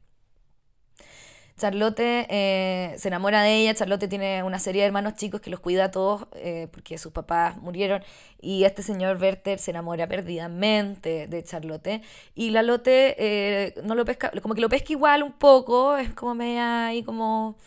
Charlotte 1.60 2.26
eh, 2.30 2.94
se 2.96 3.08
enamora 3.08 3.42
de 3.42 3.54
ella, 3.54 3.74
Charlotte 3.74 4.08
tiene 4.08 4.42
una 4.42 4.58
serie 4.58 4.80
de 4.80 4.86
hermanos 4.86 5.14
chicos 5.14 5.42
que 5.42 5.50
los 5.50 5.60
cuida 5.60 5.84
a 5.84 5.90
todos 5.90 6.26
eh, 6.34 6.68
porque 6.72 6.96
sus 6.96 7.12
papás 7.12 7.58
murieron 7.58 8.02
y 8.40 8.64
este 8.64 8.82
señor 8.82 9.18
Werther 9.20 9.58
se 9.58 9.70
enamora 9.70 10.06
perdidamente 10.08 11.26
de 11.26 11.44
Charlotte 11.44 12.00
y 12.34 12.48
la 12.48 12.62
Lotte 12.62 13.14
eh, 13.18 13.74
no 13.84 13.94
lo 13.94 14.06
pesca, 14.06 14.32
como 14.40 14.54
que 14.54 14.62
lo 14.62 14.70
pesca 14.70 14.94
igual 14.94 15.22
un 15.22 15.32
poco, 15.32 15.98
es 15.98 16.14
como 16.14 16.34
media 16.34 16.86
ahí 16.86 17.02
como, 17.02 17.58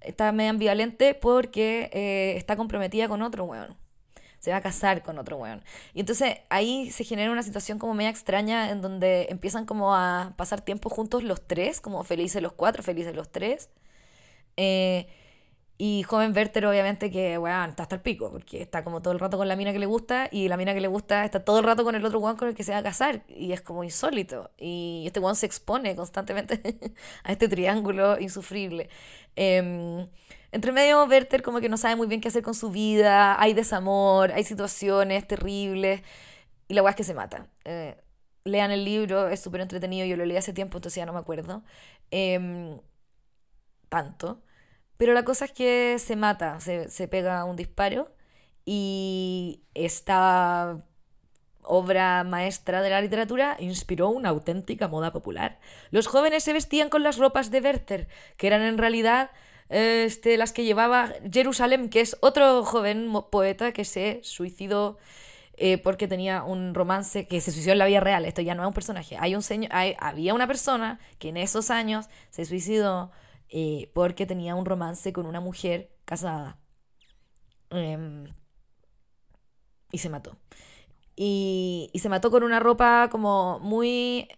está 0.00 0.32
media 0.32 0.50
ambivalente 0.50 1.12
porque 1.12 1.90
está 2.38 2.56
comprometida 2.56 3.06
con 3.06 3.20
otro 3.20 3.44
weón 3.44 3.81
se 4.42 4.50
va 4.50 4.56
a 4.58 4.60
casar 4.60 5.02
con 5.04 5.18
otro 5.18 5.36
weón. 5.38 5.62
Y 5.94 6.00
entonces 6.00 6.38
ahí 6.50 6.90
se 6.90 7.04
genera 7.04 7.30
una 7.30 7.44
situación 7.44 7.78
como 7.78 7.94
media 7.94 8.10
extraña 8.10 8.70
en 8.70 8.82
donde 8.82 9.28
empiezan 9.30 9.66
como 9.66 9.94
a 9.94 10.34
pasar 10.36 10.60
tiempo 10.62 10.90
juntos 10.90 11.22
los 11.22 11.46
tres, 11.46 11.80
como 11.80 12.02
felices 12.02 12.42
los 12.42 12.52
cuatro, 12.52 12.82
felices 12.82 13.14
los 13.14 13.30
tres. 13.30 13.70
Eh, 14.56 15.06
y 15.78 16.02
joven 16.04 16.32
Werther, 16.34 16.66
obviamente, 16.66 17.10
que, 17.10 17.38
weón, 17.38 17.70
está 17.70 17.84
hasta 17.84 17.96
el 17.96 18.02
pico, 18.02 18.30
porque 18.30 18.62
está 18.62 18.84
como 18.84 19.02
todo 19.02 19.12
el 19.12 19.20
rato 19.20 19.36
con 19.36 19.48
la 19.48 19.56
mina 19.56 19.72
que 19.72 19.78
le 19.80 19.86
gusta, 19.86 20.28
y 20.30 20.48
la 20.48 20.56
mina 20.56 20.74
que 20.74 20.80
le 20.80 20.88
gusta 20.88 21.24
está 21.24 21.44
todo 21.44 21.58
el 21.58 21.64
rato 21.64 21.82
con 21.84 21.94
el 21.94 22.04
otro 22.04 22.20
weón 22.20 22.36
con 22.36 22.48
el 22.48 22.54
que 22.54 22.62
se 22.64 22.72
va 22.72 22.78
a 22.78 22.82
casar, 22.82 23.24
y 23.28 23.52
es 23.52 23.62
como 23.62 23.82
insólito. 23.84 24.50
Y 24.58 25.04
este 25.06 25.20
weón 25.20 25.36
se 25.36 25.46
expone 25.46 25.96
constantemente 25.96 26.78
a 27.24 27.32
este 27.32 27.48
triángulo 27.48 28.18
insufrible. 28.20 28.90
Eh, 29.36 30.06
entre 30.52 30.72
medio, 30.72 31.04
Werther 31.06 31.42
como 31.42 31.60
que 31.60 31.68
no 31.70 31.78
sabe 31.78 31.96
muy 31.96 32.06
bien 32.06 32.20
qué 32.20 32.28
hacer 32.28 32.42
con 32.42 32.54
su 32.54 32.70
vida, 32.70 33.40
hay 33.40 33.54
desamor, 33.54 34.32
hay 34.32 34.44
situaciones 34.44 35.26
terribles, 35.26 36.02
y 36.68 36.74
la 36.74 36.82
weá 36.82 36.90
es 36.90 36.96
que 36.96 37.04
se 37.04 37.14
mata. 37.14 37.48
Eh, 37.64 37.96
lean 38.44 38.70
el 38.70 38.84
libro, 38.84 39.28
es 39.28 39.40
súper 39.40 39.62
entretenido, 39.62 40.06
yo 40.06 40.16
lo 40.16 40.26
leí 40.26 40.36
hace 40.36 40.52
tiempo, 40.52 40.78
entonces 40.78 40.96
ya 40.96 41.06
no 41.06 41.14
me 41.14 41.20
acuerdo. 41.20 41.64
Em, 42.10 42.80
tanto. 43.88 44.42
Pero 44.98 45.14
la 45.14 45.24
cosa 45.24 45.46
es 45.46 45.52
que 45.52 45.98
se 45.98 46.16
mata, 46.16 46.60
se, 46.60 46.88
se 46.90 47.08
pega 47.08 47.44
un 47.44 47.56
disparo, 47.56 48.14
y 48.64 49.62
esta 49.74 50.78
obra 51.62 52.24
maestra 52.24 52.82
de 52.82 52.90
la 52.90 53.00
literatura, 53.00 53.56
inspiró 53.58 54.08
una 54.08 54.30
auténtica 54.30 54.88
moda 54.88 55.12
popular. 55.12 55.58
Los 55.90 56.06
jóvenes 56.06 56.44
se 56.44 56.52
vestían 56.52 56.88
con 56.88 57.02
las 57.02 57.18
ropas 57.18 57.50
de 57.50 57.60
Werther, 57.60 58.08
que 58.36 58.46
eran 58.46 58.62
en 58.62 58.78
realidad 58.78 59.30
este, 59.68 60.36
las 60.36 60.52
que 60.52 60.64
llevaba 60.64 61.12
Jerusalem, 61.30 61.88
que 61.88 62.00
es 62.00 62.16
otro 62.20 62.64
joven 62.64 63.10
poeta 63.30 63.72
que 63.72 63.84
se 63.84 64.20
suicidó 64.22 64.98
eh, 65.54 65.78
porque 65.78 66.08
tenía 66.08 66.42
un 66.42 66.74
romance 66.74 67.26
que 67.26 67.40
se 67.40 67.52
suicidó 67.52 67.72
en 67.72 67.78
la 67.78 67.86
vida 67.86 68.00
real. 68.00 68.24
Esto 68.24 68.42
ya 68.42 68.54
no 68.54 68.62
es 68.62 68.68
un 68.68 68.74
personaje. 68.74 69.16
Hay 69.18 69.34
un 69.34 69.42
señor, 69.42 69.70
hay, 69.74 69.94
había 69.98 70.34
una 70.34 70.46
persona 70.46 70.98
que 71.18 71.28
en 71.28 71.36
esos 71.36 71.70
años 71.70 72.08
se 72.30 72.44
suicidó 72.44 73.10
eh, 73.48 73.90
porque 73.94 74.26
tenía 74.26 74.54
un 74.54 74.64
romance 74.64 75.12
con 75.12 75.26
una 75.26 75.40
mujer 75.40 75.90
casada. 76.04 76.58
Em, 77.70 78.26
y 79.90 79.98
se 79.98 80.08
mató. 80.08 80.36
Y, 81.16 81.90
y 81.92 81.98
se 82.00 82.08
mató 82.08 82.30
con 82.30 82.42
una 82.42 82.60
ropa 82.60 83.08
como 83.10 83.58
muy 83.60 84.28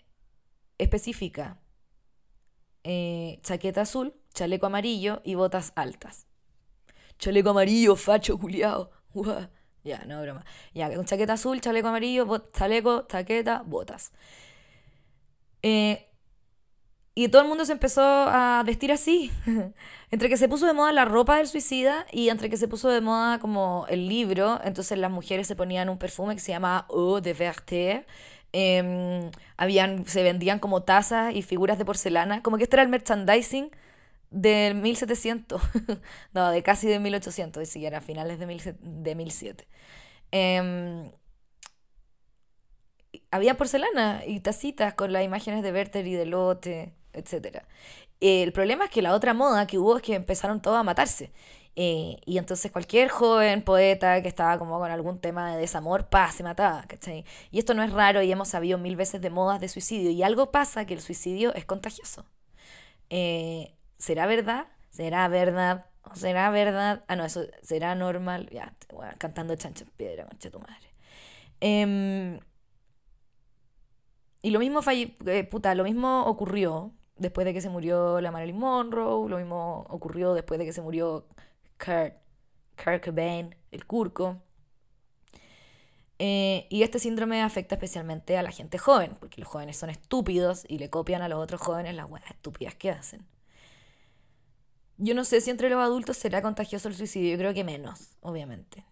específica. 0.79 1.61
Eh, 2.85 3.41
chaqueta 3.43 3.83
azul, 3.83 4.15
chaleco 4.35 4.67
amarillo 4.67 5.21
y 5.25 5.35
botas 5.37 5.73
altas. 5.77 6.27
Chaleco 7.19 7.51
amarillo, 7.51 7.97
facho, 7.97 8.39
culiao. 8.39 8.91
Ya, 9.85 10.03
no 10.07 10.23
broma. 10.23 10.47
Ya, 10.73 10.91
con 10.95 11.05
chaqueta 11.05 11.35
azul, 11.35 11.61
chaleco 11.61 11.89
amarillo, 11.89 12.27
chaleco, 12.55 13.07
chaqueta, 13.07 13.63
botas. 13.67 14.13
Eh, 15.63 16.07
y 17.15 17.29
todo 17.29 17.43
el 17.43 17.49
mundo 17.49 17.65
se 17.65 17.73
empezó 17.73 18.03
a 18.03 18.63
vestir 18.67 18.93
así. 18.93 19.31
entre 20.11 20.29
que 20.29 20.37
se 20.37 20.49
puso 20.49 20.67
de 20.67 20.73
moda 20.73 20.93
la 20.93 21.05
ropa 21.05 21.37
del 21.37 21.47
suicida 21.47 22.07
y 22.13 22.29
entre 22.29 22.51
que 22.51 22.57
se 22.57 22.69
puso 22.69 22.89
de 22.89 23.01
moda 23.01 23.39
como 23.39 23.87
el 23.89 24.09
libro, 24.09 24.61
entonces 24.65 24.99
las 24.99 25.11
mujeres 25.11 25.47
se 25.47 25.57
ponían 25.57 25.89
un 25.89 25.99
perfume 25.99 26.35
que 26.35 26.41
se 26.41 26.53
llama 26.53 26.87
Eau 26.91 27.21
de 27.21 27.33
Verté 27.35 28.07
Em, 28.57 29.33
habían, 29.57 30.07
se 30.07 30.23
vendían 30.23 30.61
como 30.61 30.85
tazas 30.85 31.35
y 31.35 31.43
figuras 31.43 31.77
de 31.77 31.85
porcelana, 31.85 32.41
como 32.41 32.57
que 32.57 32.63
este 32.63 32.77
era 32.77 32.85
el 32.85 32.89
merchandising 32.89 33.69
del 34.31 34.77
1700, 34.77 35.61
no, 36.35 36.51
de 36.51 36.63
casi 36.63 36.87
de 36.87 37.01
1800, 37.01 37.65
y 37.65 37.67
siquiera 37.67 38.01
finales 38.01 38.39
de, 38.39 38.47
mil, 38.47 38.63
de 38.81 39.15
1007. 39.17 39.67
Em, 40.31 41.11
había 43.33 43.57
porcelana 43.57 44.23
y 44.25 44.39
tacitas 44.39 44.95
con 44.95 45.13
las 45.13 45.25
imágenes 45.25 45.65
de 45.65 45.73
Werther 45.73 46.07
y 46.07 46.15
de 46.15 46.27
Lotte, 46.27 46.95
etc. 47.15 47.65
El 48.21 48.53
problema 48.53 48.87
es 48.87 48.91
que 48.91 49.03
la 49.03 49.15
otra 49.15 49.35
moda 49.35 49.67
que 49.67 49.79
hubo 49.79 49.97
es 49.97 50.03
que 50.03 50.15
empezaron 50.15 50.61
todos 50.63 50.79
a 50.79 50.83
matarse. 50.83 51.33
Eh, 51.77 52.19
y 52.25 52.39
entonces 52.39 52.71
cualquier 52.71 53.09
joven 53.09 53.63
poeta 53.63 54.23
que 54.23 54.29
estaba 54.29 54.59
como 54.59 54.79
con 54.79 54.91
algún 54.91 55.19
tema 55.19 55.53
de 55.53 55.61
desamor, 55.61 56.09
pa, 56.09 56.31
se 56.31 56.45
mataba, 56.45 56.85
¿cachai? 56.87 57.25
Y 57.51 57.59
esto 57.59 57.75
no 57.75 57.83
es 57.83 57.93
raro 57.93 58.23
y 58.23 58.31
hemos 58.31 58.49
sabido 58.49 58.79
mil 58.79 58.95
veces 58.97 59.21
de 59.21 59.31
modas 59.31 59.61
de 59.61 59.69
suicidio. 59.69 60.11
Y 60.11 60.23
algo 60.23 60.53
pasa 60.53 60.87
que 60.87 60.95
el 60.95 61.01
suicidio 61.01 61.53
es 61.55 61.65
contagioso. 61.65 62.27
Eh, 63.11 63.75
¿Será 63.99 64.27
verdad? 64.27 64.67
¿Será 64.91 65.27
verdad? 65.29 65.87
¿O 66.03 66.15
será 66.17 66.51
verdad? 66.51 67.05
Ah, 67.09 67.17
no, 67.17 67.25
eso 67.25 67.43
será 67.63 67.95
normal. 67.95 68.49
Ya, 68.53 68.75
cantando 69.19 69.57
chancho 69.57 69.85
en 69.85 69.91
piedra, 69.91 70.27
concha 70.27 70.51
tu 70.51 70.61
madre. 70.61 70.95
Em, 71.61 72.39
y 74.43 74.51
lo 74.51 74.59
mismo, 74.59 74.81
eh, 75.27 75.45
puta, 75.45 75.75
lo 75.75 75.85
mismo 75.85 76.25
ocurrió 76.27 76.93
después 77.17 77.45
de 77.45 77.53
que 77.53 77.61
se 77.61 77.69
murió 77.69 78.21
la 78.21 78.31
Marilyn 78.31 78.59
Monroe, 78.59 79.29
lo 79.29 79.39
mismo 79.39 79.87
ocurrió 79.89 80.35
después 80.35 80.59
de 80.59 80.67
que 80.67 80.73
se 80.73 80.83
murió 80.83 81.27
Kurt, 81.79 82.15
Kurt 82.83 83.05
Cobain, 83.05 83.55
el 83.71 83.87
Curco. 83.87 84.43
Eh, 86.19 86.67
y 86.71 86.83
este 86.85 86.99
síndrome 86.99 87.43
afecta 87.43 87.75
especialmente 87.75 88.39
a 88.39 88.43
la 88.43 88.51
gente 88.51 88.79
joven, 88.79 89.17
porque 89.19 89.41
los 89.41 89.49
jóvenes 89.49 89.77
son 89.77 89.91
estúpidos 89.91 90.65
y 90.69 90.79
le 90.79 90.89
copian 90.91 91.23
a 91.23 91.29
los 91.29 91.39
otros 91.39 91.61
jóvenes 91.61 91.95
las 91.95 92.09
buenas 92.09 92.31
estúpidas 92.31 92.75
que 92.75 92.91
hacen. 92.91 93.27
Yo 94.97 95.15
no 95.15 95.25
sé 95.25 95.41
si 95.41 95.51
entre 95.51 95.69
los 95.71 95.81
adultos 95.81 96.17
será 96.17 96.41
contagioso 96.41 96.89
el 96.89 96.95
suicidio, 96.95 97.33
yo 97.33 97.39
creo 97.39 97.55
que 97.55 97.65
menos, 97.65 98.17
obviamente. 98.21 98.85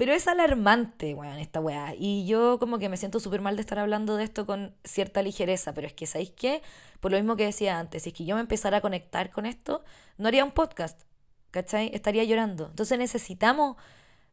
Pero 0.00 0.14
es 0.14 0.26
alarmante, 0.28 1.12
weón, 1.12 1.38
esta 1.40 1.60
weá. 1.60 1.94
Y 1.94 2.24
yo 2.24 2.58
como 2.58 2.78
que 2.78 2.88
me 2.88 2.96
siento 2.96 3.20
súper 3.20 3.42
mal 3.42 3.56
de 3.56 3.60
estar 3.60 3.78
hablando 3.78 4.16
de 4.16 4.24
esto 4.24 4.46
con 4.46 4.74
cierta 4.82 5.20
ligereza, 5.20 5.74
pero 5.74 5.86
es 5.86 5.92
que, 5.92 6.06
¿sabéis 6.06 6.30
qué? 6.30 6.62
Por 7.00 7.10
lo 7.10 7.18
mismo 7.18 7.36
que 7.36 7.44
decía 7.44 7.78
antes, 7.78 8.04
si 8.04 8.08
es 8.08 8.14
que 8.14 8.24
yo 8.24 8.34
me 8.34 8.40
empezara 8.40 8.78
a 8.78 8.80
conectar 8.80 9.28
con 9.28 9.44
esto, 9.44 9.84
no 10.16 10.28
haría 10.28 10.42
un 10.42 10.52
podcast, 10.52 10.98
¿cachai? 11.50 11.90
Estaría 11.92 12.24
llorando. 12.24 12.68
Entonces 12.70 12.98
necesitamos 12.98 13.76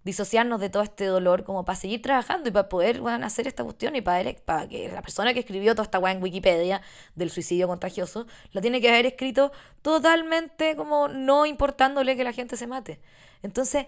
disociarnos 0.05 0.61
de 0.61 0.70
todo 0.70 0.84
este 0.84 1.03
dolor 1.03 1.43
como 1.43 1.65
para 1.65 1.76
seguir 1.76 2.01
trabajando 2.01 2.47
y 2.47 2.53
para 2.53 2.70
poder 2.70 3.01
hacer 3.22 3.45
esta 3.45 3.65
cuestión 3.65 3.93
y 3.97 3.99
para, 3.99 4.32
para 4.45 4.70
que 4.70 4.88
la 4.88 5.01
persona 5.01 5.34
que 5.34 5.41
escribió 5.41 5.74
toda 5.74 5.84
esta 5.84 5.99
weá 5.99 6.13
en 6.13 6.24
Wikipedia 6.24 6.82
del 7.15 7.30
suicidio 7.30 7.68
contagioso 7.68 8.26
la 8.53 8.61
tiene 8.61 8.80
que 8.80 8.88
haber 8.88 9.05
escrito 9.05 9.51
totalmente 9.82 10.78
como 10.78 11.09
no 11.09 11.45
importándole 11.45 12.15
que 12.15 12.24
la 12.24 12.32
gente 12.32 12.55
se 12.55 12.68
mate. 12.68 13.01
Entonces, 13.43 13.86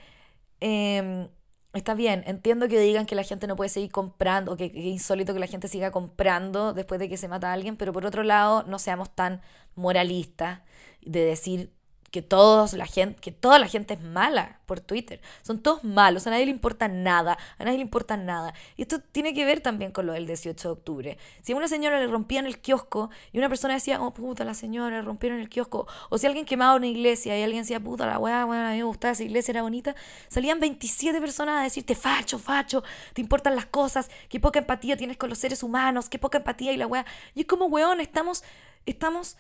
eh, 0.60 1.30
Está 1.74 1.94
bien, 1.94 2.24
entiendo 2.26 2.68
que 2.68 2.80
digan 2.80 3.06
que 3.06 3.14
la 3.14 3.24
gente 3.24 3.46
no 3.46 3.56
puede 3.56 3.70
seguir 3.70 3.92
comprando, 3.92 4.54
o 4.54 4.58
que, 4.58 4.66
es 4.66 4.74
insólito 4.76 5.34
que 5.36 5.40
la 5.40 5.46
gente 5.48 5.68
siga 5.68 5.92
comprando 5.92 6.74
después 6.74 7.00
de 7.00 7.08
que 7.08 7.16
se 7.16 7.28
mata 7.28 7.50
a 7.50 7.54
alguien, 7.54 7.78
pero 7.78 7.94
por 7.94 8.06
otro 8.08 8.24
lado, 8.24 8.64
no 8.64 8.80
seamos 8.80 9.14
tan 9.14 9.42
moralistas 9.76 10.62
de 11.02 11.24
decir 11.24 11.72
que, 12.12 12.22
todos 12.22 12.74
la 12.74 12.86
gente, 12.86 13.20
que 13.22 13.32
toda 13.32 13.60
la 13.60 13.68
gente 13.68 13.94
es 13.94 14.02
mala 14.02 14.60
por 14.66 14.80
Twitter. 14.80 15.20
Son 15.42 15.60
todos 15.60 15.84
malos, 15.84 16.28
a 16.28 16.32
nadie 16.32 16.46
le 16.46 16.52
importa 16.52 16.88
nada, 16.88 17.38
a 17.58 17.64
nadie 17.64 17.78
le 17.78 17.84
importa 17.84 18.18
nada. 18.18 18.54
Y 18.78 18.84
esto 18.84 19.00
tiene 19.00 19.34
que 19.34 19.46
ver 19.46 19.62
también 19.62 19.92
con 19.92 20.06
lo 20.06 20.14
del 20.14 20.28
18 20.28 20.68
de 20.68 20.72
octubre. 20.72 21.18
Si 21.42 21.54
a 21.54 21.56
una 21.56 21.68
señora 21.68 22.00
le 22.00 22.08
rompían 22.08 22.46
el 22.46 22.60
kiosco 22.60 23.10
y 23.32 23.38
una 23.38 23.50
persona 23.50 23.74
decía, 23.74 24.02
oh 24.02 24.14
puta, 24.14 24.44
la 24.44 24.54
señora 24.54 24.98
le 24.98 25.02
rompieron 25.02 25.40
el 25.40 25.50
kiosco, 25.50 25.88
o 26.10 26.18
si 26.18 26.28
alguien 26.28 26.46
quemaba 26.46 26.76
una 26.76 26.88
iglesia 26.88 27.38
y 27.38 27.44
alguien 27.44 27.64
decía, 27.64 27.80
puta, 27.80 28.06
la 28.06 28.20
weá, 28.20 28.46
bueno, 28.46 28.68
a 28.68 28.72
mí 28.72 28.78
me 28.78 28.84
gustaba 28.84 29.12
esa 29.14 29.24
iglesia, 29.24 29.52
era 29.52 29.62
bonita, 29.62 29.96
salían 30.28 30.60
27 30.60 31.20
personas 31.20 31.62
a 31.62 31.64
decirte, 31.64 31.96
facho, 31.96 32.40
facho, 32.40 32.84
te 33.14 33.22
importan 33.22 33.56
las 33.56 33.66
cosas, 33.66 34.10
qué 34.30 34.40
poca 34.40 34.60
empatía 34.60 34.98
tienes 34.98 35.18
con 35.18 35.30
los 35.30 35.38
seres 35.38 35.64
humanos, 35.64 36.10
qué 36.10 36.20
poca 36.20 36.38
empatía 36.38 36.74
y 36.74 36.78
la 36.78 36.88
weá. 36.88 37.06
Y 37.36 37.42
es 37.42 37.46
como, 37.46 37.66
weón, 37.66 38.02
estamos, 38.02 38.44
estamos 38.86 39.38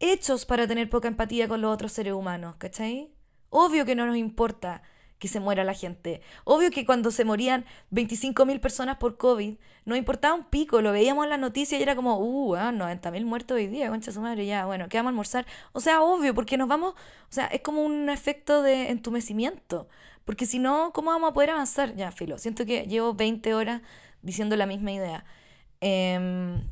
hechos 0.00 0.46
para 0.46 0.66
tener 0.66 0.90
poca 0.90 1.08
empatía 1.08 1.46
con 1.48 1.60
los 1.60 1.72
otros 1.72 1.92
seres 1.92 2.14
humanos, 2.14 2.56
¿cachai? 2.56 3.12
Obvio 3.50 3.84
que 3.84 3.94
no 3.94 4.06
nos 4.06 4.16
importa 4.16 4.82
que 5.20 5.28
se 5.28 5.38
muera 5.38 5.62
la 5.64 5.74
gente. 5.74 6.22
Obvio 6.44 6.70
que 6.70 6.86
cuando 6.86 7.10
se 7.10 7.24
morían 7.24 7.66
25.000 7.92 8.58
personas 8.58 8.96
por 8.96 9.18
COVID, 9.18 9.56
nos 9.84 9.98
importaba 9.98 10.34
un 10.34 10.44
pico, 10.44 10.80
lo 10.80 10.92
veíamos 10.92 11.24
en 11.24 11.30
las 11.30 11.38
noticias 11.38 11.78
y 11.78 11.82
era 11.82 11.94
como, 11.94 12.18
uh, 12.18 12.54
90.000 12.54 13.24
muertos 13.26 13.54
hoy 13.56 13.66
día, 13.66 13.90
concha 13.90 14.12
su 14.12 14.20
madre, 14.22 14.46
ya, 14.46 14.64
bueno, 14.64 14.88
¿qué 14.88 14.96
vamos 14.96 15.10
a 15.10 15.12
almorzar? 15.12 15.46
O 15.72 15.80
sea, 15.80 16.00
obvio, 16.00 16.34
porque 16.34 16.56
nos 16.56 16.68
vamos, 16.68 16.94
o 16.94 17.32
sea, 17.32 17.46
es 17.46 17.60
como 17.60 17.84
un 17.84 18.08
efecto 18.08 18.62
de 18.62 18.88
entumecimiento, 18.88 19.88
porque 20.24 20.46
si 20.46 20.58
no, 20.58 20.92
¿cómo 20.94 21.10
vamos 21.10 21.30
a 21.30 21.34
poder 21.34 21.50
avanzar? 21.50 21.94
Ya, 21.96 22.10
filo, 22.12 22.38
siento 22.38 22.64
que 22.64 22.86
llevo 22.86 23.12
20 23.12 23.54
horas 23.54 23.82
diciendo 24.22 24.56
la 24.56 24.64
misma 24.66 24.92
idea. 24.92 25.24
Em, 25.80 26.62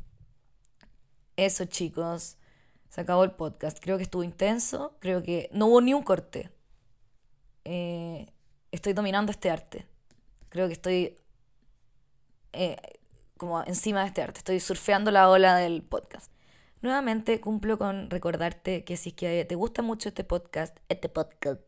eso, 1.35 1.65
chicos. 1.65 2.38
Se 2.89 3.01
acabó 3.01 3.23
el 3.23 3.31
podcast. 3.31 3.79
Creo 3.79 3.97
que 3.97 4.03
estuvo 4.03 4.23
intenso. 4.23 4.95
Creo 4.99 5.23
que 5.23 5.49
no 5.53 5.67
hubo 5.67 5.81
ni 5.81 5.93
un 5.93 6.03
corte. 6.03 6.51
Eh, 7.65 8.31
estoy 8.71 8.93
dominando 8.93 9.31
este 9.31 9.49
arte. 9.49 9.85
Creo 10.49 10.67
que 10.67 10.73
estoy 10.73 11.17
eh, 12.53 12.77
como 13.37 13.63
encima 13.63 14.01
de 14.01 14.07
este 14.07 14.21
arte. 14.21 14.39
Estoy 14.39 14.59
surfeando 14.59 15.11
la 15.11 15.29
ola 15.29 15.55
del 15.55 15.83
podcast. 15.83 16.31
Nuevamente 16.81 17.41
cumplo 17.41 17.77
con 17.77 18.09
recordarte 18.09 18.85
que 18.85 18.95
si 18.95 19.09
es 19.09 19.15
que 19.15 19.43
te 19.43 19.55
gusta 19.55 19.81
mucho 19.81 20.07
este 20.07 20.23
podcast, 20.23 20.77
este 20.87 21.09
podcast, 21.09 21.59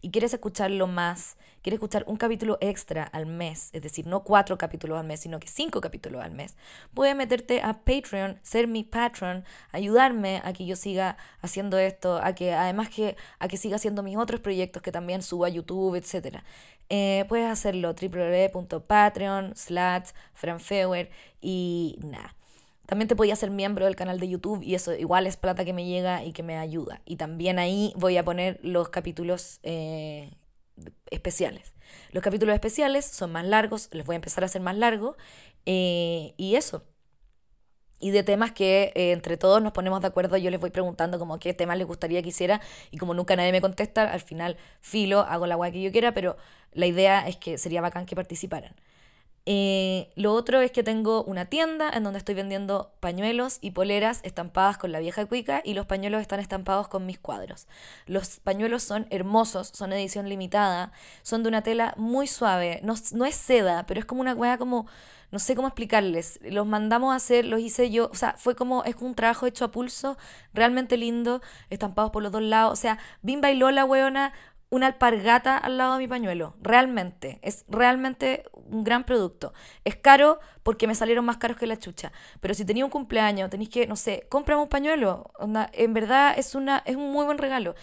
y 0.00 0.12
quieres 0.12 0.32
escucharlo 0.32 0.86
más, 0.86 1.36
quieres 1.62 1.78
escuchar 1.78 2.04
un 2.06 2.16
capítulo 2.16 2.56
extra 2.60 3.02
al 3.02 3.26
mes, 3.26 3.70
es 3.72 3.82
decir, 3.82 4.06
no 4.06 4.22
cuatro 4.22 4.58
capítulos 4.58 4.98
al 5.00 5.06
mes, 5.06 5.18
sino 5.18 5.40
que 5.40 5.48
cinco 5.48 5.80
capítulos 5.80 6.22
al 6.22 6.30
mes, 6.30 6.56
puedes 6.94 7.16
meterte 7.16 7.62
a 7.62 7.82
Patreon, 7.82 8.38
ser 8.42 8.68
mi 8.68 8.84
patron, 8.84 9.44
ayudarme 9.72 10.40
a 10.44 10.52
que 10.52 10.66
yo 10.66 10.76
siga 10.76 11.16
haciendo 11.40 11.76
esto, 11.76 12.20
a 12.22 12.32
que 12.36 12.54
además 12.54 12.90
que 12.90 13.16
a 13.40 13.48
que 13.48 13.56
siga 13.56 13.74
haciendo 13.74 14.04
mis 14.04 14.16
otros 14.16 14.40
proyectos 14.40 14.82
que 14.82 14.92
también 14.92 15.22
subo 15.22 15.46
a 15.46 15.48
YouTube, 15.48 15.96
etc. 15.96 16.44
Eh, 16.90 17.24
puedes 17.28 17.50
hacerlo 17.50 17.92
www.patreon 17.92 19.56
slash 19.56 20.10
franfeuer 20.32 21.10
y 21.40 21.98
nada. 22.02 22.36
También 22.90 23.06
te 23.06 23.14
podía 23.14 23.36
ser 23.36 23.52
miembro 23.52 23.84
del 23.84 23.94
canal 23.94 24.18
de 24.18 24.28
YouTube 24.28 24.64
y 24.64 24.74
eso 24.74 24.92
igual 24.92 25.28
es 25.28 25.36
plata 25.36 25.64
que 25.64 25.72
me 25.72 25.86
llega 25.86 26.24
y 26.24 26.32
que 26.32 26.42
me 26.42 26.58
ayuda. 26.58 27.02
Y 27.04 27.14
también 27.14 27.60
ahí 27.60 27.92
voy 27.94 28.16
a 28.16 28.24
poner 28.24 28.58
los 28.64 28.88
capítulos 28.88 29.60
eh, 29.62 30.32
especiales. 31.08 31.72
Los 32.10 32.24
capítulos 32.24 32.52
especiales 32.52 33.04
son 33.04 33.30
más 33.30 33.46
largos, 33.46 33.90
les 33.92 34.04
voy 34.04 34.14
a 34.14 34.16
empezar 34.16 34.42
a 34.42 34.46
hacer 34.46 34.60
más 34.60 34.76
largos. 34.76 35.14
Eh, 35.66 36.34
y 36.36 36.56
eso. 36.56 36.82
Y 38.00 38.10
de 38.10 38.24
temas 38.24 38.50
que 38.50 38.90
eh, 38.96 39.12
entre 39.12 39.36
todos 39.36 39.62
nos 39.62 39.70
ponemos 39.70 40.00
de 40.00 40.08
acuerdo, 40.08 40.36
yo 40.36 40.50
les 40.50 40.58
voy 40.58 40.70
preguntando 40.70 41.20
como 41.20 41.38
qué 41.38 41.54
temas 41.54 41.78
les 41.78 41.86
gustaría 41.86 42.20
que 42.22 42.30
hiciera 42.30 42.60
y 42.90 42.96
como 42.98 43.14
nunca 43.14 43.36
nadie 43.36 43.52
me 43.52 43.60
contesta, 43.60 44.12
al 44.12 44.20
final 44.20 44.56
filo, 44.80 45.20
hago 45.20 45.46
la 45.46 45.54
guay 45.54 45.70
que 45.70 45.80
yo 45.80 45.92
quiera, 45.92 46.12
pero 46.12 46.36
la 46.72 46.86
idea 46.86 47.28
es 47.28 47.36
que 47.36 47.56
sería 47.56 47.82
bacán 47.82 48.04
que 48.04 48.16
participaran. 48.16 48.74
Eh, 49.46 50.10
lo 50.16 50.34
otro 50.34 50.60
es 50.60 50.70
que 50.70 50.82
tengo 50.82 51.24
una 51.24 51.46
tienda 51.46 51.90
en 51.90 52.04
donde 52.04 52.18
estoy 52.18 52.34
vendiendo 52.34 52.92
pañuelos 53.00 53.58
y 53.62 53.70
poleras 53.70 54.20
estampadas 54.22 54.76
con 54.76 54.92
la 54.92 55.00
vieja 55.00 55.24
cuica 55.26 55.62
y 55.64 55.74
los 55.74 55.86
pañuelos 55.86 56.20
están 56.20 56.40
estampados 56.40 56.88
con 56.88 57.06
mis 57.06 57.18
cuadros. 57.18 57.66
Los 58.06 58.40
pañuelos 58.40 58.82
son 58.82 59.06
hermosos, 59.10 59.68
son 59.74 59.92
edición 59.92 60.28
limitada, 60.28 60.92
son 61.22 61.42
de 61.42 61.48
una 61.48 61.62
tela 61.62 61.94
muy 61.96 62.26
suave, 62.26 62.80
no, 62.82 62.94
no 63.12 63.24
es 63.24 63.34
seda, 63.34 63.86
pero 63.86 64.00
es 64.00 64.06
como 64.06 64.20
una 64.20 64.34
hueá 64.34 64.58
como, 64.58 64.86
no 65.30 65.38
sé 65.38 65.56
cómo 65.56 65.68
explicarles. 65.68 66.38
Los 66.42 66.66
mandamos 66.66 67.12
a 67.12 67.16
hacer, 67.16 67.46
los 67.46 67.60
hice 67.60 67.90
yo, 67.90 68.10
o 68.12 68.14
sea, 68.14 68.34
fue 68.36 68.54
como, 68.54 68.84
es 68.84 68.96
un 69.00 69.14
trabajo 69.14 69.46
hecho 69.46 69.64
a 69.64 69.70
pulso, 69.70 70.18
realmente 70.52 70.96
lindo, 70.98 71.40
estampados 71.70 72.10
por 72.10 72.22
los 72.22 72.32
dos 72.32 72.42
lados, 72.42 72.74
o 72.74 72.80
sea, 72.80 72.98
Bimba 73.22 73.50
y 73.50 73.56
Lola, 73.56 73.84
weona, 73.84 74.32
una 74.70 74.86
alpargata 74.86 75.58
al 75.58 75.76
lado 75.76 75.94
de 75.94 75.98
mi 75.98 76.08
pañuelo. 76.08 76.54
Realmente. 76.62 77.38
Es 77.42 77.64
realmente 77.68 78.44
un 78.54 78.84
gran 78.84 79.04
producto. 79.04 79.52
Es 79.84 79.96
caro 79.96 80.38
porque 80.62 80.86
me 80.86 80.94
salieron 80.94 81.24
más 81.24 81.36
caros 81.36 81.56
que 81.56 81.66
la 81.66 81.78
chucha. 81.78 82.12
Pero 82.40 82.54
si 82.54 82.64
tenía 82.64 82.84
un 82.84 82.90
cumpleaños, 82.90 83.50
tenéis 83.50 83.68
que, 83.68 83.86
no 83.86 83.96
sé, 83.96 84.26
cómprame 84.28 84.62
un 84.62 84.68
pañuelo. 84.68 85.30
en 85.72 85.94
verdad 85.94 86.34
es, 86.38 86.54
una, 86.54 86.82
es 86.86 86.96
un 86.96 87.12
muy 87.12 87.24
buen 87.24 87.38
regalo. 87.38 87.74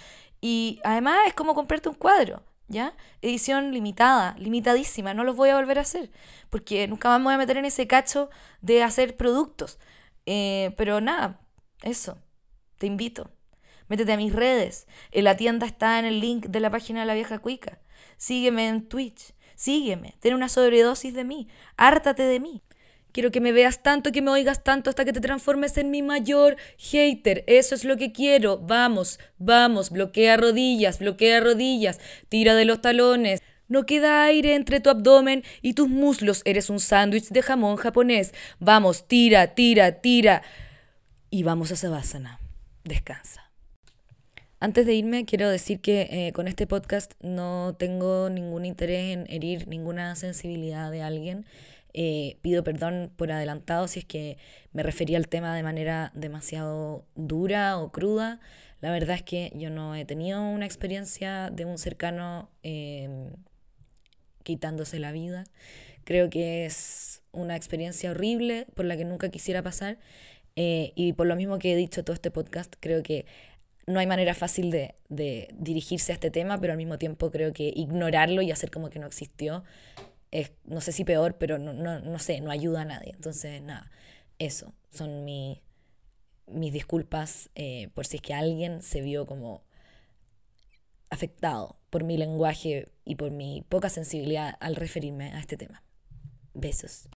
Y 0.42 0.80
además 0.84 1.20
es 1.28 1.34
como 1.34 1.54
comprarte 1.54 1.90
un 1.90 1.96
cuadro. 1.96 2.44
¿Ya? 2.70 2.94
Edición 3.22 3.72
limitada, 3.72 4.36
limitadísima, 4.38 5.14
no 5.14 5.24
los 5.24 5.38
voy 5.38 5.50
a 5.52 5.56
volver 5.56 5.80
a 5.80 5.84
hacer, 5.84 6.12
porque 6.50 6.86
nunca 6.90 7.08
más 7.08 7.20
me 7.20 7.24
voy 7.24 7.34
a 7.36 7.38
meter 7.38 7.56
en 7.56 7.64
ese 7.64 7.88
cacho 7.88 8.30
de 8.60 8.84
hacer 8.84 9.16
productos. 9.16 9.80
Eh, 10.26 10.74
pero 10.76 11.00
nada, 11.00 11.40
eso, 11.82 12.18
te 12.78 12.86
invito. 12.86 13.32
Métete 13.88 14.14
a 14.14 14.18
mis 14.18 14.34
redes. 14.34 14.88
La 15.12 15.38
tienda 15.38 15.66
está 15.66 16.00
en 16.00 16.06
el 16.06 16.20
link 16.20 16.48
de 16.48 16.60
la 16.60 16.70
página 16.70 17.02
de 17.02 17.06
la 17.06 17.14
vieja 17.14 17.40
cuica. 17.40 17.80
Sígueme 18.18 18.68
en 18.68 18.88
Twitch. 18.88 19.34
Sígueme. 19.56 20.16
Ten 20.20 20.34
una 20.34 20.50
sobredosis 20.50 21.14
de 21.14 21.24
mí. 21.24 21.48
Hártate 21.78 22.24
de 22.24 22.40
mí. 22.40 22.62
Quiero 23.12 23.32
que 23.32 23.42
me 23.42 23.52
veas 23.52 23.82
tanto, 23.82 24.12
que 24.12 24.22
me 24.22 24.30
oigas 24.30 24.64
tanto 24.64 24.92
hasta 24.92 25.04
que 25.04 25.14
te 25.14 25.22
transformes 25.22 25.76
en 25.78 25.90
mi 25.90 26.04
mayor 26.04 26.56
hater. 26.78 27.44
Eso 27.48 27.74
es 27.74 27.84
lo 27.84 27.98
que 27.98 28.12
quiero. 28.12 28.60
Vamos, 28.60 29.20
vamos, 29.40 29.90
bloquea 29.90 30.38
rodillas, 30.38 31.00
bloquea 31.00 31.40
rodillas, 31.40 32.00
tira 32.30 32.54
de 32.54 32.66
los 32.66 32.82
talones. 32.82 33.42
No 33.70 33.86
queda 33.86 34.24
aire 34.24 34.54
entre 34.54 34.80
tu 34.80 34.90
abdomen 34.90 35.44
y 35.62 35.74
tus 35.74 35.90
muslos. 35.90 36.42
Eres 36.46 36.70
un 36.70 36.80
sándwich 36.80 37.30
de 37.30 37.42
jamón 37.42 37.78
japonés. 37.78 38.34
Vamos, 38.60 39.08
tira, 39.08 39.56
tira, 39.56 39.94
tira. 40.02 40.44
Y 41.32 41.42
vamos 41.42 41.72
a 41.72 41.76
Savasana. 41.76 42.40
Descansa. 42.84 43.47
Antes 44.60 44.88
de 44.88 44.96
irme, 44.96 45.26
quiero 45.26 45.52
decir 45.52 45.82
que 45.82 46.08
eh, 46.10 46.32
con 46.34 46.48
este 46.48 46.66
podcast 46.66 47.14
no 47.22 47.76
tengo 47.78 48.32
ningún 48.32 48.66
interés 48.66 49.14
en 49.14 49.28
herir 49.30 49.68
ninguna 49.68 50.16
sensibilidad 50.16 50.90
de 50.90 51.04
alguien. 51.04 51.46
Eh, 51.94 52.38
pido 52.42 52.64
perdón 52.64 53.12
por 53.16 53.32
adelantado 53.32 53.88
si 53.88 54.00
es 54.00 54.06
que 54.06 54.40
me 54.74 54.82
refería 54.82 55.20
al 55.20 55.28
tema 55.28 55.56
de 55.56 55.62
manera 55.62 56.12
demasiado 56.16 57.06
dura 57.14 57.78
o 57.78 57.92
cruda. 57.92 58.40
La 58.82 58.90
verdad 58.90 59.18
es 59.18 59.22
que 59.22 59.52
yo 59.54 59.70
no 59.70 59.94
he 59.94 60.06
tenido 60.06 60.42
una 60.42 60.66
experiencia 60.66 61.52
de 61.52 61.66
un 61.66 61.78
cercano 61.78 62.50
em, 62.64 63.34
quitándose 64.42 64.98
la 64.98 65.12
vida. 65.12 65.44
Creo 66.04 66.32
que 66.32 66.66
es 66.66 67.22
una 67.32 67.56
experiencia 67.56 68.10
horrible 68.10 68.66
por 68.74 68.86
la 68.86 68.98
que 68.98 69.06
nunca 69.06 69.30
quisiera 69.30 69.62
pasar. 69.62 70.00
Eh, 70.56 70.94
y 70.96 71.14
por 71.14 71.28
lo 71.28 71.36
mismo 71.36 71.60
que 71.60 71.74
he 71.74 71.76
dicho 71.76 72.04
todo 72.04 72.16
este 72.16 72.32
podcast, 72.32 72.74
creo 72.80 73.04
que 73.04 73.28
no 73.88 74.00
hay 74.00 74.06
manera 74.06 74.36
fácil 74.36 74.70
de, 74.70 74.96
de, 75.10 75.48
dirigirse 75.54 76.12
a 76.12 76.16
este 76.16 76.30
tema, 76.30 76.60
pero 76.60 76.74
al 76.74 76.78
mismo 76.78 76.98
tiempo 76.98 77.32
creo 77.32 77.54
que 77.54 77.72
ignorarlo 77.76 78.42
y 78.42 78.52
hacer 78.52 78.70
como 78.70 78.90
que 78.90 79.00
no 79.00 79.08
existió 79.08 79.64
es, 80.32 80.52
no 80.66 80.82
sé 80.82 80.92
si 80.92 81.06
peor, 81.06 81.38
pero 81.38 81.58
no, 81.58 81.74
no, 81.74 82.02
no 82.02 82.20
sé, 82.20 82.42
no 82.42 82.52
ayuda 82.52 82.82
a 82.82 82.86
nadie. 82.86 83.14
Entonces, 83.14 83.62
nada, 83.62 83.90
eso, 84.40 84.74
son 84.92 85.24
mi, 85.24 85.62
mis 86.48 86.74
disculpas 86.74 87.50
eh, 87.56 87.90
por 87.94 88.06
si 88.06 88.18
es 88.18 88.22
que 88.22 88.34
alguien 88.34 88.82
se 88.82 89.02
vio 89.02 89.26
como 89.26 89.64
afectado 91.10 91.78
por 91.90 92.04
mi 92.04 92.18
lenguaje 92.18 92.90
y 93.06 93.16
por 93.16 93.32
mi 93.32 93.64
poca 93.70 93.90
sensibilidad 93.90 94.56
al 94.60 94.76
referirme 94.76 95.32
a 95.34 95.40
este 95.40 95.56
tema. 95.56 95.82
Besos. 96.54 97.08